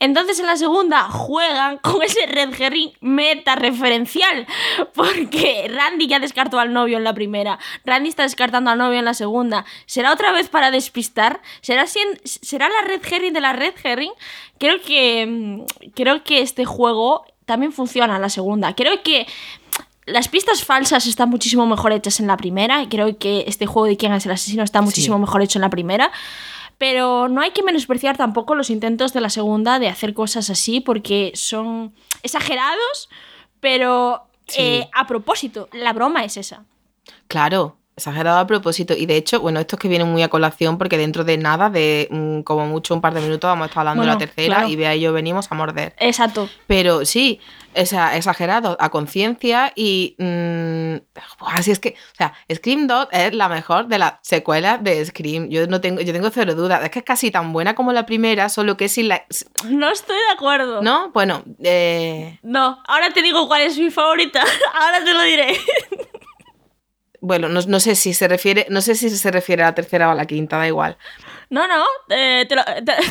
Entonces 0.00 0.38
en 0.38 0.46
la 0.46 0.56
segunda 0.56 1.02
juegan 1.10 1.78
con 1.78 2.02
ese 2.02 2.26
red 2.26 2.50
herring 2.58 2.92
meta 3.00 3.56
referencial. 3.56 4.46
Porque 4.94 5.70
Randy 5.72 6.06
ya 6.06 6.20
descartó 6.20 6.58
al 6.58 6.72
novio 6.72 6.98
en 6.98 7.04
la 7.04 7.14
primera. 7.14 7.58
Randy 7.84 8.08
está 8.08 8.22
descartando 8.22 8.70
al 8.70 8.78
novio 8.78 8.98
en 8.98 9.04
la 9.04 9.14
segunda. 9.14 9.64
¿Será 9.86 10.12
otra 10.12 10.32
vez 10.32 10.48
para 10.48 10.70
despistar? 10.70 11.40
¿Será, 11.60 11.86
¿será 11.86 12.68
la 12.68 12.86
red 12.86 13.00
herring 13.10 13.32
de 13.32 13.40
la 13.40 13.52
red 13.52 13.74
herring? 13.82 14.12
Creo 14.58 14.80
que, 14.80 15.26
mm, 15.26 15.90
creo 15.94 16.22
que 16.22 16.42
este 16.42 16.64
juego 16.64 17.24
también 17.44 17.72
funciona 17.72 18.16
en 18.16 18.22
la 18.22 18.28
segunda. 18.28 18.74
Creo 18.74 19.02
que 19.02 19.26
las 20.06 20.28
pistas 20.28 20.64
falsas 20.64 21.06
están 21.06 21.28
muchísimo 21.28 21.66
mejor 21.66 21.92
hechas 21.92 22.20
en 22.20 22.26
la 22.26 22.36
primera. 22.36 22.88
Creo 22.88 23.18
que 23.18 23.44
este 23.46 23.66
juego 23.66 23.86
de 23.86 23.96
quién 23.96 24.12
es 24.12 24.26
el 24.26 24.32
asesino 24.32 24.62
está 24.62 24.80
muchísimo 24.80 25.18
mejor 25.18 25.42
hecho 25.42 25.58
en 25.58 25.62
la 25.62 25.70
primera. 25.70 26.10
Pero 26.78 27.28
no 27.28 27.40
hay 27.40 27.50
que 27.50 27.62
menospreciar 27.62 28.16
tampoco 28.16 28.54
los 28.54 28.70
intentos 28.70 29.12
de 29.12 29.20
la 29.20 29.30
segunda 29.30 29.78
de 29.78 29.88
hacer 29.88 30.14
cosas 30.14 30.48
así 30.48 30.80
porque 30.80 31.32
son 31.34 31.92
exagerados, 32.22 33.08
pero 33.60 34.28
eh, 34.56 34.88
a 34.94 35.06
propósito, 35.06 35.68
la 35.72 35.92
broma 35.92 36.24
es 36.24 36.36
esa. 36.36 36.64
Claro, 37.26 37.77
exagerado 37.98 38.38
a 38.38 38.46
propósito. 38.46 38.94
Y 38.96 39.06
de 39.06 39.16
hecho, 39.16 39.40
bueno, 39.40 39.60
esto 39.60 39.76
es 39.76 39.80
que 39.80 39.88
viene 39.88 40.04
muy 40.04 40.22
a 40.22 40.28
colación 40.28 40.78
porque 40.78 40.96
dentro 40.96 41.24
de 41.24 41.36
nada, 41.36 41.70
de 41.70 42.08
mm, 42.10 42.40
como 42.40 42.66
mucho 42.66 42.94
un 42.94 43.00
par 43.00 43.14
de 43.14 43.20
minutos, 43.20 43.48
vamos 43.48 43.64
a 43.64 43.68
estar 43.68 43.80
hablando 43.80 44.02
de 44.02 44.08
la 44.08 44.18
tercera 44.18 44.68
y 44.68 44.76
ve 44.76 44.86
ahí 44.86 45.00
yo 45.00 45.12
venimos 45.12 45.50
a 45.50 45.54
morder. 45.54 45.94
Exacto. 45.98 46.48
Pero 46.66 47.04
sí, 47.04 47.40
es 47.74 47.92
exagerado 47.92 48.76
a 48.80 48.90
conciencia 48.90 49.72
y 49.76 50.16
mm, 50.18 50.96
así 51.46 51.70
es 51.70 51.78
que, 51.78 51.90
o 52.12 52.16
sea, 52.16 52.34
Scream 52.52 52.86
2 52.86 53.08
es 53.12 53.34
la 53.34 53.48
mejor 53.48 53.86
de 53.86 53.98
las 53.98 54.14
secuelas 54.22 54.82
de 54.82 55.04
Scream. 55.04 55.48
Yo 55.48 55.66
no 55.66 55.80
tengo, 55.80 56.00
yo 56.00 56.12
tengo 56.12 56.30
cero 56.30 56.54
duda. 56.54 56.80
Es 56.82 56.90
que 56.90 57.00
es 57.00 57.04
casi 57.04 57.30
tan 57.30 57.52
buena 57.52 57.74
como 57.74 57.92
la 57.92 58.06
primera, 58.06 58.48
solo 58.48 58.76
que 58.76 58.88
sin 58.88 59.08
la. 59.08 59.24
No 59.64 59.90
estoy 59.90 60.16
de 60.16 60.32
acuerdo. 60.34 60.82
¿No? 60.82 61.10
Bueno, 61.10 61.44
eh... 61.62 62.38
No, 62.42 62.82
ahora 62.86 63.10
te 63.12 63.22
digo 63.22 63.46
cuál 63.46 63.62
es 63.62 63.78
mi 63.78 63.90
favorita. 63.90 64.42
ahora 64.74 65.04
te 65.04 65.14
lo 65.14 65.22
diré. 65.22 65.56
Bueno, 67.20 67.48
no, 67.48 67.80
sé 67.80 67.94
si 67.94 68.14
se 68.14 68.28
refiere, 68.28 68.66
no 68.70 68.80
sé 68.80 68.94
si 68.94 69.10
se 69.10 69.30
refiere 69.30 69.62
a 69.62 69.66
la 69.66 69.74
tercera 69.74 70.08
o 70.08 70.12
a 70.12 70.14
la 70.14 70.26
quinta, 70.26 70.56
da 70.56 70.66
igual. 70.66 70.96
No, 71.50 71.66
no, 71.66 71.84
eh, 72.10 72.46
te, 72.48 72.54
lo, 72.54 72.62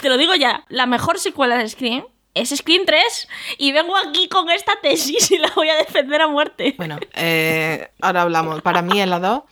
te, 0.02 0.10
lo, 0.10 0.18
digo 0.18 0.34
ya. 0.36 0.66
La 0.70 0.86
mejor 0.86 1.20
secuela 1.20 1.58
de 1.58 1.68
Scream 1.68 2.06
es 2.34 2.50
Scream 2.50 2.86
3 2.86 3.28
y 3.58 3.72
vengo 3.72 3.96
aquí 3.98 4.30
con 4.30 4.50
esta 4.50 4.74
tesis 4.82 5.32
y 5.32 5.38
la 5.38 5.52
voy 5.56 5.70
a 5.70 5.76
defender 5.76 6.22
a 6.22 6.28
muerte. 6.28 6.76
Bueno, 6.78 7.00
eh, 7.16 7.90
ahora 8.02 8.22
hablamos. 8.22 8.62
Para 8.62 8.82
mí 8.82 9.02
es 9.02 9.08
la 9.08 9.20
2. 9.20 9.44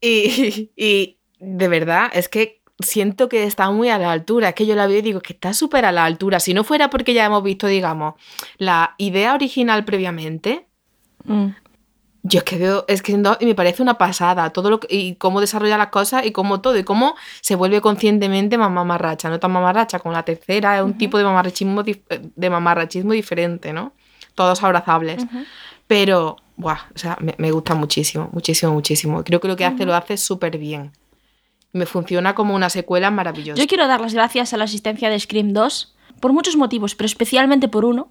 Y, 0.00 0.70
y 0.76 1.18
de 1.38 1.68
verdad, 1.68 2.10
es 2.12 2.28
que 2.28 2.62
siento 2.78 3.28
que 3.28 3.44
está 3.44 3.70
muy 3.70 3.88
a 3.88 3.98
la 3.98 4.12
altura. 4.12 4.50
Es 4.50 4.54
que 4.54 4.66
yo 4.66 4.74
la 4.74 4.86
veo 4.86 4.98
y 4.98 5.02
digo 5.02 5.20
que 5.20 5.32
está 5.32 5.54
súper 5.54 5.84
a 5.84 5.92
la 5.92 6.04
altura. 6.04 6.40
Si 6.40 6.54
no 6.54 6.64
fuera 6.64 6.90
porque 6.90 7.14
ya 7.14 7.24
hemos 7.24 7.42
visto, 7.42 7.66
digamos, 7.66 8.14
la 8.58 8.94
idea 8.98 9.34
original 9.34 9.84
previamente, 9.84 10.66
mm. 11.24 11.48
Yo 12.28 12.38
es 12.38 12.44
que 12.44 12.58
veo 12.58 12.84
Scream 12.94 13.22
2 13.22 13.38
y 13.40 13.46
me 13.46 13.54
parece 13.54 13.82
una 13.82 13.98
pasada. 13.98 14.50
Todo 14.50 14.70
lo 14.70 14.80
y 14.88 15.14
cómo 15.14 15.40
desarrolla 15.40 15.78
las 15.78 15.88
cosas 15.88 16.26
y 16.26 16.32
cómo 16.32 16.60
todo. 16.60 16.76
Y 16.76 16.82
cómo 16.82 17.14
se 17.40 17.54
vuelve 17.54 17.80
conscientemente 17.80 18.58
más 18.58 18.70
mamarracha. 18.70 19.30
No 19.30 19.38
tan 19.38 19.52
mamarracha 19.52 20.00
como 20.00 20.12
la 20.12 20.24
tercera. 20.24 20.76
Es 20.76 20.82
un 20.82 20.98
tipo 20.98 21.18
de 21.18 21.24
mamarrachismo, 21.24 21.82
de 21.82 22.50
mamarrachismo 22.50 23.12
diferente, 23.12 23.72
¿no? 23.72 23.92
Todos 24.34 24.62
abrazables. 24.64 25.24
Pero, 25.86 26.36
buah, 26.56 26.78
o 26.94 26.98
sea, 26.98 27.16
me, 27.20 27.50
gusta 27.52 27.74
muchísimo, 27.74 28.28
muchísimo, 28.32 28.72
muchísimo. 28.72 29.22
Creo 29.22 29.40
que 29.40 29.48
lo 29.48 29.56
que 29.56 29.64
hace 29.64 29.86
lo 29.86 29.94
hace 29.94 30.16
súper 30.16 30.58
bien. 30.58 30.92
Me 31.72 31.86
funciona 31.86 32.34
como 32.34 32.54
una 32.54 32.70
secuela 32.70 33.10
maravillosa. 33.10 33.60
Yo 33.60 33.68
quiero 33.68 33.86
dar 33.86 34.00
las 34.00 34.14
gracias 34.14 34.52
a 34.52 34.56
la 34.56 34.64
asistencia 34.64 35.10
de 35.10 35.20
Scream 35.20 35.52
2 35.52 35.94
por 36.20 36.32
muchos 36.32 36.56
motivos, 36.56 36.96
pero 36.96 37.06
especialmente 37.06 37.68
por 37.68 37.84
uno, 37.84 38.08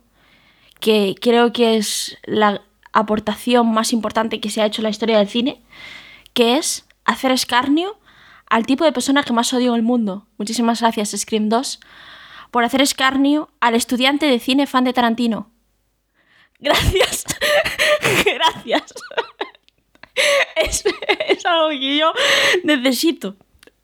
que 0.79 1.15
creo 1.19 1.51
que 1.51 1.77
es 1.77 2.17
la 2.23 2.61
aportación 2.95 3.71
más 3.71 3.93
importante 3.93 4.39
que 4.39 4.49
se 4.49 4.61
ha 4.61 4.65
hecho 4.65 4.81
en 4.81 4.85
la 4.85 4.89
historia 4.89 5.19
del 5.19 5.27
cine, 5.27 5.61
que 6.33 6.57
es 6.57 6.87
hacer 7.03 7.31
escarnio 7.31 7.99
al 8.49 8.65
tipo 8.65 8.85
de 8.85 8.91
persona 8.91 9.23
que 9.23 9.33
más 9.33 9.53
odio 9.53 9.71
en 9.71 9.75
el 9.75 9.83
mundo. 9.83 10.27
Muchísimas 10.37 10.81
gracias, 10.81 11.11
Scream 11.11 11.49
2, 11.49 11.79
por 12.51 12.63
hacer 12.63 12.81
escarnio 12.81 13.49
al 13.59 13.75
estudiante 13.75 14.25
de 14.25 14.39
cine 14.39 14.65
fan 14.65 14.85
de 14.85 14.93
Tarantino. 14.93 15.51
Gracias. 16.59 17.25
gracias. 18.25 18.93
es, 20.55 20.83
es 21.27 21.45
algo 21.45 21.69
que 21.69 21.97
yo 21.97 22.13
necesito 22.63 23.35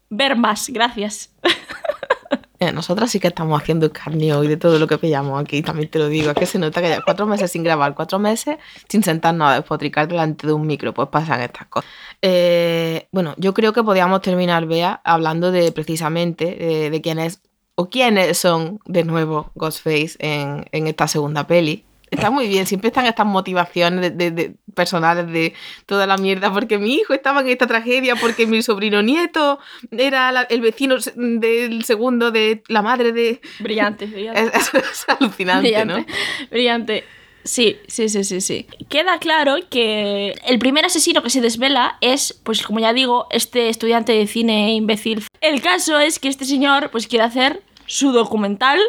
ver 0.09 0.37
más. 0.37 0.69
Gracias. 0.69 1.33
Eh, 2.61 2.71
nosotras 2.71 3.09
sí 3.09 3.19
que 3.19 3.29
estamos 3.29 3.59
haciendo 3.59 3.87
escarnio 3.87 4.37
hoy 4.37 4.47
de 4.47 4.55
todo 4.55 4.77
lo 4.77 4.85
que 4.85 4.99
pillamos 4.99 5.41
aquí, 5.41 5.63
también 5.63 5.89
te 5.89 5.97
lo 5.97 6.07
digo. 6.07 6.29
Es 6.29 6.35
que 6.35 6.45
se 6.45 6.59
nota 6.59 6.79
que 6.79 6.89
ya 6.89 7.01
cuatro 7.03 7.25
meses 7.25 7.51
sin 7.51 7.63
grabar, 7.63 7.95
cuatro 7.95 8.19
meses 8.19 8.59
sin 8.87 9.01
sentarnos 9.01 9.49
a 9.49 9.55
despotricar 9.55 10.07
delante 10.07 10.45
de 10.45 10.53
un 10.53 10.67
micro, 10.67 10.93
pues 10.93 11.07
pasan 11.07 11.41
estas 11.41 11.65
cosas. 11.65 11.89
Eh, 12.21 13.07
bueno, 13.11 13.33
yo 13.37 13.55
creo 13.55 13.73
que 13.73 13.81
podíamos 13.81 14.21
terminar, 14.21 14.67
Bea, 14.67 15.01
hablando 15.03 15.51
de 15.51 15.71
precisamente 15.71 16.45
de, 16.91 17.01
quiénes 17.01 17.41
o 17.73 17.89
quiénes 17.89 18.37
son 18.37 18.79
de 18.85 19.05
nuevo 19.05 19.49
Ghostface 19.55 20.17
en, 20.19 20.65
en 20.71 20.85
esta 20.85 21.07
segunda 21.07 21.47
peli 21.47 21.83
está 22.11 22.29
muy 22.29 22.47
bien. 22.47 22.67
Siempre 22.67 22.89
están 22.89 23.05
estas 23.05 23.25
motivaciones 23.25 24.15
de, 24.17 24.53
personales 24.75 25.27
de 25.27 25.53
toda 25.85 26.05
la 26.05 26.17
mierda, 26.17 26.53
porque 26.53 26.77
mi 26.77 26.95
hijo 26.95 27.13
estaba 27.13 27.41
en 27.41 27.49
esta 27.49 27.65
tragedia, 27.65 28.15
porque 28.15 28.45
mi 28.45 28.61
sobrino 28.61 29.01
nieto 29.01 29.59
era 29.91 30.45
el 30.49 30.61
vecino 30.61 30.97
del 31.15 31.83
segundo 31.85 32.31
de 32.31 32.61
la 32.67 32.81
madre 32.81 33.11
de... 33.11 33.41
Brillante, 33.59 34.05
brillante. 34.05 34.41
Es, 34.51 35.05
alucinante, 35.07 35.85
¿no? 35.85 36.05
Brillante. 36.49 37.03
Sí, 37.43 37.77
sí, 37.87 38.09
sí, 38.09 38.23
sí, 38.23 38.41
sí. 38.41 38.67
Queda 38.89 39.17
claro 39.17 39.55
que 39.69 40.35
el 40.45 40.59
primer 40.59 40.85
asesino 40.85 41.23
que 41.23 41.29
se 41.29 41.41
desvela 41.41 41.97
es, 42.01 42.39
pues 42.43 42.61
como 42.61 42.79
ya 42.79 42.93
digo, 42.93 43.27
este 43.31 43.69
estudiante 43.69 44.11
de 44.11 44.27
cine 44.27 44.73
imbécil. 44.75 45.23
El 45.39 45.61
caso 45.61 45.99
es 45.99 46.19
que 46.19 46.27
este 46.27 46.45
señor 46.45 46.91
pues 46.91 47.07
quiere 47.07 47.25
hacer 47.25 47.63
su 47.91 48.13
documental 48.13 48.79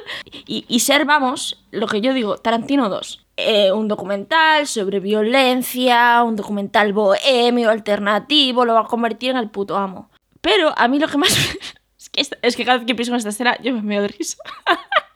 y, 0.47 0.79
ser, 0.79 1.05
vamos, 1.05 1.61
lo 1.73 1.89
que 1.89 2.01
yo 2.01 2.15
digo, 2.15 2.39
Tarantino 2.39 2.89
2. 2.89 3.27
Eh, 3.37 3.73
un 3.73 3.89
documental 3.89 4.69
sobre 4.69 5.01
violencia, 5.01 6.23
un 6.23 6.37
documental 6.37 6.93
bohemio, 6.93 7.71
alternativo, 7.71 8.65
lo 8.65 8.75
va 8.75 8.83
a 8.83 8.87
convertir 8.87 9.31
en 9.31 9.39
el 9.39 9.51
puto 9.51 9.77
amo. 9.77 10.09
Pero 10.41 10.73
a 10.77 10.87
mí 10.87 11.01
lo 11.01 11.09
que 11.09 11.19
más... 11.19 11.37
es, 11.99 12.11
que, 12.11 12.39
es 12.43 12.57
que 12.57 12.65
cada 12.65 12.79
vez 12.79 12.87
que 12.87 12.95
pienso 12.95 13.13
en 13.13 13.19
esta 13.19 13.31
escena 13.31 13.59
yo 13.61 13.75
me 13.75 13.83
meo 13.83 14.03
de. 14.03 14.15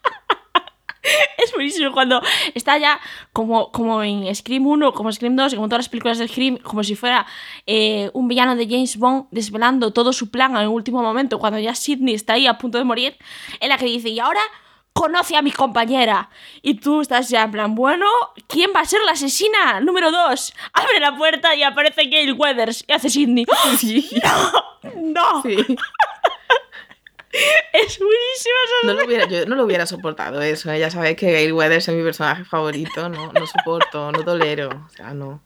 es 1.39 1.53
buenísimo 1.53 1.93
cuando 1.93 2.21
está 2.55 2.79
ya 2.79 3.01
como, 3.33 3.71
como 3.73 4.03
en 4.03 4.35
Scream 4.35 4.67
1, 4.67 4.93
como 4.93 5.13
Scream 5.13 5.37
2, 5.37 5.55
como 5.55 5.69
todas 5.69 5.81
las 5.81 5.89
películas 5.89 6.19
de 6.19 6.29
Scream, 6.29 6.59
como 6.59 6.83
si 6.85 6.95
fuera 6.95 7.27
eh, 7.67 8.11
un 8.13 8.29
villano 8.29 8.57
de 8.57 8.67
James 8.67 8.97
Bond 8.97 9.27
desvelando 9.31 9.93
todo 9.93 10.13
su 10.13 10.31
plan 10.31 10.53
en 10.53 10.63
el 10.63 10.69
último 10.69 11.03
momento, 11.03 11.39
cuando 11.39 11.59
ya 11.59 11.75
Sidney 11.75 12.15
está 12.15 12.35
ahí 12.35 12.47
a 12.47 12.59
punto 12.59 12.79
de 12.79 12.85
morir, 12.85 13.17
en 13.61 13.69
la 13.69 13.79
que 13.79 13.87
dice, 13.87 14.09
y 14.09 14.21
ahora 14.21 14.41
conoce 14.97 15.37
a 15.37 15.43
mi 15.43 15.53
compañera. 15.53 16.31
Y 16.63 16.75
tú 16.75 17.03
estás 17.03 17.29
ya 17.29 17.43
en 17.43 17.51
plan, 17.51 17.75
bueno, 17.75 18.07
¿quién 18.49 18.71
va 18.75 18.81
a 18.81 18.85
ser 18.87 19.01
la 19.05 19.13
asesina? 19.13 19.81
Número 19.81 20.11
2. 20.11 20.55
Abre 20.73 21.01
la 21.01 21.17
puerta 21.17 21.55
y 21.55 21.63
aparece 21.63 22.07
Gail 22.07 22.33
Weathers 22.33 22.85
y 22.89 22.93
hace 22.93 23.11
Sidney. 23.11 23.45
¡No! 24.25 24.93
¡No! 24.95 25.43
Sí. 25.43 25.57
Es 27.73 27.99
buenísimo 27.99 28.55
no 28.85 28.95
lo 28.95 29.05
hubiera, 29.05 29.27
Yo 29.27 29.47
no 29.47 29.57
lo 29.57 29.65
hubiera 29.65 29.87
soportado 29.87 30.41
eso. 30.43 30.71
¿eh? 30.71 30.79
Ya 30.79 30.91
sabéis 30.91 31.17
que 31.17 31.31
Gail 31.31 31.53
Weathers 31.53 31.89
es 31.89 31.95
mi 31.95 32.03
personaje 32.03 32.45
favorito. 32.45 33.09
No, 33.09 33.33
no 33.33 33.47
soporto, 33.47 34.13
no 34.13 34.25
tolero. 34.25 34.69
O 34.69 34.89
sea, 34.89 35.13
no. 35.15 35.43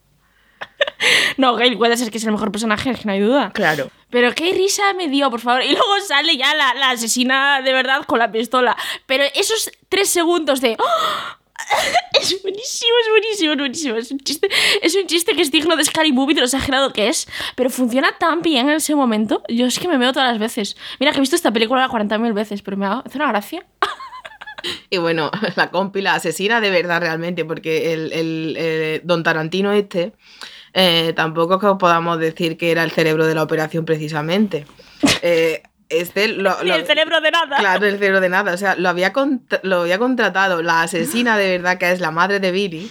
No, 1.36 1.56
Gail 1.56 1.76
Weathers 1.76 2.02
es 2.02 2.10
que 2.10 2.18
es 2.18 2.24
el 2.24 2.32
mejor 2.32 2.52
personaje, 2.52 2.94
que 2.94 3.04
no 3.04 3.12
hay 3.12 3.20
duda. 3.20 3.50
Claro. 3.52 3.90
Pero 4.10 4.34
qué 4.34 4.52
risa 4.52 4.92
me 4.94 5.08
dio, 5.08 5.30
por 5.30 5.40
favor. 5.40 5.62
Y 5.62 5.72
luego 5.72 6.00
sale 6.06 6.36
ya 6.36 6.54
la, 6.54 6.74
la 6.74 6.90
asesina 6.90 7.62
de 7.62 7.72
verdad 7.72 8.04
con 8.04 8.18
la 8.18 8.30
pistola. 8.30 8.76
Pero 9.06 9.24
esos 9.34 9.70
tres 9.88 10.10
segundos 10.10 10.60
de. 10.60 10.76
¡Oh! 10.78 11.39
Es 12.20 12.42
buenísimo, 12.42 12.92
es 13.00 13.10
buenísimo, 13.10 13.52
es 13.52 13.58
buenísimo. 13.58 13.96
Es 13.96 14.10
un 14.10 14.18
chiste, 14.18 14.48
es 14.82 14.94
un 14.94 15.06
chiste 15.06 15.34
que 15.34 15.42
es 15.42 15.50
digno 15.50 15.76
de 15.76 15.84
Scary 15.84 16.12
Movie, 16.12 16.34
de 16.34 16.40
lo 16.40 16.46
exagerado 16.46 16.92
que 16.92 17.08
es. 17.08 17.26
Pero 17.56 17.70
funciona 17.70 18.12
tan 18.18 18.42
bien 18.42 18.68
en 18.68 18.76
ese 18.76 18.94
momento. 18.94 19.42
Yo 19.48 19.66
es 19.66 19.78
que 19.78 19.88
me 19.88 19.96
veo 19.96 20.12
todas 20.12 20.28
las 20.28 20.38
veces. 20.38 20.76
Mira 20.98 21.12
que 21.12 21.18
he 21.18 21.20
visto 21.20 21.36
esta 21.36 21.50
película 21.50 21.88
40.000 21.88 22.34
veces, 22.34 22.62
pero 22.62 22.76
me 22.76 22.86
hace 22.86 23.16
una 23.16 23.28
gracia. 23.28 23.64
Y 24.90 24.98
bueno, 24.98 25.30
la 25.56 25.70
compi, 25.70 26.02
la 26.02 26.14
asesina 26.14 26.60
de 26.60 26.70
verdad 26.70 27.00
realmente, 27.00 27.44
porque 27.44 27.92
el, 27.92 28.12
el, 28.12 28.56
eh, 28.58 29.00
Don 29.04 29.22
Tarantino 29.22 29.72
este 29.72 30.12
eh, 30.72 31.12
tampoco 31.14 31.54
es 31.54 31.60
que 31.60 31.74
podamos 31.78 32.18
decir 32.18 32.56
que 32.56 32.70
era 32.70 32.84
el 32.84 32.90
cerebro 32.90 33.26
de 33.26 33.34
la 33.34 33.42
operación 33.42 33.84
precisamente. 33.84 34.66
Eh, 35.22 35.62
este 35.90 36.28
lo, 36.28 36.58
el 36.60 36.86
cerebro 36.86 37.20
de 37.20 37.30
nada. 37.30 37.58
Claro, 37.58 37.86
el 37.86 37.98
cerebro 37.98 38.20
de 38.20 38.28
nada. 38.28 38.54
O 38.54 38.56
sea, 38.56 38.76
lo 38.76 38.88
había, 38.88 39.12
lo 39.62 39.80
había 39.82 39.98
contratado 39.98 40.62
la 40.62 40.82
asesina 40.82 41.36
de 41.36 41.58
verdad, 41.58 41.78
que 41.78 41.90
es 41.90 42.00
la 42.00 42.10
madre 42.10 42.40
de 42.40 42.52
Billy, 42.52 42.90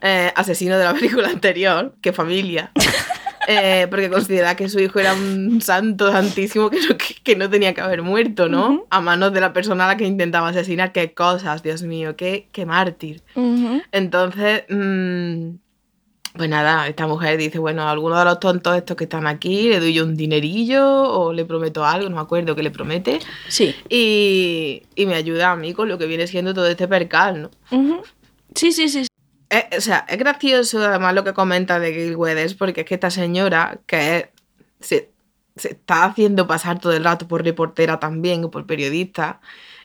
eh, 0.00 0.32
asesino 0.34 0.76
de 0.76 0.84
la 0.84 0.94
película 0.94 1.28
anterior, 1.28 1.94
que 2.02 2.12
familia. 2.12 2.72
eh, 3.48 3.86
porque 3.88 4.10
considera 4.10 4.54
que 4.56 4.68
su 4.68 4.78
hijo 4.80 4.98
era 5.00 5.14
un 5.14 5.60
santo 5.60 6.12
santísimo 6.12 6.70
que 6.70 6.80
no, 6.80 6.96
que, 6.96 7.14
que 7.22 7.36
no 7.36 7.48
tenía 7.48 7.74
que 7.74 7.80
haber 7.80 8.02
muerto, 8.02 8.48
¿no? 8.48 8.86
A 8.90 9.00
manos 9.00 9.32
de 9.32 9.40
la 9.40 9.52
persona 9.52 9.84
a 9.84 9.88
la 9.88 9.96
que 9.96 10.04
intentaba 10.04 10.48
asesinar. 10.48 10.92
Qué 10.92 11.14
cosas, 11.14 11.62
Dios 11.62 11.82
mío, 11.82 12.16
qué, 12.16 12.48
qué 12.52 12.66
mártir. 12.66 13.22
Entonces, 13.92 14.64
mm, 14.68 15.50
pues 16.36 16.48
nada, 16.48 16.86
esta 16.86 17.06
mujer 17.06 17.36
dice, 17.38 17.58
bueno, 17.58 17.82
a 17.82 17.90
alguno 17.90 18.18
de 18.18 18.24
los 18.24 18.38
tontos 18.40 18.76
estos 18.76 18.96
que 18.96 19.04
están 19.04 19.26
aquí 19.26 19.68
le 19.68 19.80
doy 19.80 19.92
yo 19.94 20.04
un 20.04 20.16
dinerillo 20.16 20.84
o 20.88 21.32
le 21.32 21.44
prometo 21.44 21.84
algo, 21.84 22.08
no 22.08 22.16
me 22.16 22.22
acuerdo 22.22 22.54
qué 22.54 22.62
le 22.62 22.70
promete, 22.70 23.18
Sí. 23.48 23.74
y, 23.88 24.82
y 24.94 25.06
me 25.06 25.14
ayuda 25.14 25.50
a 25.52 25.56
mí 25.56 25.74
con 25.74 25.88
lo 25.88 25.98
que 25.98 26.06
viene 26.06 26.26
siendo 26.26 26.54
todo 26.54 26.66
este 26.68 26.86
percal, 26.88 27.42
¿no? 27.42 27.50
Ujú. 27.76 28.02
Sí, 28.54 28.72
sí, 28.72 28.88
sí. 28.88 29.06
Eh, 29.50 29.68
o 29.76 29.80
sea, 29.80 30.06
es 30.08 30.18
gracioso 30.18 30.78
además 30.84 31.14
lo 31.14 31.24
que 31.24 31.32
comenta 31.34 31.80
de 31.80 31.92
Gail 31.92 32.16
Weathers, 32.16 32.54
porque 32.54 32.82
es 32.82 32.86
que 32.86 32.94
esta 32.94 33.10
señora, 33.10 33.80
que 33.86 34.16
es- 34.18 34.28
se, 34.80 35.10
se 35.56 35.70
está 35.72 36.04
haciendo 36.04 36.46
pasar 36.46 36.78
todo 36.78 36.92
el 36.92 37.02
rato 37.04 37.26
por 37.26 37.44
reportera 37.44 37.98
también 37.98 38.44
o 38.44 38.50
por 38.50 38.66
periodista, 38.66 39.40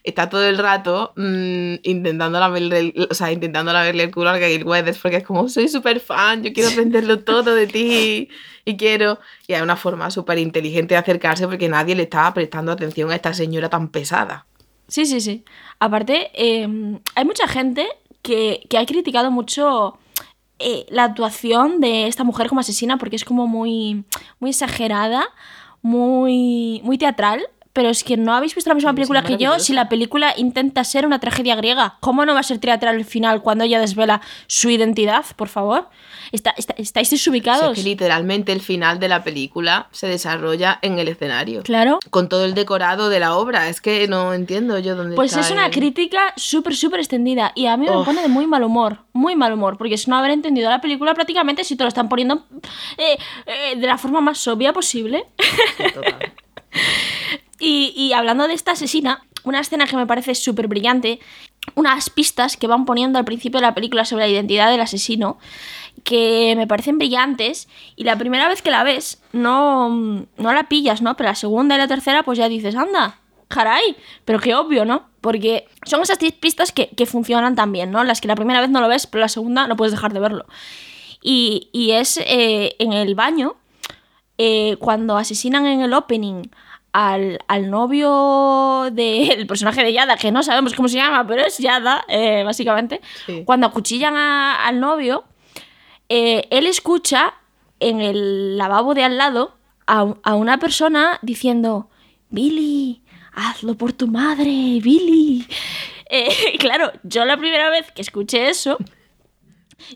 está 0.05 0.29
todo 0.29 0.47
el 0.47 0.57
rato 0.57 1.11
mm, 1.15 1.75
intentando 1.83 2.51
verle, 2.51 2.79
el- 2.79 3.07
o 3.09 3.13
sea, 3.13 3.31
intentando 3.31 3.71
el 3.77 4.11
culo 4.11 4.29
a 4.29 4.37
Gail 4.37 4.63
Weathers, 4.63 4.99
porque 4.99 5.17
es 5.17 5.23
como, 5.23 5.49
soy 5.49 5.67
súper 5.67 5.99
fan, 5.99 6.43
yo 6.43 6.53
quiero 6.53 6.69
aprenderlo 6.69 7.19
todo 7.23 7.53
de 7.55 7.67
ti 7.67 8.29
y 8.63 8.77
quiero... 8.77 9.19
Y 9.47 9.53
hay 9.53 9.61
una 9.61 9.75
forma 9.75 10.09
súper 10.11 10.37
inteligente 10.39 10.93
de 10.95 10.99
acercarse 10.99 11.47
porque 11.47 11.67
nadie 11.69 11.95
le 11.95 12.03
estaba 12.03 12.33
prestando 12.33 12.71
atención 12.71 13.11
a 13.11 13.15
esta 13.15 13.33
señora 13.33 13.69
tan 13.69 13.89
pesada. 13.89 14.45
Sí, 14.87 15.05
sí, 15.05 15.19
sí. 15.21 15.43
Aparte, 15.79 16.29
eh, 16.33 16.67
hay 17.15 17.25
mucha 17.25 17.47
gente 17.47 17.87
que, 18.21 18.61
que 18.69 18.77
ha 18.77 18.85
criticado 18.85 19.31
mucho 19.31 19.97
eh, 20.59 20.85
la 20.89 21.03
actuación 21.05 21.81
de 21.81 22.07
esta 22.07 22.23
mujer 22.23 22.47
como 22.47 22.61
asesina 22.61 22.97
porque 22.97 23.15
es 23.15 23.25
como 23.25 23.45
muy, 23.47 24.03
muy 24.39 24.51
exagerada, 24.51 25.25
muy, 25.81 26.81
muy 26.83 26.97
teatral. 26.97 27.41
Pero 27.75 27.89
es 27.89 28.05
que 28.05 28.15
no 28.15 28.33
habéis 28.33 28.55
visto 28.55 28.69
la 28.69 28.73
misma 28.75 28.93
película 28.93 29.21
que 29.21 29.35
yo 29.35 29.59
si 29.59 29.73
la 29.73 29.89
película 29.89 30.33
intenta 30.37 30.81
ser 30.85 31.05
una 31.05 31.19
tragedia 31.19 31.55
griega. 31.57 31.97
¿Cómo 31.99 32.25
no 32.25 32.33
va 32.33 32.39
a 32.39 32.43
ser 32.43 32.57
teatral 32.57 32.95
al 32.95 33.03
final 33.03 33.41
cuando 33.41 33.65
ella 33.65 33.81
desvela 33.81 34.21
su 34.47 34.69
identidad, 34.69 35.25
por 35.35 35.49
favor? 35.49 35.89
Está, 36.31 36.53
está- 36.57 36.73
¿Estáis 36.77 37.07
O 37.07 37.09
sea, 37.09 37.15
desubicados? 37.17 37.75
que 37.75 37.83
literalmente 37.83 38.53
el 38.53 38.61
final 38.61 38.97
de 38.99 39.09
la 39.09 39.25
película 39.25 39.89
se 39.91 40.07
desarrolla 40.07 40.79
en 40.81 40.99
el 40.99 41.09
escenario. 41.09 41.63
Claro. 41.63 41.99
con 42.11 42.29
todo 42.29 42.45
el 42.45 42.53
decorado 42.53 43.09
de 43.09 43.19
la 43.19 43.35
obra. 43.35 43.67
Es 43.67 43.81
que 43.81 44.07
no 44.07 44.33
entiendo 44.33 44.79
yo 44.79 44.95
dónde 44.95 45.17
Pues 45.17 45.31
está 45.33 45.41
es 45.41 45.51
una 45.51 45.65
el- 45.65 45.71
crítica 45.73 46.33
súper, 46.37 46.77
súper 46.77 47.01
extendida. 47.01 47.51
Y 47.55 47.65
a 47.65 47.75
mí 47.75 47.87
me 47.89 47.97
Uf. 47.97 48.05
pone 48.05 48.21
de 48.21 48.29
muy 48.29 48.47
mal 48.47 48.63
humor. 48.63 48.99
Muy 49.11 49.35
mal 49.35 49.51
humor. 49.51 49.77
Porque 49.77 49.95
es 49.95 50.07
no 50.07 50.15
haber 50.17 50.31
entendido 50.31 50.69
la 50.69 50.79
película 50.79 51.13
prácticamente 51.13 51.65
si 51.65 51.75
te 51.75 51.83
lo 51.83 51.89
están 51.89 52.07
poniendo 52.07 52.45
eh, 52.97 53.17
eh, 53.45 53.75
de 53.75 53.85
la 53.87 53.97
forma 53.97 54.21
más 54.21 54.47
obvia 54.47 54.71
posible. 54.71 55.25
Total. 55.93 56.33
Y, 57.59 58.11
hablando 58.13 58.47
de 58.47 58.53
esta 58.53 58.71
asesina, 58.71 59.23
una 59.43 59.59
escena 59.59 59.85
que 59.85 59.95
me 59.95 60.05
parece 60.05 60.35
súper 60.35 60.67
brillante, 60.67 61.19
unas 61.75 62.09
pistas 62.09 62.57
que 62.57 62.67
van 62.67 62.85
poniendo 62.85 63.17
al 63.17 63.25
principio 63.25 63.59
de 63.59 63.65
la 63.65 63.73
película 63.73 64.05
sobre 64.05 64.25
la 64.25 64.31
identidad 64.31 64.69
del 64.69 64.81
asesino, 64.81 65.37
que 66.03 66.53
me 66.57 66.67
parecen 66.67 66.97
brillantes, 66.97 67.67
y 67.95 68.03
la 68.03 68.17
primera 68.17 68.47
vez 68.49 68.61
que 68.61 68.71
la 68.71 68.83
ves 68.83 69.21
no, 69.31 69.89
no 69.89 70.53
la 70.53 70.67
pillas, 70.67 71.01
¿no? 71.01 71.15
Pero 71.15 71.29
la 71.29 71.35
segunda 71.35 71.75
y 71.75 71.77
la 71.77 71.87
tercera 71.87 72.23
pues 72.23 72.37
ya 72.37 72.49
dices, 72.49 72.75
anda, 72.75 73.19
caray, 73.47 73.95
pero 74.25 74.39
qué 74.39 74.53
obvio, 74.53 74.83
¿no? 74.85 75.07
Porque 75.21 75.67
son 75.85 76.01
esas 76.01 76.17
pistas 76.39 76.71
que, 76.71 76.89
que 76.89 77.05
funcionan 77.05 77.55
también, 77.55 77.91
¿no? 77.91 78.03
Las 78.03 78.21
que 78.21 78.27
la 78.27 78.35
primera 78.35 78.61
vez 78.61 78.69
no 78.69 78.81
lo 78.81 78.87
ves, 78.87 79.07
pero 79.07 79.21
la 79.21 79.29
segunda 79.29 79.67
no 79.67 79.77
puedes 79.77 79.93
dejar 79.93 80.13
de 80.13 80.19
verlo. 80.19 80.45
Y, 81.21 81.69
y 81.71 81.91
es 81.91 82.17
eh, 82.17 82.75
en 82.77 82.93
el 82.93 83.15
baño, 83.15 83.55
eh, 84.37 84.75
cuando 84.79 85.17
asesinan 85.17 85.65
en 85.65 85.81
el 85.81 85.93
opening 85.93 86.43
al, 86.97 87.39
al 87.47 87.69
novio 87.69 88.89
del 88.91 89.45
personaje 89.51 89.83
de 89.83 89.91
Yada, 89.91 90.15
que 90.15 90.31
no 90.31 90.43
sabemos 90.43 90.73
cómo 90.73 90.87
se 90.87 90.95
llama, 90.95 91.27
pero 91.27 91.41
es 91.43 91.57
Yada, 91.57 92.05
eh, 92.07 92.43
básicamente, 92.45 93.01
Sí. 93.25 93.43
cuando 93.45 93.67
acuchillan 93.67 94.15
a- 94.15 94.65
al 94.65 94.79
novio, 94.79 95.25
eh, 96.07 96.47
él 96.51 96.67
escucha 96.67 97.33
en 97.81 97.99
el 97.99 98.57
lavabo 98.57 98.93
de 98.93 99.03
al 99.03 99.17
lado 99.17 99.55
a, 99.87 100.13
a 100.23 100.35
una 100.35 100.57
persona 100.57 101.19
diciendo, 101.21 101.89
Billy, 102.29 103.01
hazlo 103.33 103.75
por 103.75 103.91
tu 103.93 104.07
madre, 104.07 104.45
Billy. 104.81 105.45
Eh, 106.07 106.29
claro, 106.59 106.91
yo 107.01 107.25
la 107.25 107.35
primera 107.35 107.71
vez 107.71 107.91
que 107.91 108.03
escuché 108.03 108.47
eso, 108.49 108.77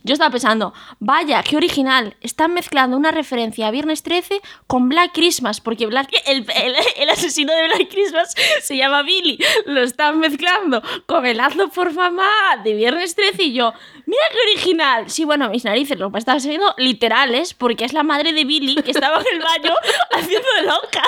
yo 0.03 0.13
estaba 0.13 0.29
pensando, 0.31 0.73
vaya, 0.99 1.41
qué 1.43 1.55
original. 1.57 2.15
Están 2.21 2.53
mezclando 2.53 2.97
una 2.97 3.11
referencia 3.11 3.67
a 3.67 3.71
Viernes 3.71 4.03
13 4.03 4.41
con 4.67 4.89
Black 4.89 5.11
Christmas, 5.13 5.61
porque 5.61 5.85
el, 5.85 5.93
el- 6.25 7.09
asesino 7.09 7.53
de 7.53 7.63
Black 7.67 7.89
Christmas 7.89 8.35
se 8.61 8.77
llama 8.77 9.03
Billy. 9.03 9.39
Lo 9.65 9.81
están 9.81 10.19
mezclando 10.19 10.81
con 11.05 11.25
el 11.25 11.39
hazlo 11.39 11.69
por 11.69 11.93
mamá 11.93 12.29
de 12.63 12.73
Viernes 12.73 13.15
13 13.15 13.43
y 13.43 13.53
yo, 13.53 13.73
mira 14.05 14.21
qué 14.31 14.37
original. 14.53 15.09
Sí, 15.09 15.25
bueno, 15.25 15.49
mis 15.49 15.63
narices 15.65 15.97
lo 15.97 16.11
están 16.15 16.41
siendo 16.41 16.73
literales 16.77 17.53
porque 17.53 17.85
es 17.85 17.93
la 17.93 18.03
madre 18.03 18.33
de 18.33 18.45
Billy 18.45 18.75
que 18.81 18.91
estaba 18.91 19.19
en 19.21 19.27
el 19.37 19.39
baño 19.43 19.73
haciendo 20.11 20.47
de 20.57 20.63
loca. 20.63 21.03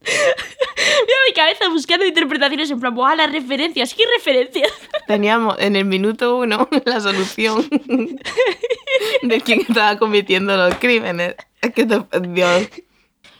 Mira 0.80 1.18
mi 1.26 1.34
cabeza 1.34 1.68
buscando 1.68 2.06
interpretaciones 2.06 2.70
en 2.70 2.80
plan, 2.80 2.94
¡buah, 2.94 3.14
las 3.14 3.30
referencias! 3.30 3.94
¿Qué 3.94 4.04
referencias? 4.16 4.72
Teníamos 5.06 5.56
en 5.58 5.76
el 5.76 5.84
minuto 5.84 6.38
uno 6.38 6.68
la 6.84 7.00
solución 7.00 7.68
de 9.22 9.40
quién 9.40 9.60
estaba 9.60 9.98
cometiendo 9.98 10.56
los 10.56 10.74
crímenes. 10.76 11.36
Es 11.60 11.72
que, 11.72 11.84
Dios. 11.84 12.68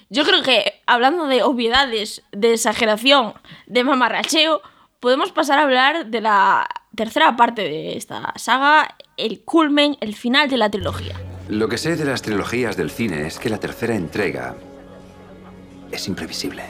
Yo 0.08 0.24
creo 0.24 0.42
que, 0.42 0.80
hablando 0.86 1.26
de 1.26 1.42
obviedades, 1.42 2.22
de 2.32 2.54
exageración, 2.54 3.34
de 3.66 3.84
mamarracheo, 3.84 4.60
podemos 4.98 5.32
pasar 5.32 5.58
a 5.58 5.62
hablar 5.62 6.06
de 6.06 6.20
la 6.20 6.68
tercera 6.96 7.36
parte 7.36 7.62
de 7.62 7.96
esta 7.96 8.32
saga, 8.36 8.96
el 9.16 9.42
culmen, 9.42 9.96
el 10.00 10.14
final 10.14 10.50
de 10.50 10.56
la 10.56 10.70
trilogía. 10.70 11.14
Lo 11.48 11.68
que 11.68 11.78
sé 11.78 11.96
de 11.96 12.04
las 12.04 12.22
trilogías 12.22 12.76
del 12.76 12.90
cine 12.90 13.26
es 13.26 13.38
que 13.38 13.48
la 13.48 13.58
tercera 13.58 13.94
entrega 13.94 14.56
es 15.90 16.06
imprevisible. 16.08 16.62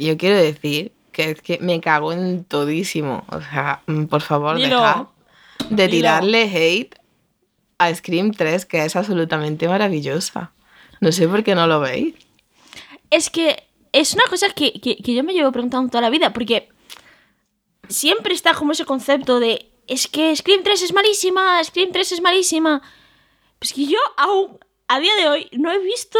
Yo 0.00 0.16
quiero 0.16 0.36
decir 0.36 0.92
que 1.12 1.30
es 1.30 1.42
que 1.42 1.58
me 1.60 1.80
cago 1.80 2.12
en 2.12 2.44
todísimo. 2.44 3.24
O 3.28 3.40
sea, 3.40 3.82
mm, 3.86 4.04
por 4.04 4.22
favor, 4.22 4.56
Dilo. 4.56 4.76
deja 4.80 5.08
de 5.70 5.86
Dilo. 5.88 5.96
tirarle 5.98 6.42
hate 6.44 6.94
a 7.78 7.94
Scream 7.94 8.32
3, 8.32 8.66
que 8.66 8.84
es 8.84 8.96
absolutamente 8.96 9.68
maravillosa. 9.68 10.52
No 11.00 11.12
sé 11.12 11.26
por 11.28 11.42
qué 11.44 11.54
no 11.54 11.66
lo 11.66 11.80
veis. 11.80 12.14
Es 13.10 13.30
que 13.30 13.62
es 13.92 14.14
una 14.14 14.24
cosa 14.24 14.48
que, 14.50 14.72
que- 14.80 14.96
que 14.98 15.14
yo 15.14 15.24
me 15.24 15.32
llevo 15.32 15.50
preguntando 15.50 15.90
toda 15.90 16.02
la 16.02 16.10
vida, 16.10 16.32
porque 16.32 16.68
siempre 17.88 18.34
está 18.34 18.54
como 18.54 18.72
ese 18.72 18.84
concepto 18.84 19.40
de, 19.40 19.70
es 19.86 20.06
que 20.06 20.34
Scream 20.36 20.62
3 20.62 20.82
es 20.82 20.92
malísima, 20.92 21.62
Scream 21.64 21.90
3 21.92 22.12
es 22.12 22.20
malísima. 22.20 22.82
Pues 23.58 23.72
que 23.72 23.86
yo 23.86 23.98
aún, 24.16 24.58
a 24.88 25.00
día 25.00 25.14
de 25.16 25.28
hoy, 25.28 25.48
no 25.52 25.72
he 25.72 25.78
visto 25.80 26.18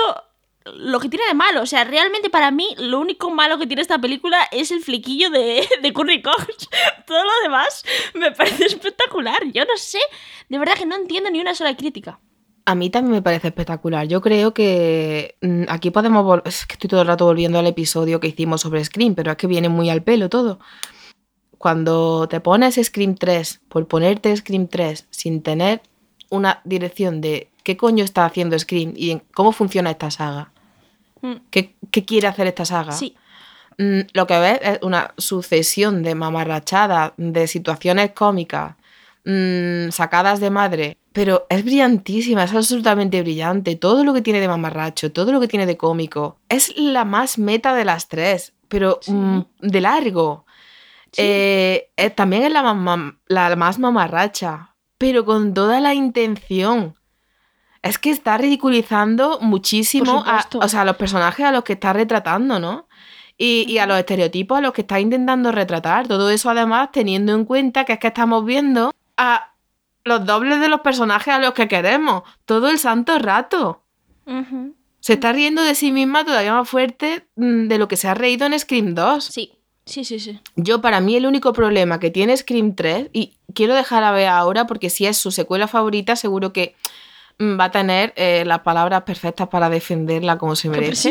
lo 0.76 1.00
que 1.00 1.08
tiene 1.08 1.26
de 1.26 1.34
malo. 1.34 1.62
O 1.62 1.66
sea, 1.66 1.84
realmente 1.84 2.30
para 2.30 2.50
mí 2.50 2.68
lo 2.78 3.00
único 3.00 3.30
malo 3.30 3.58
que 3.58 3.66
tiene 3.66 3.82
esta 3.82 3.98
película 3.98 4.38
es 4.50 4.70
el 4.70 4.80
flequillo 4.80 5.30
de, 5.30 5.66
de 5.82 5.92
Curry 5.92 6.22
Cox. 6.22 6.68
Todo 7.06 7.24
lo 7.24 7.30
demás 7.42 7.84
me 8.14 8.32
parece 8.32 8.66
espectacular. 8.66 9.42
Yo 9.52 9.64
no 9.64 9.76
sé, 9.76 10.00
de 10.48 10.58
verdad 10.58 10.74
que 10.74 10.86
no 10.86 10.96
entiendo 10.96 11.30
ni 11.30 11.40
una 11.40 11.54
sola 11.54 11.76
crítica. 11.76 12.20
A 12.66 12.74
mí 12.74 12.90
también 12.90 13.12
me 13.12 13.22
parece 13.22 13.48
espectacular. 13.48 14.06
Yo 14.06 14.20
creo 14.20 14.54
que 14.54 15.36
mm, 15.40 15.64
aquí 15.68 15.90
podemos 15.90 16.24
volver. 16.24 16.46
Es 16.46 16.66
que 16.66 16.74
estoy 16.74 16.88
todo 16.88 17.02
el 17.02 17.08
rato 17.08 17.24
volviendo 17.24 17.58
al 17.58 17.66
episodio 17.66 18.20
que 18.20 18.28
hicimos 18.28 18.60
sobre 18.60 18.84
Scream, 18.84 19.14
pero 19.14 19.30
es 19.32 19.36
que 19.36 19.46
viene 19.46 19.68
muy 19.68 19.90
al 19.90 20.02
pelo 20.02 20.28
todo. 20.28 20.60
Cuando 21.58 22.28
te 22.28 22.40
pones 22.40 22.80
Scream 22.82 23.16
3, 23.16 23.60
por 23.68 23.86
ponerte 23.86 24.34
Scream 24.36 24.68
3 24.68 25.08
sin 25.10 25.42
tener 25.42 25.82
una 26.30 26.60
dirección 26.64 27.20
de 27.20 27.50
qué 27.62 27.76
coño 27.76 28.04
está 28.04 28.24
haciendo 28.24 28.58
Scream 28.58 28.94
y 28.96 29.20
cómo 29.34 29.52
funciona 29.52 29.90
esta 29.90 30.10
saga, 30.10 30.52
Mm. 31.22 31.34
qué, 31.50 31.76
qué 31.90 32.04
quiere 32.04 32.26
hacer 32.28 32.46
esta 32.46 32.64
saga, 32.64 32.92
Sí, 32.92 33.16
Mm, 33.78 34.00
lo 34.12 34.26
que 34.26 34.38
ves 34.38 34.58
es 34.62 34.78
una 34.82 35.14
sucesión 35.16 36.02
de 36.02 36.14
mamarrachadas, 36.14 37.12
de 37.16 37.46
situaciones 37.46 38.10
cómicas, 38.12 38.74
mm, 39.24 39.88
sacadas 39.90 40.38
de 40.40 40.50
madre. 40.50 40.98
Pero 41.14 41.46
es 41.48 41.64
brillantísima, 41.64 42.44
es 42.44 42.52
absolutamente 42.54 43.22
brillante. 43.22 43.76
Todo 43.76 44.04
lo 44.04 44.12
que 44.12 44.20
tiene 44.20 44.38
de 44.40 44.48
mamarracho, 44.48 45.12
todo 45.12 45.32
lo 45.32 45.40
que 45.40 45.48
tiene 45.48 45.64
de 45.64 45.78
cómico. 45.78 46.38
Es 46.50 46.76
la 46.76 47.06
más 47.06 47.38
meta 47.38 47.74
de 47.74 47.86
las 47.86 48.08
tres, 48.08 48.52
pero 48.68 48.98
Sí. 49.00 49.12
mm, 49.12 49.46
de 49.60 49.80
largo. 49.80 50.44
Sí. 51.12 51.22
Eh, 51.24 51.90
eh, 51.96 52.10
también 52.10 52.42
es 52.42 52.52
la 52.52 53.56
más 53.56 53.78
mamarracha, 53.78 54.74
pero 54.98 55.24
con 55.24 55.54
toda 55.54 55.80
la 55.80 55.94
intención 55.94 56.96
es 57.82 57.98
que 57.98 58.10
está 58.10 58.36
ridiculizando 58.36 59.38
muchísimo 59.40 60.22
a, 60.26 60.46
o 60.54 60.68
sea, 60.68 60.82
a 60.82 60.84
los 60.84 60.96
personajes 60.96 61.46
a 61.46 61.52
los 61.52 61.64
que 61.64 61.74
está 61.74 61.92
retratando, 61.92 62.58
¿no? 62.58 62.88
Y, 63.38 63.64
y 63.68 63.78
a 63.78 63.86
los 63.86 63.98
estereotipos 63.98 64.58
a 64.58 64.60
los 64.60 64.72
que 64.72 64.82
está 64.82 65.00
intentando 65.00 65.50
retratar. 65.50 66.06
Todo 66.06 66.28
eso 66.30 66.50
además 66.50 66.90
teniendo 66.92 67.34
en 67.34 67.46
cuenta 67.46 67.84
que 67.84 67.94
es 67.94 67.98
que 67.98 68.08
estamos 68.08 68.44
viendo 68.44 68.92
a 69.16 69.54
los 70.04 70.24
dobles 70.26 70.60
de 70.60 70.68
los 70.68 70.80
personajes 70.80 71.32
a 71.32 71.38
los 71.38 71.54
que 71.54 71.68
queremos 71.68 72.22
todo 72.44 72.68
el 72.68 72.78
santo 72.78 73.18
rato. 73.18 73.82
Se 75.00 75.14
está 75.14 75.32
riendo 75.32 75.62
de 75.62 75.74
sí 75.74 75.90
misma 75.90 76.24
todavía 76.24 76.54
más 76.54 76.68
fuerte 76.68 77.26
mm, 77.36 77.66
de 77.68 77.78
lo 77.78 77.88
que 77.88 77.96
se 77.96 78.06
ha 78.06 78.14
reído 78.14 78.46
en 78.46 78.56
Scream 78.58 78.94
2. 78.94 79.24
Sí, 79.24 79.52
sí, 79.86 80.04
sí, 80.04 80.20
sí. 80.20 80.38
Yo, 80.56 80.80
para 80.80 81.00
mí, 81.00 81.16
el 81.16 81.26
único 81.26 81.52
problema 81.52 81.98
que 81.98 82.10
tiene 82.10 82.36
Scream 82.36 82.76
3, 82.76 83.08
y 83.12 83.32
quiero 83.54 83.74
dejar 83.74 84.04
a 84.04 84.12
ver 84.12 84.28
ahora, 84.28 84.66
porque 84.66 84.90
si 84.90 85.06
es 85.06 85.16
su 85.16 85.32
secuela 85.32 85.66
favorita, 85.66 86.14
seguro 86.14 86.52
que 86.52 86.76
va 87.41 87.64
a 87.64 87.70
tener 87.70 88.12
eh, 88.16 88.45
las 88.47 88.61
palabras 88.61 89.03
perfectas 89.03 89.49
para 89.49 89.68
defenderla 89.70 90.38
como 90.38 90.57
se 90.57 90.68
merece. 90.68 91.11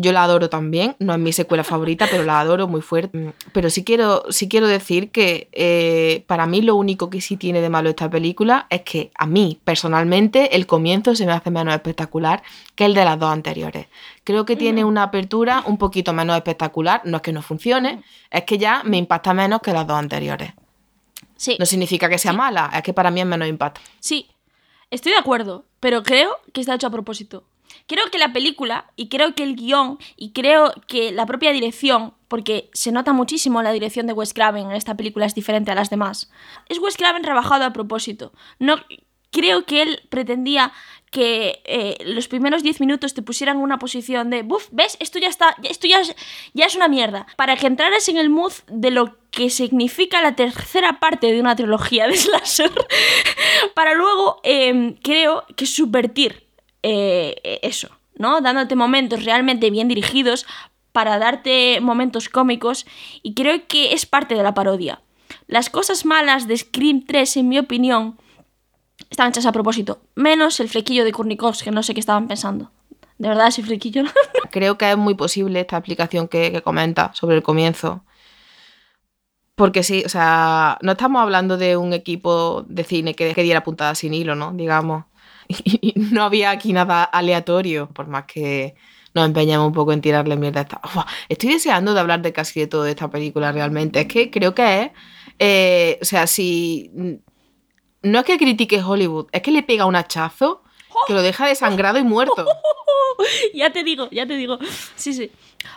Yo 0.00 0.12
la 0.12 0.22
adoro 0.22 0.48
también, 0.48 0.94
no 1.00 1.12
es 1.12 1.18
mi 1.18 1.32
secuela 1.32 1.64
favorita, 1.64 2.06
pero 2.08 2.22
la 2.22 2.38
adoro 2.38 2.68
muy 2.68 2.82
fuerte. 2.82 3.18
Mm, 3.18 3.32
Pero 3.52 3.68
sí 3.68 3.82
quiero, 3.82 4.22
sí 4.30 4.48
quiero 4.48 4.68
decir 4.68 5.10
que 5.10 5.48
eh, 5.50 6.22
para 6.28 6.46
mí 6.46 6.62
lo 6.62 6.76
único 6.76 7.10
que 7.10 7.20
sí 7.20 7.36
tiene 7.36 7.60
de 7.60 7.68
malo 7.68 7.88
esta 7.90 8.08
película 8.08 8.68
es 8.70 8.82
que 8.82 9.10
a 9.16 9.26
mí, 9.26 9.58
personalmente, 9.64 10.54
el 10.54 10.68
comienzo 10.68 11.16
se 11.16 11.26
me 11.26 11.32
hace 11.32 11.50
menos 11.50 11.74
espectacular 11.74 12.44
que 12.76 12.84
el 12.84 12.94
de 12.94 13.04
las 13.04 13.18
dos 13.18 13.32
anteriores. 13.32 13.88
Creo 14.22 14.44
que 14.44 14.54
tiene 14.54 14.84
una 14.84 15.02
apertura 15.02 15.64
un 15.66 15.78
poquito 15.78 16.12
menos 16.12 16.36
espectacular, 16.36 17.00
no 17.04 17.16
es 17.16 17.22
que 17.24 17.32
no 17.32 17.42
funcione, 17.42 18.04
es 18.30 18.44
que 18.44 18.56
ya 18.56 18.82
me 18.84 18.98
impacta 18.98 19.34
menos 19.34 19.60
que 19.62 19.72
las 19.72 19.84
dos 19.84 19.98
anteriores. 19.98 20.52
Sí, 21.34 21.56
No 21.58 21.66
significa 21.66 22.08
que 22.08 22.18
sea 22.18 22.32
mala, 22.32 22.70
es 22.72 22.82
que 22.82 22.92
para 22.92 23.10
mí 23.10 23.20
es 23.20 23.26
menos 23.26 23.48
impacto. 23.48 23.80
sí. 23.98 24.28
Estoy 24.90 25.12
de 25.12 25.18
acuerdo, 25.18 25.66
pero 25.80 26.02
creo 26.02 26.36
que 26.52 26.60
está 26.60 26.74
hecho 26.74 26.86
a 26.86 26.90
propósito. 26.90 27.44
Creo 27.86 28.10
que 28.10 28.18
la 28.18 28.32
película, 28.32 28.90
y 28.96 29.08
creo 29.08 29.34
que 29.34 29.42
el 29.42 29.56
guion, 29.56 29.98
y 30.16 30.32
creo 30.32 30.72
que 30.86 31.12
la 31.12 31.26
propia 31.26 31.52
dirección, 31.52 32.14
porque 32.28 32.70
se 32.72 32.92
nota 32.92 33.12
muchísimo 33.12 33.62
la 33.62 33.72
dirección 33.72 34.06
de 34.06 34.12
Wes 34.12 34.34
Craven 34.34 34.66
en 34.66 34.76
esta 34.76 34.96
película, 34.96 35.26
es 35.26 35.34
diferente 35.34 35.70
a 35.70 35.74
las 35.74 35.90
demás. 35.90 36.30
Es 36.68 36.78
Wes 36.78 36.96
Craven 36.96 37.24
rebajado 37.24 37.64
a 37.64 37.72
propósito. 37.72 38.32
No, 38.58 38.76
creo 39.30 39.64
que 39.64 39.82
él 39.82 40.02
pretendía 40.08 40.72
que 41.10 41.62
eh, 41.64 41.96
los 42.04 42.28
primeros 42.28 42.62
10 42.62 42.80
minutos 42.80 43.14
te 43.14 43.22
pusieran 43.22 43.56
en 43.56 43.62
una 43.62 43.78
posición 43.78 44.30
de, 44.30 44.42
buf, 44.42 44.68
¿ves? 44.70 44.96
Esto 45.00 45.18
ya 45.18 45.28
está, 45.28 45.56
esto 45.62 45.86
ya 45.86 46.00
es, 46.00 46.14
ya 46.54 46.66
es 46.66 46.76
una 46.76 46.88
mierda. 46.88 47.26
Para 47.36 47.56
que 47.56 47.66
entraras 47.66 48.08
en 48.08 48.16
el 48.16 48.30
mood 48.30 48.52
de 48.68 48.90
lo 48.90 49.16
que 49.30 49.50
significa 49.50 50.22
la 50.22 50.36
tercera 50.36 51.00
parte 51.00 51.32
de 51.32 51.40
una 51.40 51.56
trilogía 51.56 52.06
de 52.06 52.16
slasher, 52.16 52.72
para 53.74 53.94
luego, 53.94 54.40
eh, 54.42 54.96
creo 55.02 55.44
que 55.56 55.66
subvertir 55.66 56.46
eh, 56.82 57.58
eso, 57.62 57.90
¿no? 58.16 58.40
Dándote 58.40 58.76
momentos 58.76 59.24
realmente 59.24 59.70
bien 59.70 59.88
dirigidos 59.88 60.46
para 60.92 61.18
darte 61.18 61.80
momentos 61.80 62.28
cómicos 62.28 62.86
y 63.22 63.34
creo 63.34 63.66
que 63.66 63.92
es 63.92 64.06
parte 64.06 64.34
de 64.34 64.42
la 64.42 64.54
parodia. 64.54 65.00
Las 65.46 65.70
cosas 65.70 66.04
malas 66.04 66.48
de 66.48 66.56
Scream 66.56 67.04
3, 67.06 67.38
en 67.38 67.48
mi 67.48 67.58
opinión, 67.58 68.18
están 69.10 69.28
hechas 69.28 69.46
a 69.46 69.52
propósito. 69.52 70.00
Menos 70.14 70.60
el 70.60 70.68
flequillo 70.68 71.04
de 71.04 71.12
Kurnikovs, 71.12 71.62
que 71.62 71.70
no 71.70 71.82
sé 71.82 71.94
qué 71.94 72.00
estaban 72.00 72.28
pensando. 72.28 72.70
De 73.18 73.28
verdad, 73.28 73.48
ese 73.48 73.62
flequillo. 73.62 74.04
Creo 74.50 74.78
que 74.78 74.90
es 74.90 74.96
muy 74.96 75.14
posible 75.14 75.60
esta 75.60 75.76
aplicación 75.76 76.28
que, 76.28 76.52
que 76.52 76.62
comenta 76.62 77.12
sobre 77.14 77.36
el 77.36 77.42
comienzo. 77.42 78.04
Porque 79.54 79.82
sí, 79.82 80.04
o 80.06 80.08
sea, 80.08 80.78
no 80.82 80.92
estamos 80.92 81.20
hablando 81.20 81.56
de 81.56 81.76
un 81.76 81.92
equipo 81.92 82.64
de 82.68 82.84
cine 82.84 83.14
que, 83.14 83.34
que 83.34 83.42
diera 83.42 83.64
puntada 83.64 83.94
sin 83.96 84.14
hilo, 84.14 84.34
¿no? 84.34 84.52
Digamos. 84.52 85.04
Y 85.48 85.94
no 85.96 86.22
había 86.24 86.50
aquí 86.50 86.72
nada 86.72 87.02
aleatorio, 87.04 87.88
por 87.88 88.06
más 88.06 88.24
que 88.26 88.76
nos 89.14 89.26
empeñamos 89.26 89.66
un 89.66 89.72
poco 89.72 89.92
en 89.92 90.00
tirarle 90.00 90.36
mierda 90.36 90.60
a 90.60 90.62
esta. 90.64 90.80
Estoy 91.28 91.50
deseando 91.54 91.94
de 91.94 92.00
hablar 92.00 92.22
de 92.22 92.32
casi 92.32 92.60
de 92.60 92.66
todo 92.68 92.84
de 92.84 92.90
esta 92.90 93.10
película 93.10 93.50
realmente. 93.50 94.00
Es 94.00 94.06
que 94.06 94.30
creo 94.30 94.54
que 94.54 94.82
es. 94.82 94.90
eh, 95.38 95.98
o 96.00 96.04
sea, 96.04 96.26
si. 96.26 96.92
No 98.02 98.20
es 98.20 98.24
que 98.24 98.38
critique 98.38 98.82
Hollywood, 98.82 99.26
es 99.32 99.42
que 99.42 99.50
le 99.50 99.62
pega 99.62 99.86
un 99.86 99.96
hachazo 99.96 100.62
que 101.06 101.12
lo 101.12 101.22
deja 101.22 101.46
desangrado 101.46 101.98
y 101.98 102.04
muerto. 102.04 102.46
ya 103.54 103.72
te 103.72 103.84
digo, 103.84 104.08
ya 104.10 104.26
te 104.26 104.36
digo. 104.36 104.58
Sí, 104.96 105.12
sí. 105.12 105.30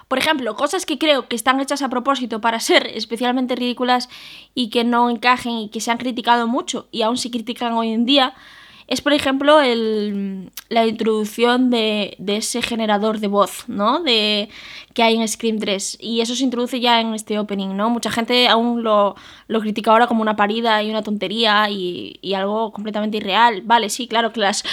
Por 0.08 0.20
ejemplo, 0.20 0.56
cosas 0.56 0.86
que 0.86 0.98
creo 0.98 1.28
que 1.28 1.36
están 1.36 1.60
hechas 1.60 1.82
a 1.82 1.90
propósito 1.90 2.42
para 2.42 2.60
ser 2.60 2.88
especialmente 2.88 3.56
ridículas 3.56 4.10
y 4.54 4.70
que 4.70 4.84
no 4.84 5.10
encajen 5.10 5.54
y 5.54 5.70
que 5.70 5.82
se 5.82 5.92
han 5.92 5.98
criticado 5.98 6.48
mucho 6.48 6.88
y 6.92 7.02
aún 7.02 7.18
se 7.18 7.32
critican 7.32 7.74
hoy 7.74 7.92
en 7.92 8.06
día, 8.06 8.34
es 8.92 9.00
por 9.00 9.14
ejemplo 9.14 9.62
el, 9.62 10.52
la 10.68 10.86
introducción 10.86 11.70
de, 11.70 12.14
de 12.20 12.36
ese 12.36 12.62
generador 12.62 13.20
de 13.20 13.28
voz, 13.28 13.64
¿no? 13.70 14.04
De, 14.04 14.50
que 14.94 15.04
hay 15.04 15.16
en 15.16 15.28
Scream 15.28 15.60
3. 15.60 15.98
Y 16.00 16.22
eso 16.22 16.36
se 16.36 16.44
introduce 16.44 16.80
ya 16.80 17.00
en 17.00 17.14
este 17.14 17.40
opening, 17.40 17.76
¿no? 17.76 17.90
Mucha 17.90 18.12
gente 18.12 18.48
aún 18.48 18.84
lo, 18.84 19.16
lo 19.48 19.62
critica 19.62 19.92
ahora 19.92 20.08
como 20.08 20.22
una 20.22 20.36
parida 20.36 20.82
y 20.84 20.90
una 20.90 21.04
tontería 21.04 21.70
y, 21.70 22.20
y 22.22 22.34
algo 22.34 22.72
completamente 22.72 23.18
irreal. 23.18 23.62
Vale, 23.64 23.90
sí, 23.90 24.08
claro 24.08 24.34
que 24.34 24.42
los 24.42 24.64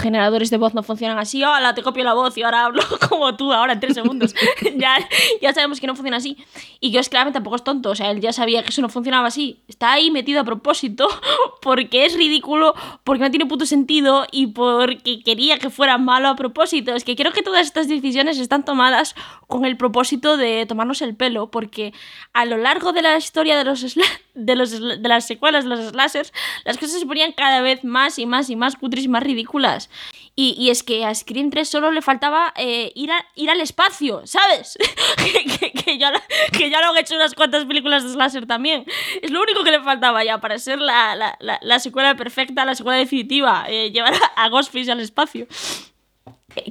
generadores 0.00 0.50
de 0.50 0.56
voz 0.56 0.74
no 0.74 0.82
funcionan 0.82 1.18
así. 1.18 1.44
Hola, 1.44 1.74
te 1.74 1.82
copio 1.82 2.04
la 2.04 2.14
voz 2.14 2.36
y 2.38 2.42
ahora 2.42 2.64
hablo 2.64 2.82
como 3.08 3.36
tú, 3.36 3.52
ahora 3.52 3.74
en 3.74 3.80
tres 3.80 3.94
segundos. 3.94 4.34
ya, 4.76 4.96
ya 5.42 5.52
sabemos 5.52 5.80
que 5.80 5.86
no 5.86 5.94
funciona 5.94 6.16
así. 6.16 6.36
Y 6.80 6.94
Josh 6.94 7.08
Craven 7.08 7.32
tampoco 7.32 7.56
es 7.56 7.64
tonto, 7.64 7.90
o 7.90 7.94
sea, 7.94 8.10
él 8.10 8.20
ya 8.20 8.32
sabía 8.32 8.62
que 8.62 8.70
eso 8.70 8.82
no 8.82 8.88
funcionaba 8.88 9.28
así. 9.28 9.60
Está 9.68 9.92
ahí 9.92 10.10
metido 10.10 10.40
a 10.40 10.44
propósito 10.44 11.08
porque 11.62 12.06
es 12.06 12.16
ridículo, 12.16 12.74
porque 13.04 13.24
no 13.24 13.30
tiene 13.30 13.46
puto 13.46 13.65
sentido 13.66 14.26
y 14.30 14.48
porque 14.48 15.22
quería 15.22 15.58
que 15.58 15.70
fuera 15.70 15.98
malo 15.98 16.28
a 16.28 16.36
propósito. 16.36 16.94
Es 16.94 17.04
que 17.04 17.16
creo 17.16 17.32
que 17.32 17.42
todas 17.42 17.66
estas 17.66 17.88
decisiones 17.88 18.38
están 18.38 18.64
tomadas 18.64 19.14
con 19.46 19.64
el 19.64 19.76
propósito 19.76 20.36
de 20.36 20.66
tomarnos 20.66 21.02
el 21.02 21.14
pelo, 21.14 21.50
porque 21.50 21.92
a 22.32 22.44
lo 22.44 22.56
largo 22.56 22.92
de 22.92 23.02
la 23.02 23.16
historia 23.16 23.56
de 23.56 23.64
los, 23.64 23.96
de 24.34 24.56
los 24.56 24.70
de 24.80 25.08
las 25.08 25.26
secuelas 25.26 25.64
de 25.64 25.70
los 25.70 25.88
slashers, 25.88 26.32
las 26.64 26.78
cosas 26.78 27.00
se 27.00 27.06
ponían 27.06 27.32
cada 27.32 27.60
vez 27.60 27.84
más 27.84 28.18
y 28.18 28.26
más 28.26 28.50
y 28.50 28.56
más 28.56 28.76
cutres 28.76 29.04
y 29.04 29.08
más 29.08 29.22
ridículas. 29.22 29.90
Y, 30.38 30.54
y 30.58 30.68
es 30.68 30.82
que 30.82 31.02
a 31.06 31.14
Scream 31.14 31.48
3 31.48 31.66
solo 31.66 31.90
le 31.90 32.02
faltaba 32.02 32.52
eh, 32.56 32.92
ir, 32.94 33.10
a- 33.10 33.24
ir 33.36 33.48
al 33.48 33.58
espacio, 33.62 34.20
¿sabes? 34.26 34.76
que, 35.16 35.44
que- 35.46 35.72
que 35.72 35.96
ya, 35.98 36.10
lo- 36.10 36.20
que 36.52 36.68
ya 36.68 36.80
lo 36.82 36.90
han 36.90 36.96
hecho 36.98 37.14
unas 37.14 37.32
cuantas 37.34 37.64
películas 37.64 38.04
de 38.04 38.10
slasher 38.10 38.46
también. 38.46 38.84
Es 39.22 39.30
lo 39.30 39.40
único 39.40 39.64
que 39.64 39.70
le 39.70 39.80
faltaba 39.82 40.22
ya 40.24 40.38
para 40.38 40.58
ser 40.58 40.78
la, 40.78 41.16
la, 41.16 41.36
la, 41.40 41.58
la 41.62 41.78
secuela 41.78 42.14
perfecta, 42.16 42.66
la 42.66 42.74
secuela 42.74 42.98
definitiva, 42.98 43.64
eh, 43.68 43.90
llevar 43.90 44.12
a, 44.12 44.44
a 44.44 44.48
Ghostface 44.50 44.92
al 44.92 45.00
espacio 45.00 45.46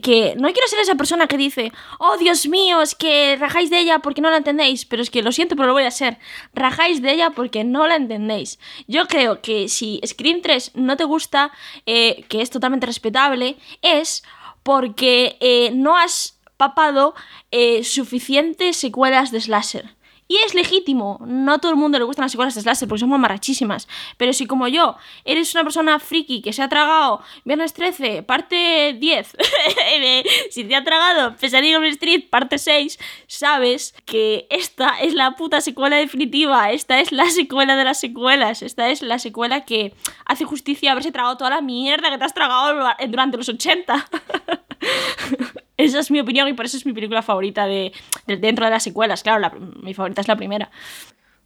que 0.01 0.35
no 0.37 0.51
quiero 0.51 0.67
ser 0.67 0.79
esa 0.79 0.95
persona 0.95 1.27
que 1.27 1.37
dice, 1.37 1.71
oh 1.99 2.17
Dios 2.17 2.47
mío, 2.47 2.81
es 2.81 2.95
que 2.95 3.35
rajáis 3.39 3.69
de 3.69 3.79
ella 3.79 3.99
porque 3.99 4.21
no 4.21 4.29
la 4.29 4.37
entendéis, 4.37 4.85
pero 4.85 5.01
es 5.01 5.09
que 5.09 5.21
lo 5.21 5.31
siento, 5.31 5.55
pero 5.55 5.67
lo 5.67 5.73
voy 5.73 5.83
a 5.83 5.89
hacer. 5.89 6.17
Rajáis 6.53 7.01
de 7.01 7.13
ella 7.13 7.31
porque 7.31 7.63
no 7.63 7.87
la 7.87 7.95
entendéis. 7.95 8.59
Yo 8.87 9.07
creo 9.07 9.41
que 9.41 9.69
si 9.69 10.01
Scream 10.05 10.41
3 10.41 10.71
no 10.75 10.97
te 10.97 11.03
gusta, 11.03 11.51
eh, 11.85 12.25
que 12.29 12.41
es 12.41 12.49
totalmente 12.49 12.85
respetable, 12.85 13.57
es 13.81 14.23
porque 14.63 15.37
eh, 15.39 15.71
no 15.73 15.97
has 15.97 16.39
papado 16.57 17.13
eh, 17.51 17.83
suficientes 17.83 18.77
secuelas 18.77 19.31
de 19.31 19.41
slasher. 19.41 19.94
Y 20.27 20.37
es 20.37 20.55
legítimo, 20.55 21.19
no 21.27 21.53
a 21.53 21.57
todo 21.59 21.71
el 21.71 21.77
mundo 21.77 21.99
le 21.99 22.05
gustan 22.05 22.23
las 22.23 22.31
secuelas 22.31 22.55
de 22.55 22.61
slasher 22.61 22.87
porque 22.87 23.01
somos 23.01 23.19
marachísimas. 23.19 23.87
Pero 24.17 24.33
si 24.33 24.47
como 24.47 24.67
yo 24.67 24.95
eres 25.23 25.53
una 25.53 25.63
persona 25.63 25.99
friki 25.99 26.41
que 26.41 26.51
se 26.51 26.63
ha 26.63 26.67
tragado 26.69 27.21
Viernes 27.43 27.73
13, 27.73 28.23
parte 28.23 28.97
10, 28.99 29.31
de- 30.01 30.25
si 30.49 30.63
te 30.63 30.75
ha 30.75 30.83
tragado 30.83 31.35
Pesadilla 31.37 31.77
Street, 31.89 32.23
parte 32.27 32.57
6, 32.57 32.97
sabes 33.27 33.93
que 34.05 34.47
esta 34.49 34.99
es 34.99 35.13
la 35.13 35.35
puta 35.35 35.61
secuela 35.61 35.97
definitiva, 35.97 36.71
esta 36.71 36.99
es 36.99 37.11
la 37.11 37.29
secuela 37.29 37.75
de 37.75 37.83
las 37.83 37.99
secuelas, 37.99 38.63
esta 38.63 38.89
es 38.89 39.03
la 39.03 39.19
secuela 39.19 39.63
que 39.63 39.93
hace 40.25 40.43
justicia 40.43 40.91
haberse 40.93 41.11
tragado 41.11 41.37
toda 41.37 41.51
la 41.51 41.61
mierda 41.61 42.09
que 42.09 42.17
te 42.17 42.23
has 42.23 42.33
tragado 42.33 42.73
durante 43.07 43.37
los 43.37 43.47
80. 43.47 44.07
Esa 45.77 45.99
es 45.99 46.09
mi 46.11 46.19
opinión 46.19 46.47
y 46.47 46.53
por 46.53 46.65
eso 46.65 46.77
es 46.77 46.85
mi 46.85 46.93
película 46.93 47.21
favorita 47.21 47.65
de, 47.67 47.91
de- 48.27 48.37
dentro 48.37 48.65
de 48.65 48.71
las 48.71 48.83
secuelas. 48.83 49.23
Claro, 49.23 49.39
la- 49.39 49.53
mi 49.81 49.93
favorita 49.93 50.21
es 50.21 50.27
la 50.27 50.35
primera. 50.35 50.71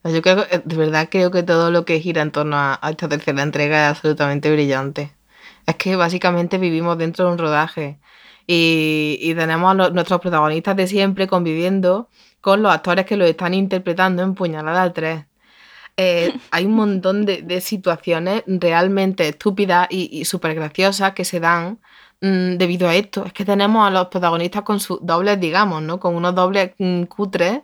Yo 0.04 0.22
creo, 0.22 0.46
de 0.64 0.76
verdad 0.78 1.10
creo 1.12 1.30
que 1.32 1.44
todo 1.44 1.72
lo 1.72 1.84
que 1.84 2.00
gira 2.00 2.22
en 2.22 2.32
torno 2.32 2.56
a, 2.56 2.80
a 2.82 2.90
esta 2.92 3.10
tercera 3.10 3.42
entrega 3.44 3.86
es 3.86 3.90
absolutamente 3.98 4.52
brillante. 4.52 5.12
Es 5.66 5.76
que 5.76 5.96
básicamente 5.96 6.58
vivimos 6.58 6.98
dentro 6.98 7.26
de 7.26 7.32
un 7.34 7.38
rodaje 7.38 8.00
y, 8.48 9.18
y 9.22 9.36
tenemos 9.36 9.72
a 9.72 9.74
los- 9.74 9.94
nuestros 9.94 10.22
protagonistas 10.22 10.76
de 10.78 10.88
siempre 10.88 11.28
conviviendo 11.28 12.08
con 12.40 12.62
los 12.64 12.72
actores 12.72 13.06
que 13.06 13.18
lo 13.18 13.26
están 13.26 13.54
interpretando 13.54 14.24
en 14.24 14.36
Puñalada 14.36 14.84
al 14.84 14.94
3. 14.94 15.26
Eh, 15.98 16.34
hay 16.52 16.66
un 16.66 16.76
montón 16.76 17.26
de, 17.26 17.42
de 17.42 17.60
situaciones 17.60 18.44
realmente 18.48 19.28
estúpidas 19.28 19.88
y, 19.90 20.10
y 20.18 20.24
súper 20.26 20.56
graciosas 20.56 21.12
que 21.14 21.26
se 21.26 21.40
dan 21.42 21.80
mm, 22.22 22.58
debido 22.58 22.88
a 22.90 22.96
esto. 22.96 23.26
Es 23.26 23.34
que 23.34 23.46
tenemos 23.46 23.88
a 23.88 23.92
los 23.92 24.08
protagonistas 24.08 24.64
con 24.64 24.80
sus 24.80 25.00
dobles, 25.02 25.40
digamos, 25.40 25.82
¿no? 25.82 26.00
Con 26.00 26.16
unos 26.16 26.36
dobles 26.36 26.72
mm, 26.78 27.04
cutres 27.04 27.62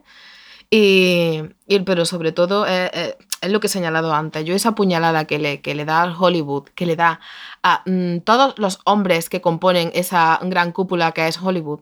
Y, 0.71 1.41
y- 1.67 1.79
pero 1.85 2.05
sobre 2.05 2.31
todo 2.31 2.65
es 2.65 3.15
lo 3.51 3.59
que 3.59 3.67
he 3.67 3.69
señalado 3.69 4.13
antes. 4.13 4.43
Yo 4.45 4.55
esa 4.55 4.73
puñalada 4.73 5.25
que 5.25 5.37
le, 5.37 5.61
que 5.61 5.75
le 5.75 5.85
da 5.85 6.01
al 6.01 6.15
Hollywood, 6.19 6.63
que 6.73 6.85
le 6.87 6.95
da 6.95 7.19
a 7.61 7.83
mm, 7.85 8.21
todos 8.21 8.57
los 8.57 8.79
hombres 8.85 9.29
que 9.29 9.41
componen 9.41 9.91
esa 9.93 10.39
gran 10.41 10.71
cúpula 10.71 11.11
que 11.11 11.27
es 11.27 11.37
Hollywood, 11.39 11.81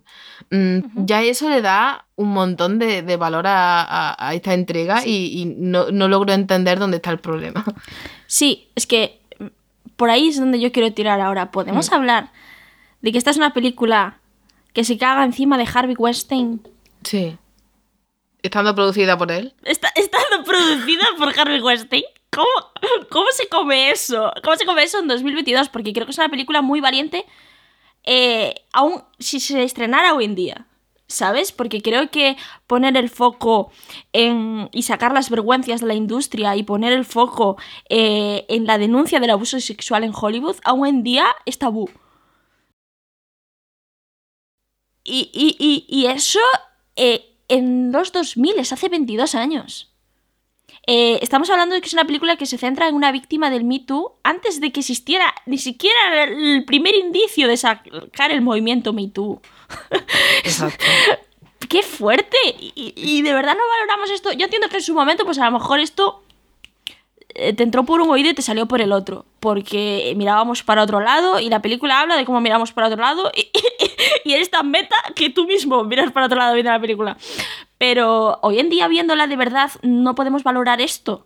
ya 0.96 1.22
eso 1.22 1.50
le 1.50 1.62
da 1.62 2.06
un 2.18 2.30
montón 2.34 2.78
de, 2.80 3.02
de 3.02 3.18
valor 3.18 3.48
a, 3.48 3.82
a- 3.82 4.28
a 4.28 4.34
esta 4.36 4.54
entrega 4.54 5.06
y, 5.06 5.42
y 5.42 5.46
no, 5.46 5.90
no 5.92 6.08
logro 6.10 6.34
entender 6.34 6.78
dónde 6.80 6.98
está 6.98 7.12
el 7.12 7.20
problema. 7.20 7.64
Sí, 8.28 8.68
es 8.76 8.86
que 8.86 9.22
por 9.96 10.10
ahí 10.10 10.28
es 10.28 10.38
donde 10.40 10.60
yo 10.60 10.72
quiero 10.74 10.92
tirar 10.94 11.22
ahora. 11.22 11.50
¿Podemos 11.52 11.92
hablar 11.94 12.32
de 13.04 13.12
que 13.12 13.18
esta 13.20 13.30
es 13.30 13.38
una 13.38 13.54
película 13.54 14.20
que 14.74 14.84
se 14.84 14.98
caga 14.98 15.24
encima 15.24 15.58
de 15.58 15.68
Harvey 15.72 15.96
Weinstein? 15.96 16.62
Sí. 17.04 17.38
Estando 18.42 18.74
producida 18.74 19.18
por 19.18 19.32
él. 19.32 19.54
Está, 19.64 19.90
estando 19.96 20.44
producida 20.44 21.04
por 21.18 21.38
Harvey 21.38 21.62
Weinstein. 21.62 22.06
¿Cómo, 22.32 22.48
¿Cómo 23.12 23.28
se 23.32 23.48
come 23.50 23.92
eso? 23.92 24.32
¿Cómo 24.44 24.56
se 24.56 24.66
come 24.66 24.84
eso 24.84 25.00
en 25.00 25.08
2022? 25.08 25.70
Porque 25.70 25.94
creo 25.94 26.06
que 26.06 26.12
es 26.12 26.18
una 26.18 26.30
película 26.30 26.62
muy 26.62 26.80
valiente, 26.80 27.26
eh, 28.06 28.56
aún 28.72 29.04
si 29.20 29.40
se 29.40 29.64
estrenara 29.64 30.14
hoy 30.14 30.26
en 30.26 30.36
día. 30.36 30.66
¿Sabes? 31.06 31.52
Porque 31.52 31.82
creo 31.82 32.10
que 32.10 32.38
poner 32.66 32.96
el 32.98 33.10
foco 33.10 33.72
en, 34.14 34.70
y 34.72 34.84
sacar 34.84 35.14
las 35.14 35.30
vergüenzas 35.30 35.82
de 35.82 35.88
la 35.88 35.94
industria 35.94 36.56
y 36.56 36.64
poner 36.64 36.94
el 36.94 37.06
foco 37.06 37.58
eh, 37.90 38.46
en 38.48 38.66
la 38.66 38.78
denuncia 38.78 39.20
del 39.20 39.30
abuso 39.30 39.60
sexual 39.60 40.06
en 40.06 40.14
Hollywood, 40.16 40.56
aún 40.64 40.88
en 40.88 41.04
día 41.04 41.28
es 41.46 41.60
tabú. 41.60 41.90
Y, 45.04 45.30
y- 45.34 45.56
y- 45.60 45.86
y 45.88 46.06
eso 46.08 46.40
eh, 46.96 47.36
en 47.48 47.92
los 47.92 48.12
2000, 48.12 48.60
es 48.60 48.72
hace 48.74 48.90
22 48.90 49.36
años. 49.36 49.90
Eh, 50.88 51.20
estamos 51.22 51.50
hablando 51.50 51.76
de 51.76 51.82
que 51.82 51.88
es 51.88 51.94
una 51.94 52.06
película 52.06 52.36
que 52.36 52.46
se 52.46 52.58
centra 52.58 52.88
en 52.90 52.96
una 52.96 53.12
víctima 53.12 53.50
del 53.50 53.64
Me 53.64 53.80
Too 53.80 54.16
antes 54.24 54.60
de 54.60 54.72
que 54.74 54.82
existiera 54.82 55.34
ni 55.46 55.58
siquiera 55.58 56.24
el 56.24 56.66
primer 56.66 56.94
indicio 56.96 57.48
de 57.48 57.56
sacar 57.58 58.32
el 58.32 58.42
movimiento 58.42 58.92
Me 58.92 59.08
Too. 59.08 59.42
Exacto. 60.44 60.84
¡Qué 61.70 61.82
fuerte! 61.84 62.38
Y, 62.60 62.94
y- 62.96 63.22
de 63.22 63.34
verdad 63.34 63.56
no 63.56 63.68
valoramos 63.68 64.10
esto. 64.12 64.32
Yo 64.34 64.46
entiendo 64.46 64.68
que 64.70 64.78
en 64.78 64.84
su 64.84 64.94
momento, 64.94 65.26
pues 65.26 65.38
a 65.40 65.46
lo 65.46 65.52
mejor 65.58 65.80
esto 65.80 66.24
te 67.34 67.64
entró 67.64 67.84
por 67.84 68.02
un 68.02 68.10
oído 68.10 68.30
y 68.30 68.34
te 68.34 68.42
salió 68.42 68.68
por 68.68 68.82
el 68.82 68.92
otro. 68.92 69.26
Porque 69.40 70.14
mirábamos 70.16 70.64
para 70.64 70.84
otro 70.84 71.00
lado 71.00 71.40
y 71.40 71.50
la 71.50 71.62
película 71.62 72.00
habla 72.00 72.16
de 72.16 72.26
cómo 72.26 72.42
miramos 72.42 72.72
para 72.72 72.88
otro 72.88 73.02
lado 73.02 73.32
y, 73.36 73.50
y 74.30 74.34
eres 74.34 74.50
tan 74.50 74.70
meta 74.72 74.96
que 75.16 75.30
tú 75.30 75.46
mismo 75.46 75.84
miras 75.84 76.12
para 76.12 76.28
otro 76.28 76.38
lado 76.38 76.54
viendo 76.54 76.72
la 76.72 76.80
película. 76.80 77.18
Pero 77.78 78.40
hoy 78.42 78.60
en 78.60 78.70
día, 78.70 78.88
viéndola 78.88 79.28
de 79.28 79.36
verdad, 79.36 79.72
no 79.82 80.16
podemos 80.16 80.44
valorar 80.44 80.80
esto. 80.80 81.26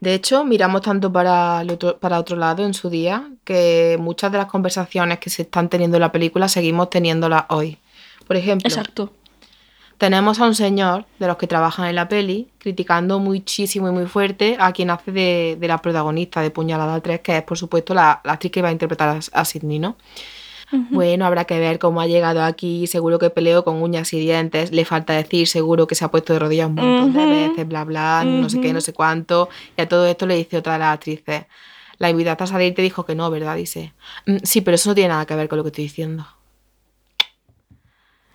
De 0.00 0.14
hecho, 0.14 0.44
miramos 0.44 0.82
tanto 0.82 1.10
para, 1.10 1.62
el 1.62 1.70
otro, 1.70 1.98
para 1.98 2.18
otro 2.18 2.36
lado 2.36 2.64
en 2.64 2.74
su 2.74 2.90
día 2.90 3.30
que 3.44 3.96
muchas 3.98 4.30
de 4.32 4.38
las 4.38 4.48
conversaciones 4.48 5.18
que 5.18 5.30
se 5.30 5.42
están 5.42 5.68
teniendo 5.68 5.96
en 5.96 6.02
la 6.02 6.12
película 6.12 6.48
seguimos 6.48 6.90
teniéndolas 6.90 7.44
hoy. 7.48 7.78
Por 8.26 8.36
ejemplo, 8.36 8.68
Exacto. 8.68 9.12
Tenemos 9.98 10.38
a 10.40 10.44
un 10.46 10.54
señor 10.54 11.06
de 11.18 11.26
los 11.26 11.36
que 11.36 11.46
trabajan 11.46 11.86
en 11.86 11.94
la 11.96 12.08
peli 12.08 12.48
criticando 12.58 13.18
muchísimo 13.18 13.88
y 13.88 13.92
muy 13.92 14.06
fuerte 14.06 14.56
a 14.58 14.72
quien 14.72 14.90
hace 14.90 15.12
de, 15.12 15.56
de 15.58 15.68
la 15.68 15.78
protagonista 15.78 16.40
de 16.42 16.50
Puñalada 16.50 17.00
3, 17.00 17.20
que 17.20 17.36
es 17.38 17.42
por 17.42 17.56
supuesto 17.58 17.94
la, 17.94 18.20
la 18.24 18.32
actriz 18.34 18.52
que 18.52 18.62
va 18.62 18.68
a 18.68 18.72
interpretar 18.72 19.08
a, 19.08 19.40
a 19.40 19.44
Sidney, 19.44 19.78
¿no? 19.78 19.96
Bueno, 20.90 21.24
habrá 21.26 21.44
que 21.44 21.58
ver 21.60 21.78
cómo 21.78 22.00
ha 22.00 22.06
llegado 22.06 22.42
aquí, 22.42 22.86
seguro 22.88 23.18
que 23.18 23.30
peleó 23.30 23.62
con 23.64 23.80
uñas 23.80 24.12
y 24.12 24.18
dientes, 24.18 24.72
le 24.72 24.84
falta 24.84 25.12
decir, 25.12 25.46
seguro 25.46 25.86
que 25.86 25.94
se 25.94 26.04
ha 26.04 26.10
puesto 26.10 26.32
de 26.32 26.38
rodillas 26.40 26.66
un 26.68 26.74
montón 26.74 27.12
de 27.12 27.26
veces, 27.26 27.68
bla, 27.68 27.84
bla, 27.84 28.24
no 28.24 28.50
sé 28.50 28.60
qué, 28.60 28.72
no 28.72 28.80
sé 28.80 28.92
cuánto. 28.92 29.48
Y 29.76 29.82
a 29.82 29.88
todo 29.88 30.06
esto 30.06 30.26
le 30.26 30.34
dice 30.36 30.56
otra 30.56 30.72
de 30.72 30.78
las 30.80 30.94
actrices, 30.94 31.44
la 31.98 32.10
invitaste 32.10 32.44
a 32.44 32.46
salir 32.48 32.74
te 32.74 32.82
dijo 32.82 33.04
que 33.04 33.14
no, 33.14 33.30
¿verdad? 33.30 33.54
Dice, 33.54 33.92
"Mm, 34.26 34.38
sí, 34.42 34.62
pero 34.62 34.74
eso 34.74 34.88
no 34.90 34.94
tiene 34.96 35.10
nada 35.10 35.26
que 35.26 35.36
ver 35.36 35.48
con 35.48 35.58
lo 35.58 35.62
que 35.62 35.68
estoy 35.68 35.84
diciendo. 35.84 36.26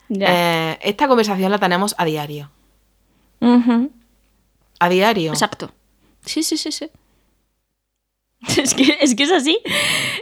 Eh, 0.09 0.79
esta 0.81 1.07
conversación 1.07 1.51
la 1.51 1.57
tenemos 1.59 1.95
a 1.97 2.05
diario. 2.05 2.49
A 4.79 4.89
diario. 4.89 5.31
Exacto. 5.31 5.71
Sí, 6.25 6.43
sí, 6.43 6.57
sí, 6.57 6.71
sí. 6.71 6.89
Es 8.57 8.73
que 8.73 8.97
es, 9.01 9.15
que 9.15 9.23
es 9.23 9.31
así. 9.31 9.59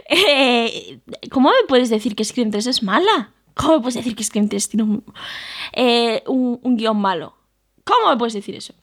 Eh, 0.08 0.98
¿Cómo 1.30 1.50
me 1.50 1.66
puedes 1.68 1.88
decir 1.90 2.14
que 2.16 2.24
Scream 2.24 2.50
3 2.50 2.66
es 2.66 2.82
mala? 2.82 3.32
¿Cómo 3.54 3.74
me 3.74 3.80
puedes 3.80 3.94
decir 3.94 4.14
que 4.16 4.24
Scream 4.24 4.48
3 4.48 4.68
tiene 4.68 4.82
un, 4.84 5.04
eh, 5.72 6.22
un, 6.26 6.58
un 6.62 6.76
guion 6.76 6.96
malo? 6.96 7.34
¿Cómo 7.84 8.10
me 8.10 8.16
puedes 8.16 8.34
decir 8.34 8.54
eso? 8.56 8.74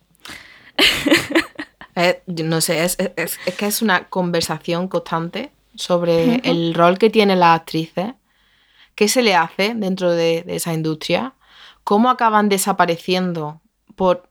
Eh, 1.96 2.22
no 2.28 2.60
sé, 2.62 2.84
es, 2.84 2.98
es- 3.00 3.40
es 3.46 3.56
que 3.56 3.68
es 3.68 3.82
una 3.82 4.06
conversación 4.10 4.88
constante 4.90 5.52
sobre 5.76 6.36
el 6.44 6.74
rol 6.74 6.98
que 6.98 7.10
tienen 7.10 7.40
las 7.40 7.60
actrices, 7.60 8.14
qué 8.96 9.08
se 9.08 9.22
le 9.22 9.36
hace 9.36 9.74
dentro 9.76 10.12
de, 10.12 10.44
esa 10.48 10.74
industria, 10.74 11.34
cómo 11.84 12.10
acaban 12.10 12.50
desapareciendo 12.50 13.62
por, 13.96 14.30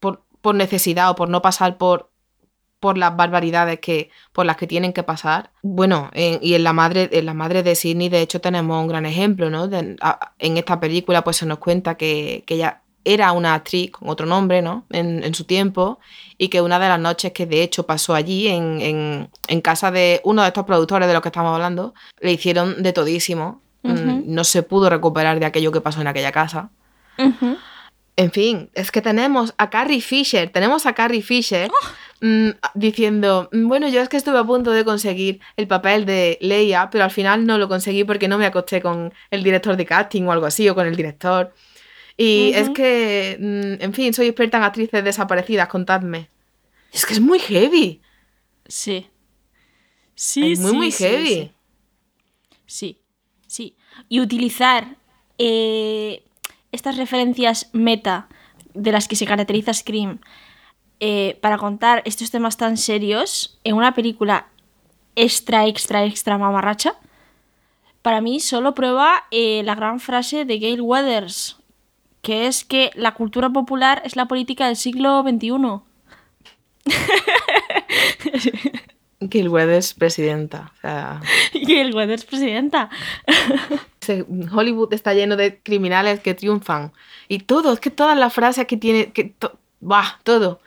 por, 0.00 0.54
necesidad 0.54 1.10
o 1.10 1.14
por 1.16 1.28
no 1.28 1.42
pasar 1.42 1.76
por, 1.78 2.10
por 2.80 2.98
las 2.98 3.16
barbaridades 3.16 3.80
que, 3.80 4.10
por 4.32 4.46
las 4.46 4.56
que 4.56 4.66
tienen 4.66 4.92
que 4.92 5.02
pasar. 5.02 5.50
Bueno, 5.62 6.10
en- 6.12 6.38
y 6.42 6.54
en 6.54 6.64
la 6.64 6.72
madre, 6.72 7.08
en 7.12 7.26
la 7.26 7.34
madre 7.34 7.62
de 7.62 7.74
Sidney, 7.74 8.08
de 8.08 8.20
hecho, 8.20 8.40
tenemos 8.40 8.80
un 8.80 8.88
gran 8.88 9.06
ejemplo, 9.06 9.50
¿no? 9.50 9.64
En 10.38 10.56
esta 10.56 10.80
película, 10.80 11.24
pues 11.24 11.38
se 11.38 11.46
nos 11.46 11.58
cuenta 11.58 11.96
que, 11.96 12.44
que 12.46 12.54
ella 12.54 12.82
era 13.06 13.32
una 13.32 13.54
actriz 13.54 13.90
con 13.90 14.08
otro 14.08 14.26
nombre, 14.26 14.62
¿no? 14.62 14.86
En, 14.90 15.24
en 15.24 15.34
su 15.34 15.44
tiempo, 15.44 15.98
y 16.38 16.48
que 16.48 16.60
una 16.62 16.78
de 16.78 16.88
las 16.88 16.98
noches 17.00 17.32
que 17.32 17.46
de 17.46 17.62
hecho 17.62 17.84
pasó 17.86 18.14
allí, 18.14 18.48
en, 18.48 18.80
en- 18.80 19.30
en 19.48 19.60
casa 19.60 19.90
de 19.90 20.20
uno 20.24 20.42
de 20.42 20.48
estos 20.48 20.64
productores 20.64 21.06
de 21.08 21.14
los 21.14 21.22
que 21.22 21.28
estamos 21.28 21.52
hablando, 21.54 21.94
le 22.20 22.32
hicieron 22.32 22.82
de 22.82 22.92
todísimo. 22.92 23.62
Mm. 23.84 24.22
No 24.26 24.44
se 24.44 24.62
pudo 24.62 24.88
recuperar 24.90 25.38
de 25.38 25.46
aquello 25.46 25.70
que 25.70 25.80
pasó 25.80 26.00
en 26.00 26.06
aquella 26.06 26.32
casa. 26.32 26.70
En 28.16 28.30
fin, 28.32 28.70
es 28.74 28.90
que 28.90 29.02
tenemos 29.02 29.54
a 29.58 29.70
Carrie 29.70 30.00
Fisher, 30.00 30.48
tenemos 30.50 30.86
a 30.86 30.94
Carrie 30.94 31.20
Fisher 31.22 31.70
mm, 32.20 32.50
diciendo, 32.74 33.48
"Mm, 33.52 33.66
bueno, 33.68 33.88
yo 33.88 34.00
es 34.00 34.08
que 34.08 34.16
estuve 34.16 34.38
a 34.38 34.44
punto 34.44 34.70
de 34.70 34.84
conseguir 34.84 35.40
el 35.56 35.66
papel 35.66 36.06
de 36.06 36.38
Leia, 36.40 36.88
pero 36.90 37.04
al 37.04 37.10
final 37.10 37.44
no 37.44 37.58
lo 37.58 37.68
conseguí 37.68 38.04
porque 38.04 38.28
no 38.28 38.38
me 38.38 38.46
acosté 38.46 38.80
con 38.80 39.12
el 39.30 39.42
director 39.42 39.76
de 39.76 39.84
casting 39.84 40.22
o 40.24 40.32
algo 40.32 40.46
así, 40.46 40.68
o 40.68 40.74
con 40.74 40.86
el 40.86 40.94
director. 40.96 41.52
Y 42.16 42.52
es 42.54 42.70
que, 42.70 43.36
en 43.80 43.92
fin, 43.92 44.14
soy 44.14 44.26
experta 44.28 44.58
en 44.58 44.62
actrices 44.62 45.02
desaparecidas, 45.02 45.66
contadme. 45.68 46.30
Es 46.92 47.04
que 47.04 47.14
es 47.14 47.20
muy 47.20 47.40
heavy. 47.40 48.00
Sí. 48.68 49.08
Sí, 50.14 50.52
es 50.52 50.60
muy, 50.60 50.70
sí, 50.70 50.76
muy 50.76 50.92
heavy. 50.92 51.26
sí. 51.26 51.50
Sí, 52.66 52.86
sí. 52.94 53.03
Y 54.08 54.20
utilizar 54.20 54.96
eh, 55.38 56.24
estas 56.72 56.96
referencias 56.96 57.70
meta 57.72 58.28
de 58.74 58.92
las 58.92 59.08
que 59.08 59.16
se 59.16 59.26
caracteriza 59.26 59.72
Scream 59.72 60.20
eh, 61.00 61.38
para 61.40 61.58
contar 61.58 62.02
estos 62.04 62.30
temas 62.30 62.56
tan 62.56 62.76
serios 62.76 63.58
en 63.64 63.76
una 63.76 63.94
película 63.94 64.48
extra, 65.16 65.66
extra, 65.66 66.04
extra 66.04 66.38
mamarracha, 66.38 66.96
para 68.02 68.20
mí 68.20 68.40
solo 68.40 68.74
prueba 68.74 69.24
eh, 69.30 69.62
la 69.64 69.74
gran 69.74 70.00
frase 70.00 70.44
de 70.44 70.58
Gail 70.58 70.80
Weathers, 70.80 71.58
que 72.22 72.46
es 72.46 72.64
que 72.64 72.90
la 72.94 73.14
cultura 73.14 73.50
popular 73.50 74.02
es 74.04 74.16
la 74.16 74.26
política 74.26 74.66
del 74.66 74.76
siglo 74.76 75.22
XXI. 75.22 75.80
Wed 79.32 79.70
es 79.70 79.94
presidenta. 79.94 80.72
O 80.76 80.80
sea, 80.80 81.20
Gail 81.54 81.94
Weathers, 81.94 82.24
presidenta. 82.24 82.90
Hollywood 84.52 84.92
está 84.92 85.14
lleno 85.14 85.36
de 85.36 85.58
criminales 85.60 86.20
que 86.20 86.34
triunfan. 86.34 86.92
Y 87.28 87.38
todo, 87.40 87.72
es 87.72 87.80
que 87.80 87.90
todas 87.90 88.16
las 88.18 88.32
frases 88.32 88.66
que 88.66 88.76
tiene, 88.76 89.12
que 89.12 89.24
to- 89.24 89.58
bah, 89.80 90.18
todo. 90.24 90.60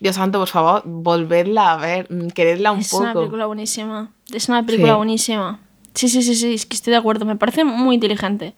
Dios 0.00 0.16
santo, 0.16 0.38
por 0.38 0.48
favor, 0.48 0.82
volverla 0.84 1.72
a 1.72 1.76
ver, 1.76 2.06
mm, 2.12 2.28
quererla 2.28 2.72
un 2.72 2.80
es 2.80 2.90
poco. 2.90 3.02
una 3.04 3.14
película 3.14 3.46
buenísima. 3.46 4.10
Es 4.32 4.48
una 4.48 4.64
película 4.64 4.92
Sí. 4.92 4.96
buenísima. 4.96 5.60
Sí, 5.94 6.08
sí, 6.08 6.22
sí, 6.22 6.34
sí, 6.34 6.54
es 6.54 6.66
que 6.66 6.74
estoy 6.76 6.90
de 6.92 6.96
acuerdo. 6.98 7.24
Me 7.24 7.36
parece 7.36 7.64
muy 7.64 7.94
inteligente. 7.94 8.54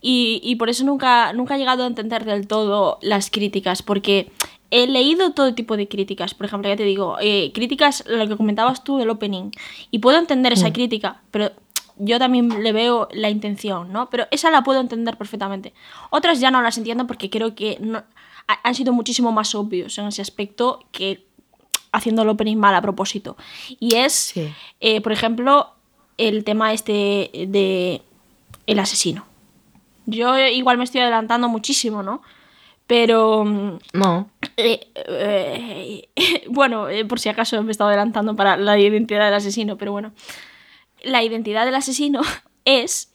Y, 0.00 0.40
y 0.42 0.56
por 0.56 0.70
eso 0.70 0.84
nunca, 0.84 1.32
nunca 1.34 1.56
he 1.56 1.58
llegado 1.58 1.84
a 1.84 1.86
entender 1.86 2.24
del 2.24 2.46
todo 2.46 2.98
las 3.02 3.30
críticas, 3.30 3.82
porque 3.82 4.30
he 4.70 4.86
leído 4.86 5.32
todo 5.32 5.54
tipo 5.54 5.76
de 5.76 5.88
críticas. 5.88 6.34
Por 6.34 6.46
ejemplo, 6.46 6.68
ya 6.70 6.76
te 6.76 6.84
digo, 6.84 7.16
eh, 7.20 7.50
críticas, 7.52 8.04
lo 8.06 8.26
que 8.28 8.36
comentabas 8.36 8.84
tú 8.84 8.98
del 8.98 9.10
opening. 9.10 9.50
Y 9.90 9.98
puedo 9.98 10.18
entender 10.18 10.52
Mm. 10.52 10.56
esa 10.58 10.72
crítica, 10.72 11.20
pero 11.30 11.50
yo 11.98 12.18
también 12.18 12.62
le 12.62 12.72
veo 12.72 13.08
la 13.12 13.28
intención, 13.30 13.92
¿no? 13.92 14.08
Pero 14.10 14.26
esa 14.30 14.50
la 14.50 14.62
puedo 14.62 14.80
entender 14.80 15.16
perfectamente. 15.18 15.74
Otras 16.10 16.40
ya 16.40 16.50
no 16.50 16.62
las 16.62 16.78
entiendo 16.78 17.06
porque 17.06 17.28
creo 17.30 17.54
que 17.54 17.76
no- 17.80 18.04
ha- 18.48 18.60
han 18.62 18.74
sido 18.74 18.92
muchísimo 18.92 19.32
más 19.32 19.54
obvios 19.54 19.98
en 19.98 20.06
ese 20.06 20.22
aspecto 20.22 20.84
que 20.92 21.26
haciendo 21.92 22.22
el 22.22 22.28
opening 22.28 22.56
mal 22.56 22.74
a 22.74 22.80
propósito. 22.82 23.36
Y 23.80 23.96
es, 23.96 24.12
Sí. 24.14 24.48
eh, 24.80 25.00
por 25.00 25.12
ejemplo, 25.12 25.72
el 26.16 26.44
tema 26.44 26.72
este 26.72 27.30
de 27.48 28.02
el 28.66 28.78
asesino. 28.78 29.24
Yo 30.06 30.36
igual 30.38 30.78
me 30.78 30.84
estoy 30.84 31.00
adelantando 31.00 31.48
muchísimo, 31.48 32.02
¿no? 32.02 32.22
Pero 32.86 33.44
mm, 33.44 33.78
No. 33.94 34.28
bueno, 36.48 36.88
eh, 36.88 37.04
por 37.04 37.20
si 37.20 37.28
acaso 37.28 37.62
me 37.62 37.72
estaba 37.72 37.90
adelantando 37.90 38.36
para 38.36 38.56
la 38.56 38.78
identidad 38.78 39.26
del 39.26 39.34
asesino, 39.34 39.76
pero 39.76 39.92
bueno. 39.92 40.12
La 41.02 41.22
identidad 41.22 41.64
del 41.64 41.74
asesino 41.74 42.20
es, 42.64 43.14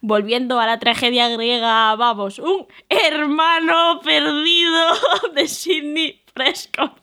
volviendo 0.00 0.60
a 0.60 0.66
la 0.66 0.78
tragedia 0.78 1.28
griega, 1.28 1.94
vamos, 1.96 2.38
un 2.38 2.66
hermano 2.88 4.00
perdido 4.02 4.80
de 5.34 5.48
Sidney 5.48 6.22
Prescott. 6.34 7.00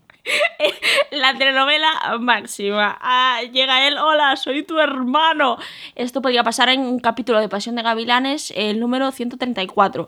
La 1.11 1.35
telenovela 1.35 2.17
máxima. 2.19 2.97
Ah, 3.01 3.41
llega 3.51 3.87
él, 3.87 3.97
hola, 3.97 4.35
soy 4.35 4.63
tu 4.63 4.77
hermano. 4.77 5.57
Esto 5.95 6.21
podría 6.21 6.43
pasar 6.43 6.69
en 6.69 6.81
un 6.81 6.99
capítulo 6.99 7.39
de 7.39 7.49
Pasión 7.49 7.75
de 7.75 7.81
Gavilanes, 7.81 8.53
el 8.55 8.79
número 8.79 9.11
134 9.11 10.07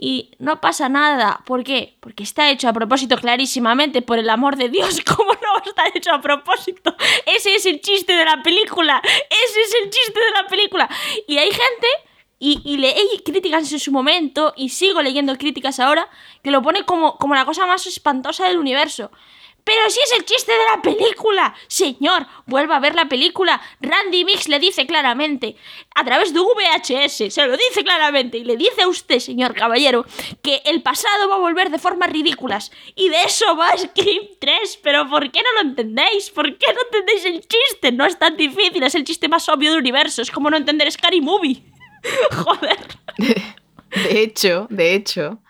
y 0.00 0.30
no 0.38 0.60
pasa 0.60 0.88
nada. 0.88 1.42
¿Por 1.44 1.64
qué? 1.64 1.96
Porque 1.98 2.22
está 2.22 2.50
hecho 2.50 2.68
a 2.68 2.72
propósito 2.72 3.16
clarísimamente, 3.16 4.00
por 4.00 4.20
el 4.20 4.30
amor 4.30 4.56
de 4.56 4.68
Dios. 4.68 5.00
¿Cómo 5.16 5.32
no 5.32 5.62
estar 5.66 5.90
hecho 5.94 6.12
a 6.12 6.20
propósito? 6.20 6.96
Ese 7.26 7.56
es 7.56 7.66
el 7.66 7.80
chiste 7.80 8.12
de 8.12 8.24
la 8.24 8.40
película. 8.42 9.02
Ese 9.04 9.60
es 9.60 9.74
el 9.82 9.90
chiste 9.90 10.20
de 10.20 10.30
la 10.30 10.46
película. 10.46 10.88
Y 11.26 11.38
hay 11.38 11.50
gente, 11.50 11.88
y, 12.38 12.62
y 12.64 12.76
leí 12.76 13.22
críticas 13.24 13.72
en 13.72 13.80
su 13.80 13.90
momento, 13.90 14.54
y 14.56 14.68
sigo 14.68 15.02
leyendo 15.02 15.36
críticas 15.36 15.80
ahora, 15.80 16.08
que 16.44 16.52
lo 16.52 16.62
pone 16.62 16.84
como, 16.84 17.18
como 17.18 17.34
la 17.34 17.44
cosa 17.44 17.66
más 17.66 17.84
espantosa 17.86 18.46
del 18.46 18.58
universo. 18.58 19.10
Pero 19.68 19.90
si 19.90 20.00
es 20.00 20.12
el 20.14 20.24
chiste 20.24 20.50
de 20.50 20.64
la 20.64 20.80
película. 20.80 21.54
Señor, 21.66 22.26
vuelva 22.46 22.76
a 22.76 22.80
ver 22.80 22.94
la 22.94 23.06
película. 23.06 23.60
Randy 23.82 24.24
Mix 24.24 24.48
le 24.48 24.58
dice 24.58 24.86
claramente, 24.86 25.56
a 25.94 26.02
través 26.06 26.32
de 26.32 26.40
VHS, 26.40 27.34
se 27.34 27.46
lo 27.46 27.54
dice 27.54 27.84
claramente, 27.84 28.38
y 28.38 28.44
le 28.44 28.56
dice 28.56 28.80
a 28.80 28.88
usted, 28.88 29.18
señor 29.18 29.52
caballero, 29.52 30.06
que 30.40 30.62
el 30.64 30.80
pasado 30.80 31.28
va 31.28 31.34
a 31.34 31.40
volver 31.40 31.68
de 31.68 31.78
formas 31.78 32.10
ridículas. 32.10 32.72
Y 32.94 33.10
de 33.10 33.22
eso 33.24 33.56
va 33.56 33.76
Scream 33.76 34.28
3. 34.40 34.78
Pero 34.82 35.06
¿por 35.10 35.30
qué 35.30 35.42
no 35.42 35.62
lo 35.62 35.68
entendéis? 35.68 36.30
¿Por 36.30 36.56
qué 36.56 36.72
no 36.72 36.80
entendéis 36.84 37.26
el 37.26 37.46
chiste? 37.46 37.92
No 37.92 38.06
es 38.06 38.18
tan 38.18 38.38
difícil, 38.38 38.82
es 38.82 38.94
el 38.94 39.04
chiste 39.04 39.28
más 39.28 39.46
obvio 39.50 39.72
del 39.72 39.80
universo. 39.80 40.22
Es 40.22 40.30
como 40.30 40.48
no 40.48 40.56
entender 40.56 40.90
Scary 40.90 41.20
Movie. 41.20 41.62
Joder. 42.32 42.78
De 43.90 44.22
hecho, 44.22 44.66
de 44.70 44.94
hecho, 44.94 45.42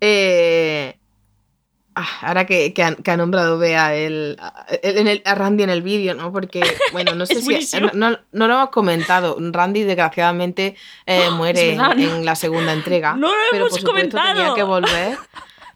eh, 0.00 0.98
ah, 1.94 2.08
ahora 2.22 2.46
que, 2.46 2.72
que, 2.74 2.82
ha, 2.82 2.94
que 2.94 3.10
ha 3.10 3.16
nombrado 3.16 3.58
Bea 3.58 3.94
el, 3.94 4.38
el- 4.82 5.22
a 5.24 5.34
Randy 5.34 5.64
en 5.64 5.70
el 5.70 5.82
vídeo, 5.82 6.14
¿no? 6.14 6.32
Porque, 6.32 6.62
bueno, 6.92 7.14
no 7.14 7.26
sé 7.26 7.36
si... 7.40 7.44
buenísimo. 7.44 7.90
No, 7.94 8.10
no- 8.32 8.48
lo 8.48 8.54
hemos 8.54 8.70
comentado. 8.70 9.36
Randy, 9.40 9.82
desgraciadamente, 9.84 10.76
eh, 11.06 11.30
muere 11.36 11.72
en, 11.74 12.24
la 12.24 12.34
segunda 12.34 12.72
entrega. 12.72 13.14
No 13.16 13.28
lo 13.28 13.34
pero, 13.50 13.66
hemos 13.66 13.70
por 13.78 13.80
supuesto, 13.80 14.16
tenía 14.16 14.22
comentado. 14.32 14.54
que 14.54 14.62
volver. 14.62 15.18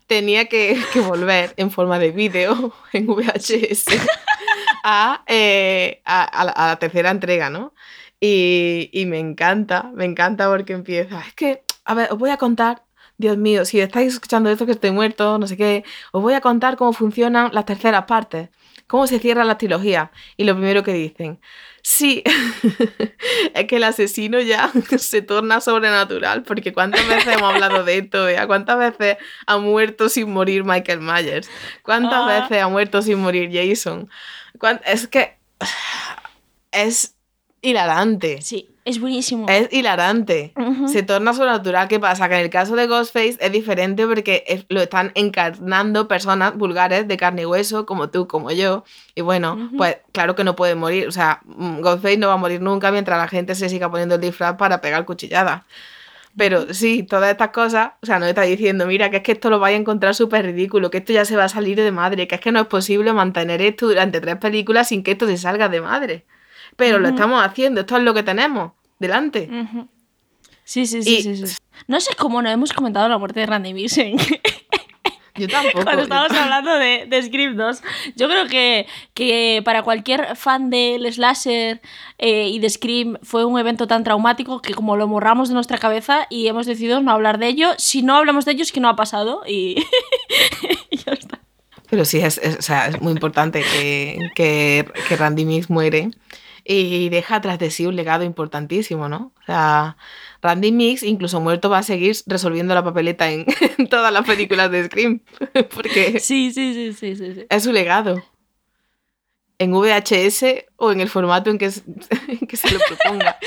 Tenía 0.07 0.45
que, 0.47 0.81
que 0.93 1.01
volver 1.01 1.53
en 1.57 1.71
forma 1.73 1.99
de 1.99 2.12
vídeo 2.12 2.73
en 2.93 3.07
VHS 3.09 3.87
a, 4.85 5.23
eh, 5.27 6.01
a, 6.05 6.23
a 6.25 6.45
la, 6.45 6.53
a 6.53 6.67
la 6.69 6.77
tercera 6.79 7.11
entrega, 7.11 7.51
¿no? 7.51 7.75
Y, 8.21 8.89
y 8.93 9.05
me 9.07 9.19
encanta, 9.19 9.91
me 9.95 10.05
encanta 10.05 10.49
porque 10.49 10.73
empieza. 10.75 11.21
Es 11.27 11.35
que, 11.35 11.62
a 11.85 11.95
ver, 11.95 12.12
os 12.12 12.19
voy 12.19 12.31
a 12.31 12.37
contar, 12.37 12.83
Dios 13.19 13.37
mío, 13.39 13.64
si 13.64 13.81
estáis 13.81 14.12
escuchando 14.14 14.51
esto 14.51 14.67
que 14.67 14.73
estoy 14.73 14.91
muerto, 14.91 15.39
no 15.39 15.47
sé 15.47 15.57
qué, 15.57 15.85
os 16.12 16.23
voy 16.23 16.35
a 16.35 16.41
contar 16.41 16.77
cómo 16.77 16.93
funcionan 16.93 17.51
las 17.55 17.64
terceras 17.64 18.05
partes, 18.05 18.51
cómo 18.87 19.07
se 19.07 19.19
cierra 19.19 19.43
la 19.45 19.57
trilogía. 19.59 20.11
Y 20.37 20.45
lo 20.45 20.55
primero 20.55 20.83
que 20.83 20.93
dicen, 20.93 21.41
sí, 21.83 22.23
es 23.55 23.64
que 23.67 23.77
el 23.77 23.85
asesino 23.85 24.39
ya 24.41 24.71
se 24.99 25.23
torna 25.23 25.61
sobrenatural, 25.62 26.43
porque 26.43 26.73
cuántas 26.75 27.07
veces 27.09 27.37
hemos 27.39 27.55
hablado 27.55 27.85
de 27.85 27.99
esto, 27.99 28.25
Bea? 28.27 28.47
¿Cuántas 28.47 28.79
veces 28.79 29.17
ha 29.47 29.57
muerto 29.59 30.09
sin 30.11 30.31
morir 30.31 30.64
Michael 30.64 31.01
Myers? 31.01 31.49
¿Cuántas 31.83 32.21
Ah. 32.23 32.41
veces 32.43 32.62
ha 32.62 32.69
muerto 32.69 33.01
sin 33.03 33.19
morir 33.19 33.51
Jason? 33.53 34.11
¿Cuán- 34.59 34.81
Es 34.85 35.09
que 35.09 35.39
es 36.71 37.16
hilarante. 37.67 38.41
Sí, 38.43 38.69
es 38.85 39.01
buenísimo. 39.01 39.47
Es 39.49 39.73
hilarante. 39.73 40.53
Se 40.89 41.03
torna 41.03 41.33
sobrenatural. 41.35 41.89
¿Qué 41.89 41.99
pasa? 42.01 42.29
Que 42.29 42.37
en 42.37 42.41
el 42.43 42.51
caso 42.51 42.77
de 42.77 42.87
Ghostface 42.87 43.37
es 43.41 43.53
diferente 43.53 44.07
porque 44.07 44.45
es- 44.47 44.64
lo 44.69 44.81
están 44.81 45.12
encarnando 45.14 46.09
personas 46.09 46.57
vulgares 46.57 47.07
de 47.09 47.17
carne 47.17 47.43
y 47.43 47.47
hueso, 47.47 47.85
como 47.87 48.09
tú, 48.11 48.27
como 48.29 48.51
yo. 48.53 48.85
Y 49.14 49.21
bueno, 49.23 49.71
pues 49.77 49.99
claro 50.12 50.35
que 50.35 50.45
no 50.45 50.55
puede 50.57 50.75
morir. 50.75 51.09
O 51.09 51.12
sea, 51.12 51.41
mm, 51.45 51.81
Ghostface 51.81 52.19
no 52.19 52.29
va 52.29 52.35
a 52.35 52.39
morir 52.39 52.61
nunca 52.62 52.91
mientras 52.93 53.19
la 53.19 53.29
gente 53.29 53.55
se 53.55 53.69
siga 53.69 53.91
poniendo 53.91 54.14
el 54.17 54.21
disfraz 54.21 54.57
para 54.57 54.81
pegar 54.81 55.05
cuchilladas. 55.05 55.62
Pero 56.39 56.75
sí, 56.75 57.03
todas 57.03 57.31
estas 57.31 57.49
cosas, 57.49 57.93
o 58.03 58.07
sea, 58.07 58.19
nos 58.19 58.29
está 58.29 58.43
diciendo, 58.43 58.87
mira, 58.87 59.11
que 59.11 59.17
es 59.19 59.23
que 59.23 59.33
esto 59.33 59.49
lo 59.49 59.59
vais 59.59 59.75
a 59.75 59.81
encontrar 59.81 60.14
súper 60.14 60.45
ridículo, 60.45 60.91
que 60.91 60.99
esto 60.99 61.12
ya 61.14 61.25
se 61.25 61.35
va 61.35 61.45
a 61.45 61.49
salir 61.49 61.79
de 61.81 61.91
madre, 61.91 62.29
que 62.29 62.35
es 62.35 62.41
que 62.43 62.53
no 62.53 62.61
es 62.61 62.67
posible 62.67 63.12
mantener 63.14 63.62
esto 63.62 63.89
durante 63.89 64.21
tres 64.21 64.37
películas 64.37 64.89
sin 64.89 65.03
que 65.03 65.12
esto 65.12 65.27
se 65.27 65.39
salga 65.39 65.71
de 65.71 65.81
madre. 65.81 66.27
Pero 66.77 66.99
lo 66.99 67.09
estamos 67.09 67.43
haciendo, 67.45 67.81
esto 67.81 67.97
es 67.97 68.03
lo 68.03 68.14
que 68.14 68.22
tenemos 68.22 68.72
delante. 68.99 69.49
Sí, 70.64 70.87
sí, 70.87 71.03
sí, 71.03 71.16
Y- 71.18 71.22
sí, 71.22 71.47
sí. 71.47 71.57
No 71.89 72.01
sé 72.01 72.14
cómo 72.16 72.41
no 72.43 72.49
hemos 72.51 72.72
comentado 72.72 73.09
la 73.09 73.18
muerte 73.18 73.41
de 73.41 73.47
Randy 73.47 73.74
Mixen 73.74 74.16
Yo 75.39 75.47
tampoco. 75.49 75.85
cuando 75.85 76.03
estábamos 76.05 76.33
hablando 76.33 76.74
de, 76.79 77.05
de 77.09 77.22
Scream 77.22 77.57
2. 77.57 77.83
Yo 78.16 78.27
creo 78.27 78.47
que, 78.47 78.87
que 79.12 79.61
para 79.66 79.83
cualquier 79.83 80.35
fan 80.35 80.70
del 80.70 81.12
slasher 81.12 81.83
eh, 82.16 82.49
y 82.49 82.59
de 82.59 82.70
Scream 82.70 83.18
fue 83.22 83.45
un 83.45 83.59
evento 83.59 83.87
tan 83.87 84.03
traumático 84.03 84.62
que 84.62 84.72
como 84.72 84.97
lo 84.97 85.07
borramos 85.07 85.49
de 85.49 85.55
nuestra 85.55 85.77
cabeza 85.77 86.27
y 86.31 86.47
hemos 86.47 86.64
decidido 86.64 87.03
no 87.03 87.11
hablar 87.11 87.39
de 87.39 87.49
ello. 87.49 87.72
Si 87.77 88.03
no 88.03 88.16
hablamos 88.16 88.47
de 88.47 88.53
ello 88.53 88.62
es 88.62 88.72
que 88.72 88.81
no 88.81 88.89
ha 88.89 88.97
pasado 88.97 89.43
y, 89.47 89.85
y 90.91 90.97
ya 91.05 91.12
está. 91.12 91.39
Pero 91.91 92.07
sí, 92.07 92.18
es, 92.18 92.39
es- 92.39 92.57
o 92.57 92.62
sea, 92.62 92.89
es 92.89 93.01
muy 93.03 93.12
importante 93.12 93.62
que, 93.62 94.18
que, 94.35 94.91
que 95.07 95.16
Randy 95.16 95.45
Mix 95.45 95.68
muere 95.68 96.09
y 96.67 97.09
deja 97.09 97.41
tras 97.41 97.59
de 97.59 97.71
sí 97.71 97.87
un 97.87 97.97
legado 97.97 98.25
importantísimo, 98.25 99.09
¿no? 99.09 99.33
O 99.41 99.45
sea, 99.47 99.97
Randy 100.43 100.73
Mix, 100.73 101.03
incluso 101.03 101.41
muerto, 101.41 101.71
va 101.71 101.79
a 101.79 101.83
seguir 101.83 102.17
resolviendo 102.27 102.75
la 102.75 102.85
papeleta 102.85 103.31
en, 103.31 103.47
en 103.79 103.89
todas 103.89 104.12
las 104.12 104.27
películas 104.27 104.71
de 104.71 104.85
Scream, 104.85 105.21
porque 105.75 106.19
Sí, 106.21 106.53
sí, 106.53 106.75
sí, 106.75 106.93
sí, 106.93 107.17
sí. 107.17 107.35
sí. 107.35 107.47
es 107.49 107.62
su 107.62 107.73
legado. 107.73 108.23
En 109.59 109.72
VHS 109.72 110.44
o 110.76 110.92
en 110.92 111.00
el 111.00 111.09
formato 111.09 111.48
en 111.48 111.57
que, 111.57 111.66
en 112.28 112.46
que 112.46 112.57
se 112.59 112.70
lo 112.70 112.78
proponga. 112.80 113.38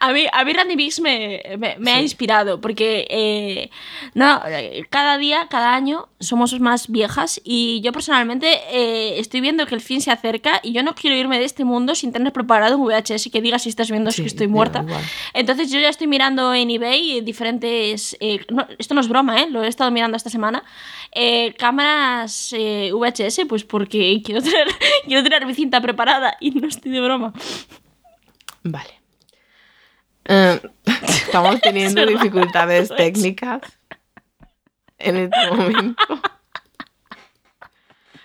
A 0.00 0.12
mí, 0.12 0.26
a 0.30 0.44
mí 0.44 0.52
Randy 0.52 0.76
Mix 0.76 1.00
me, 1.00 1.40
me- 1.56 1.76
me 1.78 1.92
ha 1.92 1.96
Sí. 1.98 2.02
inspirado 2.02 2.60
porque 2.60 3.06
eh, 3.08 3.70
no, 4.12 4.42
cada 4.90 5.16
día, 5.16 5.46
cada 5.48 5.72
año 5.74 6.08
somos 6.20 6.58
más 6.60 6.88
viejas 6.88 7.40
y 7.44 7.80
yo 7.80 7.92
personalmente 7.92 8.60
eh, 8.70 9.18
estoy 9.20 9.40
viendo 9.40 9.64
que 9.66 9.74
el 9.74 9.80
fin 9.80 10.02
se 10.02 10.10
acerca 10.10 10.60
y 10.62 10.72
yo 10.72 10.82
no 10.82 10.94
quiero 10.94 11.16
irme 11.16 11.38
de 11.38 11.44
este 11.46 11.64
mundo 11.64 11.94
sin 11.94 12.12
tener 12.12 12.32
preparado 12.34 12.76
un 12.76 12.86
VHS 12.86 13.30
que 13.32 13.40
diga 13.40 13.58
si 13.58 13.68
estás 13.70 13.88
viendo 13.90 14.10
es 14.10 14.16
Sí, 14.16 14.22
que 14.22 14.28
estoy 14.28 14.48
muerta. 14.48 14.84
Entonces 15.32 15.70
yo 15.70 15.78
ya 15.78 15.88
estoy 15.88 16.08
mirando 16.08 16.52
en 16.52 16.68
eBay 16.70 17.20
diferentes... 17.22 18.16
eh, 18.20 18.40
no, 18.50 18.66
esto 18.78 18.94
no 18.94 19.00
es 19.00 19.08
broma, 19.08 19.40
¿eh? 19.40 19.46
lo 19.48 19.62
he 19.62 19.68
estado 19.68 19.90
mirando 19.90 20.16
esta 20.18 20.28
semana. 20.28 20.64
eh, 21.12 21.54
cámaras 21.56 22.52
eh, 22.52 22.90
VHS, 22.92 23.42
pues 23.48 23.64
porque 23.64 24.20
quiero 24.24 24.42
tener, 24.42 24.66
quiero 25.06 25.22
tener 25.22 25.43
mi 25.44 25.54
cinta 25.54 25.80
preparada 25.80 26.36
y 26.40 26.50
no 26.50 26.66
estoy 26.66 26.92
de 26.92 27.00
broma. 27.00 27.32
Vale. 28.62 29.00
Eh, 30.24 30.60
estamos 31.02 31.60
teniendo 31.60 32.04
dificultades 32.06 32.88
técnicas 32.96 33.60
en 34.98 35.16
este 35.16 35.50
momento. 35.50 36.20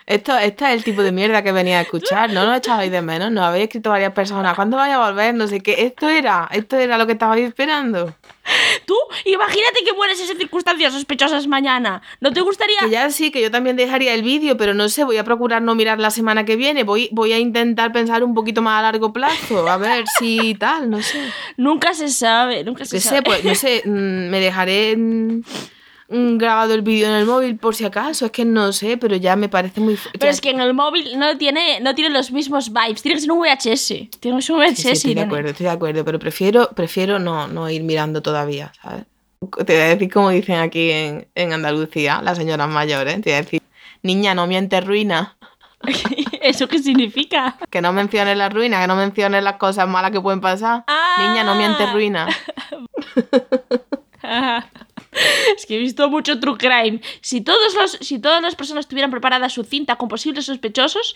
Esto, 0.09 0.35
este 0.39 0.65
es 0.65 0.71
el 0.71 0.83
tipo 0.83 1.03
de 1.03 1.11
mierda 1.11 1.43
que 1.43 1.51
venía 1.51 1.77
a 1.77 1.81
escuchar, 1.83 2.31
no 2.33 2.43
lo 2.43 2.55
echabais 2.55 2.89
de 2.89 2.99
menos, 3.03 3.31
no 3.31 3.43
habéis 3.45 3.65
escrito 3.65 3.91
varias 3.91 4.11
personas, 4.11 4.55
¿cuándo 4.55 4.75
vaya 4.75 4.95
a 4.95 5.07
volver? 5.07 5.35
No 5.35 5.45
sé 5.45 5.59
qué, 5.61 5.83
esto 5.85 6.09
era, 6.09 6.49
esto 6.51 6.77
era 6.77 6.97
lo 6.97 7.05
que 7.05 7.11
estabais 7.13 7.47
esperando. 7.47 8.15
Tú, 8.87 8.95
imagínate 9.25 9.83
que 9.85 9.93
mueres 9.93 10.19
en 10.27 10.35
circunstancias 10.35 10.93
sospechosas 10.93 11.45
mañana. 11.45 12.01
¿No 12.21 12.33
te 12.33 12.41
gustaría? 12.41 12.79
Que 12.79 12.89
ya 12.89 13.11
sí, 13.11 13.29
que 13.29 13.39
yo 13.39 13.51
también 13.51 13.75
dejaría 13.75 14.15
el 14.15 14.23
vídeo, 14.23 14.57
pero 14.57 14.73
no 14.73 14.89
sé, 14.89 15.03
voy 15.03 15.17
a 15.17 15.23
procurar 15.23 15.61
no 15.61 15.75
mirar 15.75 15.99
la 15.99 16.09
semana 16.09 16.43
que 16.43 16.55
viene, 16.55 16.83
voy, 16.83 17.09
voy 17.11 17.31
a 17.33 17.37
intentar 17.37 17.91
pensar 17.91 18.23
un 18.23 18.33
poquito 18.33 18.63
más 18.63 18.79
a 18.79 18.81
largo 18.81 19.13
plazo, 19.13 19.69
a 19.69 19.77
ver 19.77 20.05
si 20.17 20.55
tal, 20.55 20.89
no 20.89 21.03
sé. 21.03 21.21
Nunca 21.55 21.93
se 21.93 22.09
sabe, 22.09 22.63
nunca 22.63 22.83
se 22.83 22.95
No 22.95 23.01
sabe. 23.03 23.17
sé, 23.17 23.21
pues, 23.21 23.43
no 23.45 23.53
sé, 23.53 23.83
mm, 23.85 24.29
me 24.31 24.39
dejaré 24.39 24.97
mm, 24.97 25.41
grabado 26.09 26.73
el 26.73 26.81
vídeo 26.81 27.07
en 27.07 27.13
el 27.13 27.25
móvil 27.25 27.57
por 27.57 27.75
si 27.75 27.85
acaso, 27.85 28.25
es 28.25 28.31
que 28.31 28.43
no 28.45 28.73
sé, 28.73 28.97
pero 28.97 29.15
ya 29.15 29.35
me 29.35 29.47
parece 29.47 29.79
muy... 29.79 29.95
Pero 30.13 30.25
ya- 30.25 30.29
es 30.29 30.41
que 30.41 30.49
en 30.49 30.59
el 30.59 30.73
móvil 30.73 31.17
no 31.19 31.37
tiene, 31.37 31.79
no 31.81 31.93
tiene 31.95 32.09
los 32.09 32.31
mismos 32.31 32.73
vibes. 32.73 33.01
Tiene 33.01 33.15
que 33.15 33.21
ser 33.21 33.31
un 33.31 33.39
VHS. 33.39 33.87
Tiene 34.19 34.37
que 34.37 34.41
ser 34.41 34.55
un 34.55 34.61
VHS. 34.61 34.75
Sí, 34.75 34.81
sí, 34.83 34.89
estoy 34.91 35.13
de 35.13 35.21
acuerdo, 35.21 35.49
estoy 35.49 35.65
de 35.65 35.71
acuerdo, 35.71 36.03
pero 36.05 36.17
prefiero, 36.19 36.69
prefiero 36.75 37.19
no, 37.19 37.47
no 37.47 37.69
ir 37.69 37.83
mirando 37.83 38.21
todavía, 38.21 38.71
¿sabes? 38.81 39.03
Te 39.65 39.73
voy 39.73 39.81
a 39.83 39.87
decir 39.89 40.11
como 40.11 40.31
dicen 40.31 40.55
aquí 40.59 40.91
en, 40.91 41.27
en 41.35 41.53
Andalucía, 41.53 42.21
las 42.21 42.37
señoras 42.37 42.67
mayores, 42.67 43.15
te 43.21 43.29
voy 43.29 43.33
a 43.33 43.41
decir, 43.41 43.61
niña, 44.03 44.33
no 44.35 44.47
mientes 44.47 44.85
ruina, 44.85 45.37
¿Eso 46.41 46.67
qué 46.67 46.79
significa? 46.79 47.55
que 47.69 47.81
no 47.81 47.93
menciones 47.93 48.35
la 48.37 48.49
ruina, 48.49 48.81
que 48.81 48.87
no 48.87 48.95
menciones 48.97 49.41
las 49.43 49.55
cosas 49.55 49.87
malas 49.87 50.11
que 50.11 50.19
pueden 50.19 50.41
pasar. 50.41 50.83
Ah. 50.87 51.15
Niña, 51.19 51.43
no 51.45 51.55
mientes 51.55 51.89
ruina. 51.93 52.27
Es 55.57 55.65
que 55.65 55.75
he 55.75 55.79
visto 55.79 56.09
mucho 56.09 56.39
true 56.39 56.57
crime. 56.57 57.01
Si, 57.21 57.41
todos 57.41 57.73
los, 57.75 57.91
si 58.01 58.19
todas 58.19 58.41
las 58.41 58.55
personas 58.55 58.87
tuvieran 58.87 59.11
preparada 59.11 59.49
su 59.49 59.63
cinta 59.63 59.97
con 59.97 60.07
posibles 60.07 60.45
sospechosos, 60.45 61.15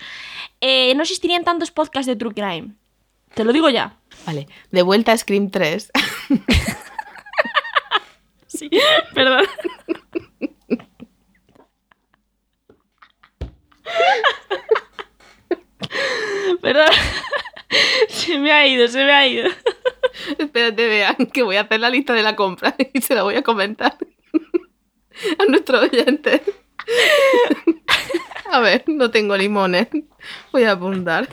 eh, 0.62 0.94
no 0.96 1.04
existirían 1.04 1.44
tantos 1.44 1.72
podcasts 1.72 2.08
de 2.08 2.16
true 2.16 2.34
crime. 2.34 2.74
Te 3.34 3.44
lo 3.44 3.54
digo 3.54 3.70
ya. 3.70 3.98
Vale, 4.26 4.48
de 4.72 4.82
vuelta 4.82 5.12
a 5.12 5.18
Scream 5.18 5.50
3. 5.50 5.92
Sí, 8.54 8.70
perdón. 9.16 9.44
Perdón. 16.62 16.90
Se 18.08 18.38
me 18.38 18.52
ha 18.52 18.68
ido, 18.68 18.88
se 18.88 19.04
me 19.04 19.12
ha 19.12 19.28
ido. 19.28 19.50
Espérate, 20.38 20.88
vean, 20.88 21.16
que 21.32 21.44
voy 21.44 21.56
a 21.56 21.62
hacer 21.62 21.80
la 21.80 21.90
lista 21.90 22.14
de 22.14 22.24
la 22.24 22.36
compra 22.36 22.76
y 22.94 23.02
se 23.02 23.16
la 23.16 23.24
voy 23.24 23.36
a 23.36 23.42
comentar 23.42 23.98
a 25.40 25.46
nuestros 25.46 25.84
oyentes. 25.84 26.42
A 28.52 28.60
ver, 28.60 28.84
no 28.88 29.10
tengo 29.10 29.38
limones. 29.38 29.88
Voy 30.52 30.64
a 30.64 30.72
apuntar. 30.72 31.28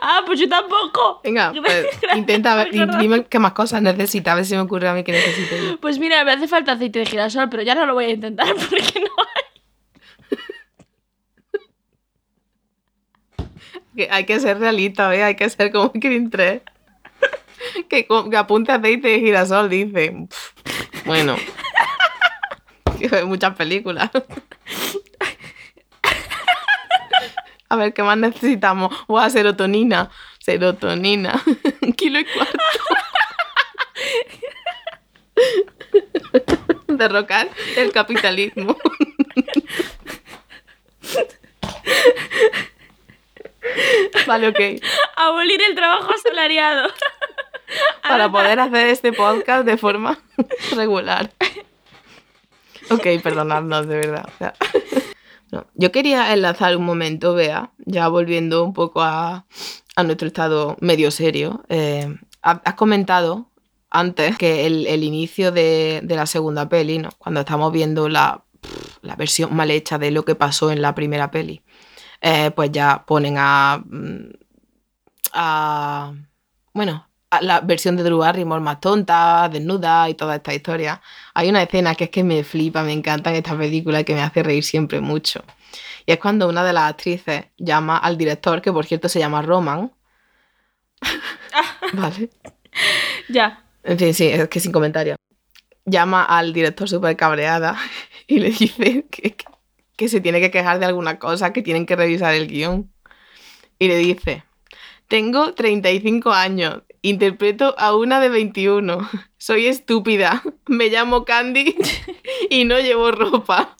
Ah, 0.00 0.22
pues 0.26 0.40
yo 0.40 0.48
tampoco. 0.48 1.20
Venga, 1.22 1.52
pues, 1.52 1.86
intenta 2.16 2.56
ver, 2.56 2.70
dime 2.98 3.24
qué 3.26 3.38
más 3.38 3.52
cosas 3.52 3.80
necesita, 3.80 4.32
a 4.32 4.34
ver 4.34 4.44
si 4.44 4.54
me 4.54 4.60
ocurre 4.60 4.88
a 4.88 4.94
mí 4.94 5.04
que 5.04 5.12
necesito 5.12 5.56
yo. 5.56 5.80
Pues 5.80 5.98
mira, 5.98 6.24
me 6.24 6.32
hace 6.32 6.48
falta 6.48 6.72
aceite 6.72 6.98
de 6.98 7.06
girasol, 7.06 7.48
pero 7.48 7.62
ya 7.62 7.74
no 7.74 7.86
lo 7.86 7.94
voy 7.94 8.06
a 8.06 8.10
intentar 8.10 8.48
porque 8.54 9.00
no 9.00 9.10
hay. 9.18 9.42
Hay 14.10 14.24
que 14.24 14.40
ser 14.40 14.58
realista, 14.58 15.14
¿eh? 15.14 15.22
hay 15.22 15.34
que 15.34 15.48
ser 15.50 15.70
como 15.70 15.88
Scream 15.96 16.30
3. 16.30 16.62
Que, 17.88 18.06
apunte 18.36 18.72
aceite 18.72 19.08
de 19.08 19.20
girasol, 19.20 19.68
dice. 19.68 20.26
Bueno. 21.04 21.36
Muchas 23.26 23.54
películas. 23.56 24.10
A 27.68 27.76
ver, 27.76 27.94
¿qué 27.94 28.02
más 28.02 28.18
necesitamos? 28.18 28.94
Buah, 29.08 29.30
serotonina. 29.30 30.10
Serotonina. 30.38 31.42
Un 31.80 31.92
kilo 31.94 32.18
y 32.18 32.24
cuarto. 32.26 32.58
Derrocar 36.88 37.48
el 37.76 37.90
capitalismo. 37.92 38.76
Vale, 44.32 44.48
ok. 44.48 44.82
Abolir 45.16 45.60
el 45.62 45.74
trabajo 45.74 46.10
asalariado. 46.12 46.88
para 48.02 48.30
poder 48.30 48.60
hacer 48.60 48.88
este 48.88 49.12
podcast 49.12 49.64
de 49.64 49.76
forma 49.78 50.18
regular. 50.76 51.30
Ok, 52.90 53.06
perdonadnos, 53.22 53.86
de 53.86 53.96
verdad. 53.96 54.26
o 54.28 54.38
sea. 54.38 54.54
No, 55.50 55.66
yo 55.74 55.92
quería 55.92 56.32
enlazar 56.32 56.76
un 56.76 56.84
momento, 56.84 57.34
Bea, 57.34 57.70
ya 57.78 58.08
volviendo 58.08 58.64
un 58.64 58.72
poco 58.72 59.02
a, 59.02 59.44
a 59.96 60.02
nuestro 60.02 60.26
estado 60.28 60.76
medio 60.80 61.10
serio. 61.10 61.62
Eh, 61.68 62.14
ha- 62.42 62.60
has 62.64 62.74
comentado 62.74 63.50
antes 63.90 64.36
que 64.38 64.66
el, 64.66 64.86
el 64.86 65.04
inicio 65.04 65.52
de, 65.52 66.00
de 66.02 66.16
la 66.16 66.26
segunda 66.26 66.68
peli, 66.68 66.98
¿no? 66.98 67.10
cuando 67.18 67.40
estamos 67.40 67.70
viendo 67.72 68.08
la, 68.08 68.42
la 69.02 69.16
versión 69.16 69.54
mal 69.54 69.70
hecha 69.70 69.98
de 69.98 70.10
lo 70.10 70.24
que 70.24 70.34
pasó 70.34 70.70
en 70.70 70.80
la 70.80 70.94
primera 70.94 71.30
peli, 71.30 71.62
eh, 72.22 72.52
pues 72.52 72.70
ya 72.72 73.04
ponen 73.04 73.34
a, 73.36 73.82
mm, 73.84 74.30
a 75.34 76.12
bueno, 76.72 77.06
a 77.30 77.42
la 77.42 77.60
versión 77.60 77.96
de 77.96 78.04
Drew 78.04 78.18
Barrymore 78.18 78.60
más 78.60 78.80
tonta, 78.80 79.48
desnuda 79.50 80.08
y 80.08 80.14
toda 80.14 80.36
esta 80.36 80.54
historia. 80.54 81.02
Hay 81.34 81.48
una 81.48 81.62
escena 81.62 81.94
que 81.94 82.04
es 82.04 82.10
que 82.10 82.22
me 82.22 82.44
flipa, 82.44 82.82
me 82.82 82.92
encanta 82.92 83.30
en 83.30 83.36
esta 83.36 83.56
película 83.56 84.00
y 84.00 84.04
que 84.04 84.14
me 84.14 84.22
hace 84.22 84.42
reír 84.42 84.62
siempre 84.62 85.00
mucho. 85.00 85.42
Y 86.06 86.12
es 86.12 86.18
cuando 86.18 86.48
una 86.48 86.62
de 86.62 86.72
las 86.72 86.90
actrices 86.90 87.46
llama 87.58 87.96
al 87.96 88.18
director, 88.18 88.62
que 88.62 88.72
por 88.72 88.86
cierto 88.86 89.08
se 89.08 89.18
llama 89.18 89.42
Roman. 89.42 89.92
vale. 91.94 92.30
Ya. 93.28 93.64
En 93.82 93.98
fin, 93.98 94.14
sí, 94.14 94.26
es 94.28 94.48
que 94.48 94.60
sin 94.60 94.72
comentario. 94.72 95.16
Llama 95.84 96.24
al 96.24 96.52
director 96.52 96.88
súper 96.88 97.16
cabreada 97.16 97.76
y 98.26 98.38
le 98.38 98.50
dice 98.50 99.06
que, 99.10 99.36
que 99.96 100.08
se 100.08 100.20
tiene 100.20 100.40
que 100.40 100.50
quejar 100.50 100.78
de 100.78 100.86
alguna 100.86 101.18
cosa, 101.18 101.52
que 101.52 101.62
tienen 101.62 101.86
que 101.86 101.96
revisar 101.96 102.34
el 102.34 102.48
guion. 102.48 102.92
Y 103.78 103.88
le 103.88 103.96
dice, 103.96 104.44
tengo 105.08 105.54
35 105.54 106.32
años, 106.32 106.82
interpreto 107.02 107.74
a 107.78 107.94
una 107.94 108.20
de 108.20 108.28
21, 108.28 109.10
soy 109.36 109.66
estúpida, 109.66 110.42
me 110.66 110.88
llamo 110.88 111.24
Candy 111.24 111.76
y 112.50 112.64
no 112.64 112.78
llevo 112.78 113.10
ropa. 113.10 113.76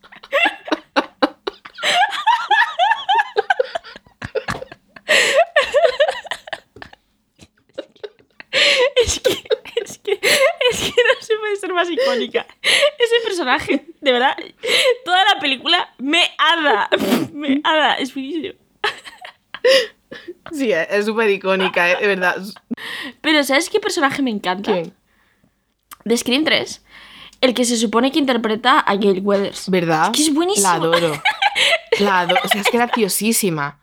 Es 9.04 9.20
que, 9.20 9.42
es 9.84 9.98
que, 9.98 10.12
es 10.12 10.80
que 10.80 11.02
no 11.02 11.20
se 11.20 11.36
puede 11.36 11.56
ser 11.56 11.72
más 11.72 11.90
icónica. 11.90 12.46
Ese 12.62 13.24
personaje, 13.24 13.86
de 14.00 14.12
verdad, 14.12 14.36
toda 15.04 15.24
la 15.34 15.40
película 15.40 15.94
me 15.98 16.22
ada. 16.38 16.88
Me 17.32 17.60
ada, 17.64 17.94
es 17.94 18.14
buenísimo. 18.14 18.54
Sí, 20.52 20.70
es 20.70 20.88
es 20.90 21.06
súper 21.06 21.30
icónica, 21.30 21.90
eh, 21.90 21.96
de 22.00 22.06
verdad. 22.06 22.36
Pero 23.20 23.42
¿sabes 23.42 23.68
qué 23.68 23.80
personaje 23.80 24.22
me 24.22 24.30
encanta? 24.30 24.72
¿Quién? 24.72 24.94
De 26.04 26.16
Scream 26.16 26.44
3. 26.44 26.84
El 27.40 27.54
que 27.54 27.64
se 27.64 27.76
supone 27.76 28.12
que 28.12 28.18
interpreta 28.18 28.78
a 28.78 28.96
Gail 28.96 29.20
Weathers. 29.20 29.70
¿Verdad? 29.70 30.10
Es 30.12 30.16
que 30.16 30.22
es 30.22 30.34
buenísimo. 30.34 30.68
La 30.68 30.74
adoro. 30.74 31.22
La 31.98 32.20
adoro. 32.20 32.40
O 32.44 32.48
sea, 32.48 32.60
es 32.60 32.70
graciosísima. 32.70 33.80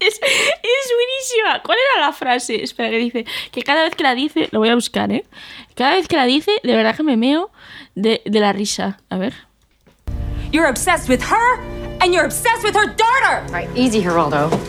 Es, 0.00 0.14
es 0.14 0.92
buenísima. 0.96 1.62
¿Cuál 1.62 1.78
era 1.78 2.06
la 2.06 2.12
frase? 2.12 2.62
Espera, 2.62 2.90
que 2.90 2.98
dice. 2.98 3.24
Que 3.52 3.62
cada 3.62 3.84
vez 3.84 3.94
que 3.94 4.02
la 4.02 4.14
dice. 4.14 4.48
Lo 4.50 4.58
voy 4.58 4.70
a 4.70 4.74
buscar, 4.74 5.12
¿eh? 5.12 5.24
Cada 5.76 5.94
vez 5.94 6.08
que 6.08 6.16
la 6.16 6.24
dice, 6.24 6.52
de 6.62 6.74
verdad 6.74 6.96
que 6.96 7.02
me 7.02 7.16
meo 7.16 7.50
de, 7.94 8.22
de 8.24 8.40
la 8.40 8.52
risa. 8.52 8.98
A 9.10 9.18
ver. 9.18 9.34
You're 10.52 10.68
obsessed 10.68 11.08
with 11.08 11.22
her, 11.22 11.60
and 12.00 12.12
you're 12.12 12.24
obsessed 12.24 12.64
with 12.64 12.74
her 12.74 12.86
daughter. 12.96 13.44
All 13.46 13.52
right, 13.52 13.68
easy, 13.76 14.02
Geraldo. 14.02 14.50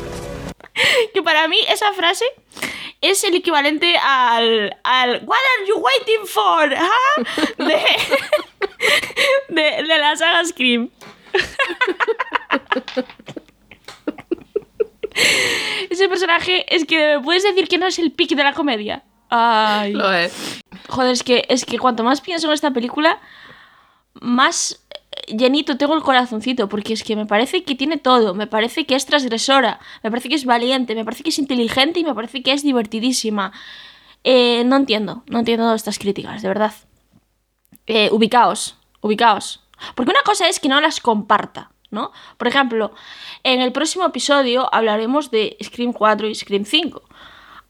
Que 1.14 1.22
para 1.22 1.48
mí 1.50 1.58
esa 1.70 1.92
frase 1.94 2.24
es 3.02 3.24
el 3.26 3.36
equivalente 3.36 3.98
al. 3.98 4.76
al 4.84 5.22
What 5.26 5.38
are 5.38 5.66
you 5.68 5.78
waiting 5.78 6.26
for? 6.26 6.70
huh?" 6.74 7.24
De, 7.58 7.84
de, 9.50 9.84
de 9.84 9.98
la 9.98 10.16
saga 10.16 10.46
Scream. 10.46 10.90
Ese 15.90 16.08
personaje 16.08 16.66
es 16.74 16.86
que 16.86 17.18
me 17.18 17.24
puedes 17.24 17.44
decir 17.44 17.68
que 17.68 17.78
no 17.78 17.88
es 17.88 18.00
el 18.00 18.12
pick 18.12 18.36
de 18.36 18.44
la 18.44 18.54
comedia. 18.54 19.04
Ay. 19.30 19.94
Lo 19.94 20.12
es. 20.12 20.62
Joder, 20.90 21.12
es 21.12 21.24
que, 21.24 21.46
es 21.50 21.66
que 21.66 21.80
cuanto 21.80 22.04
más 22.04 22.22
pienso 22.22 22.48
en 22.48 22.54
esta 22.54 22.72
película, 22.72 23.20
más 24.20 24.82
llenito 25.28 25.78
tengo 25.78 25.96
el 25.96 26.02
corazoncito, 26.02 26.70
porque 26.70 26.94
es 26.94 27.04
que 27.04 27.16
me 27.16 27.26
parece 27.26 27.64
que 27.64 27.76
tiene 27.76 27.98
todo, 27.98 28.34
me 28.34 28.48
parece 28.48 28.86
que 28.86 28.96
es 28.96 29.06
transgresora, 29.06 29.80
me 30.04 30.10
parece 30.10 30.30
que 30.30 30.36
es 30.36 30.46
valiente, 30.46 30.96
me 30.96 31.06
parece 31.06 31.24
que 31.24 31.30
es 31.30 31.40
inteligente 31.40 32.00
y 32.00 32.04
me 32.04 32.16
parece 32.16 32.44
que 32.44 32.52
es 32.54 32.64
divertidísima. 32.64 33.52
Eh, 34.24 34.64
no 34.66 34.76
entiendo, 34.76 35.24
no 35.28 35.40
entiendo 35.40 35.74
estas 35.74 35.98
críticas, 35.98 36.42
de 36.42 36.48
verdad. 36.48 36.74
Eh, 37.88 38.10
ubicaos, 38.12 38.78
ubicaos. 39.02 39.62
Porque 39.96 40.12
una 40.12 40.22
cosa 40.24 40.48
es 40.48 40.60
que 40.60 40.70
no 40.70 40.80
las 40.80 41.00
comparta, 41.00 41.71
¿no? 41.92 42.12
Por 42.38 42.48
ejemplo, 42.48 42.92
en 43.44 43.62
el 43.62 43.72
próximo 43.72 44.06
episodio 44.06 44.74
hablaremos 44.74 45.30
de 45.30 45.58
Scream 45.64 45.94
4 45.94 46.28
y 46.28 46.36
Scream 46.36 46.66
5. 46.66 47.02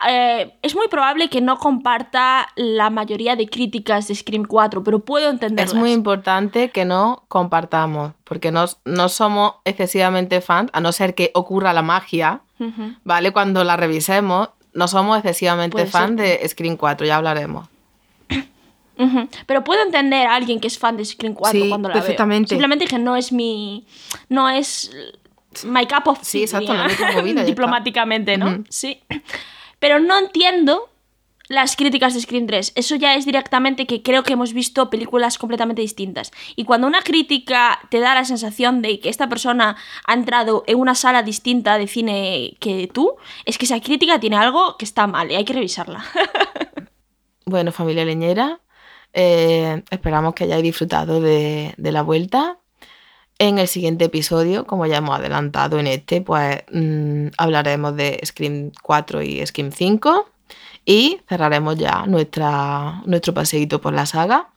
Eh, 0.07 0.53
es 0.61 0.75
muy 0.75 0.87
probable 0.87 1.29
que 1.29 1.41
no 1.41 1.57
comparta 1.59 2.47
la 2.55 2.89
mayoría 2.89 3.35
de 3.35 3.47
críticas 3.47 4.07
de 4.07 4.15
Scream 4.15 4.45
4, 4.45 4.83
pero 4.83 4.99
puedo 4.99 5.29
entenderlas. 5.29 5.73
Es 5.73 5.79
muy 5.79 5.91
importante 5.91 6.71
que 6.71 6.85
no 6.85 7.23
compartamos, 7.27 8.13
porque 8.23 8.51
no, 8.51 8.65
no 8.85 9.09
somos 9.09 9.55
excesivamente 9.65 10.41
fans, 10.41 10.71
a 10.73 10.79
no 10.79 10.91
ser 10.91 11.13
que 11.13 11.31
ocurra 11.33 11.73
la 11.73 11.81
magia. 11.81 12.41
¿vale? 13.03 13.31
Cuando 13.31 13.63
la 13.63 13.75
revisemos, 13.75 14.49
no 14.73 14.87
somos 14.87 15.17
excesivamente 15.17 15.85
fans 15.87 16.17
de 16.17 16.47
Screen 16.47 16.77
4, 16.77 17.07
ya 17.07 17.17
hablaremos. 17.17 17.67
Pero 19.45 19.63
puedo 19.63 19.81
entender 19.83 20.27
a 20.27 20.35
alguien 20.35 20.59
que 20.59 20.67
es 20.67 20.77
fan 20.77 20.97
de 20.97 21.05
Scream 21.05 21.33
4 21.33 21.59
Sí, 21.61 21.69
cuando 21.69 21.89
la 21.89 21.95
veo. 21.95 22.03
perfectamente. 22.03 22.49
Simplemente 22.49 22.85
que 22.85 22.99
no 22.99 23.15
es 23.15 23.31
mi. 23.31 23.85
No 24.29 24.49
es. 24.49 24.91
My 25.65 25.85
cup 25.85 26.07
of 26.07 26.19
Sí, 26.21 26.43
exacto, 26.43 26.73
mi 26.73 27.15
movida. 27.15 27.43
Diplomáticamente, 27.45 28.37
¿no? 28.37 28.63
Sí. 28.69 29.01
Pero 29.79 29.99
no 29.99 30.17
entiendo 30.17 30.89
las 31.49 31.75
críticas 31.75 32.13
de 32.13 32.21
Scream 32.21 32.47
3. 32.47 32.71
Eso 32.75 32.95
ya 32.95 33.15
es 33.15 33.25
directamente 33.25 33.85
que 33.85 34.01
creo 34.01 34.23
que 34.23 34.33
hemos 34.33 34.53
visto 34.53 34.89
películas 34.89 35.37
completamente 35.37 35.81
distintas. 35.81 36.31
Y 36.55 36.63
cuando 36.63 36.87
una 36.87 37.01
crítica 37.01 37.79
te 37.89 37.99
da 37.99 38.15
la 38.15 38.23
sensación 38.23 38.81
de 38.81 39.01
que 39.01 39.09
esta 39.09 39.27
persona 39.27 39.75
ha 40.05 40.13
entrado 40.13 40.63
en 40.67 40.79
una 40.79 40.95
sala 40.95 41.23
distinta 41.23 41.77
de 41.77 41.87
cine 41.87 42.55
que 42.59 42.89
tú, 42.93 43.15
es 43.43 43.57
que 43.57 43.65
esa 43.65 43.81
crítica 43.81 44.17
tiene 44.19 44.37
algo 44.37 44.77
que 44.77 44.85
está 44.85 45.07
mal 45.07 45.29
y 45.29 45.35
hay 45.35 45.43
que 45.43 45.53
revisarla. 45.53 46.05
Bueno, 47.43 47.71
familia 47.71 48.05
leñera, 48.05 48.61
Eh, 49.13 49.83
esperamos 49.89 50.33
que 50.33 50.45
hayáis 50.45 50.63
disfrutado 50.63 51.21
de, 51.21 51.73
la 51.77 52.01
vuelta. 52.01 52.57
En 53.39 53.57
el 53.57 53.67
siguiente 53.67 54.05
episodio, 54.05 54.67
como 54.67 54.85
ya 54.85 54.97
hemos 54.97 55.17
adelantado 55.17 55.79
en 55.79 55.87
este, 55.87 56.21
pues 56.21 56.63
mm, 56.71 57.27
hablaremos 57.37 57.95
de 57.95 58.21
Scream 58.23 58.71
4 58.83 59.23
y 59.23 59.45
Scream 59.45 59.71
5 59.71 60.29
y 60.85 61.21
cerraremos 61.27 61.75
ya 61.77 62.05
nuestra, 62.05 63.01
nuestro 63.05 63.33
paseíto 63.33 63.81
por 63.81 63.93
la 63.93 64.05
saga. 64.05 64.49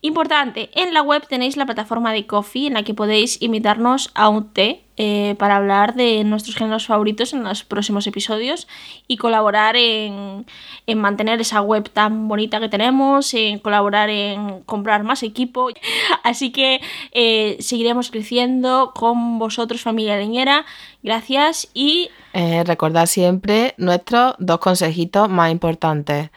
Importante, 0.00 0.70
en 0.74 0.94
la 0.94 1.02
web 1.02 1.26
tenéis 1.28 1.56
la 1.56 1.66
plataforma 1.66 2.12
de 2.12 2.26
Coffee 2.26 2.68
en 2.68 2.74
la 2.74 2.84
que 2.84 2.94
podéis 2.94 3.42
invitarnos 3.42 4.12
a 4.14 4.28
un 4.28 4.52
té 4.52 4.85
eh, 4.98 5.34
para 5.38 5.56
hablar 5.56 5.94
de 5.94 6.24
nuestros 6.24 6.56
géneros 6.56 6.86
favoritos 6.86 7.34
en 7.34 7.42
los 7.42 7.64
próximos 7.64 8.06
episodios 8.06 8.66
y 9.06 9.18
colaborar 9.18 9.76
en, 9.76 10.46
en, 10.86 10.98
mantener 10.98 11.38
esa 11.38 11.60
web 11.60 11.90
tan 11.90 12.28
bonita 12.28 12.60
que 12.60 12.70
tenemos, 12.70 13.34
en 13.34 13.58
colaborar 13.58 14.08
en 14.08 14.62
comprar 14.62 15.04
más 15.04 15.22
equipo. 15.22 15.68
Así 16.24 16.50
que 16.50 16.80
eh, 17.12 17.58
seguiremos 17.60 18.10
creciendo 18.10 18.92
con 18.94 19.38
vosotros, 19.38 19.82
familia 19.82 20.16
leñera. 20.16 20.64
Gracias 21.02 21.68
y... 21.74 22.08
Eh, 22.32 22.64
recordad 22.64 23.04
siempre 23.04 23.74
nuestros 23.76 24.34
dos 24.38 24.60
consejitos 24.60 25.28
más 25.28 25.52
importantes. 25.52 26.30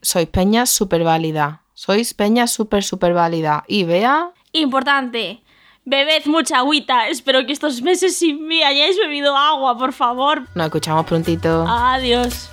sois 0.00 0.28
peña 0.28 0.64
súper 0.64 1.04
válida. 1.04 1.60
Sois 1.74 2.14
peña 2.14 2.46
súper, 2.46 2.82
súper 2.82 3.12
válida. 3.12 3.64
Y 3.68 3.84
vea... 3.84 4.30
Importante 4.52 5.43
Bebed 5.86 6.26
mucha 6.26 6.58
agüita. 6.58 7.08
Espero 7.08 7.44
que 7.44 7.52
estos 7.52 7.82
meses 7.82 8.16
sin 8.16 8.46
mí 8.48 8.62
hayáis 8.62 8.96
bebido 8.96 9.36
agua, 9.36 9.76
por 9.76 9.92
favor. 9.92 10.42
Nos 10.54 10.66
escuchamos 10.66 11.04
prontito. 11.04 11.66
Adiós. 11.68 12.48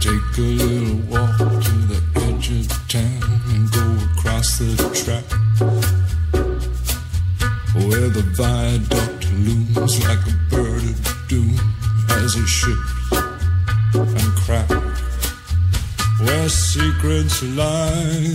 Take 0.00 0.38
a 0.38 0.40
little 0.40 0.96
walk 1.10 1.36
to 1.36 1.72
the 1.86 2.00
edge 2.26 2.50
of 2.50 2.88
town 2.88 3.22
and 3.52 3.70
go 3.70 4.04
across 4.12 4.58
the 4.58 4.74
track 4.94 5.24
where 7.74 8.08
the 8.08 8.22
viaduct 8.36 9.23
looms 9.42 10.06
like 10.06 10.18
a 10.26 10.34
bird 10.50 10.82
of 10.82 11.28
doom 11.28 11.58
as 12.10 12.36
it 12.36 12.46
ships 12.46 13.12
and 13.94 14.30
cracks. 14.44 14.74
Where 16.20 16.48
secrets 16.48 17.42
lie 17.42 17.92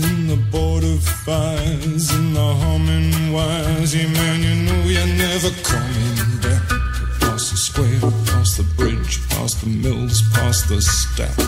in 0.08 0.28
the 0.28 0.40
border 0.52 0.98
fires 1.26 2.12
and 2.12 2.36
the 2.36 2.54
humming 2.62 3.32
wires. 3.32 3.96
Yeah, 3.96 4.08
man, 4.08 4.44
you 4.44 4.56
know 4.68 4.84
you're 4.84 5.14
never 5.16 5.52
coming 5.64 6.42
back. 6.42 6.68
Past 7.22 7.52
the 7.52 7.58
square, 7.58 8.12
past 8.26 8.58
the 8.58 8.64
bridge, 8.76 9.20
past 9.30 9.62
the 9.62 9.70
mills, 9.70 10.22
past 10.34 10.68
the 10.68 10.82
stacks. 10.82 11.48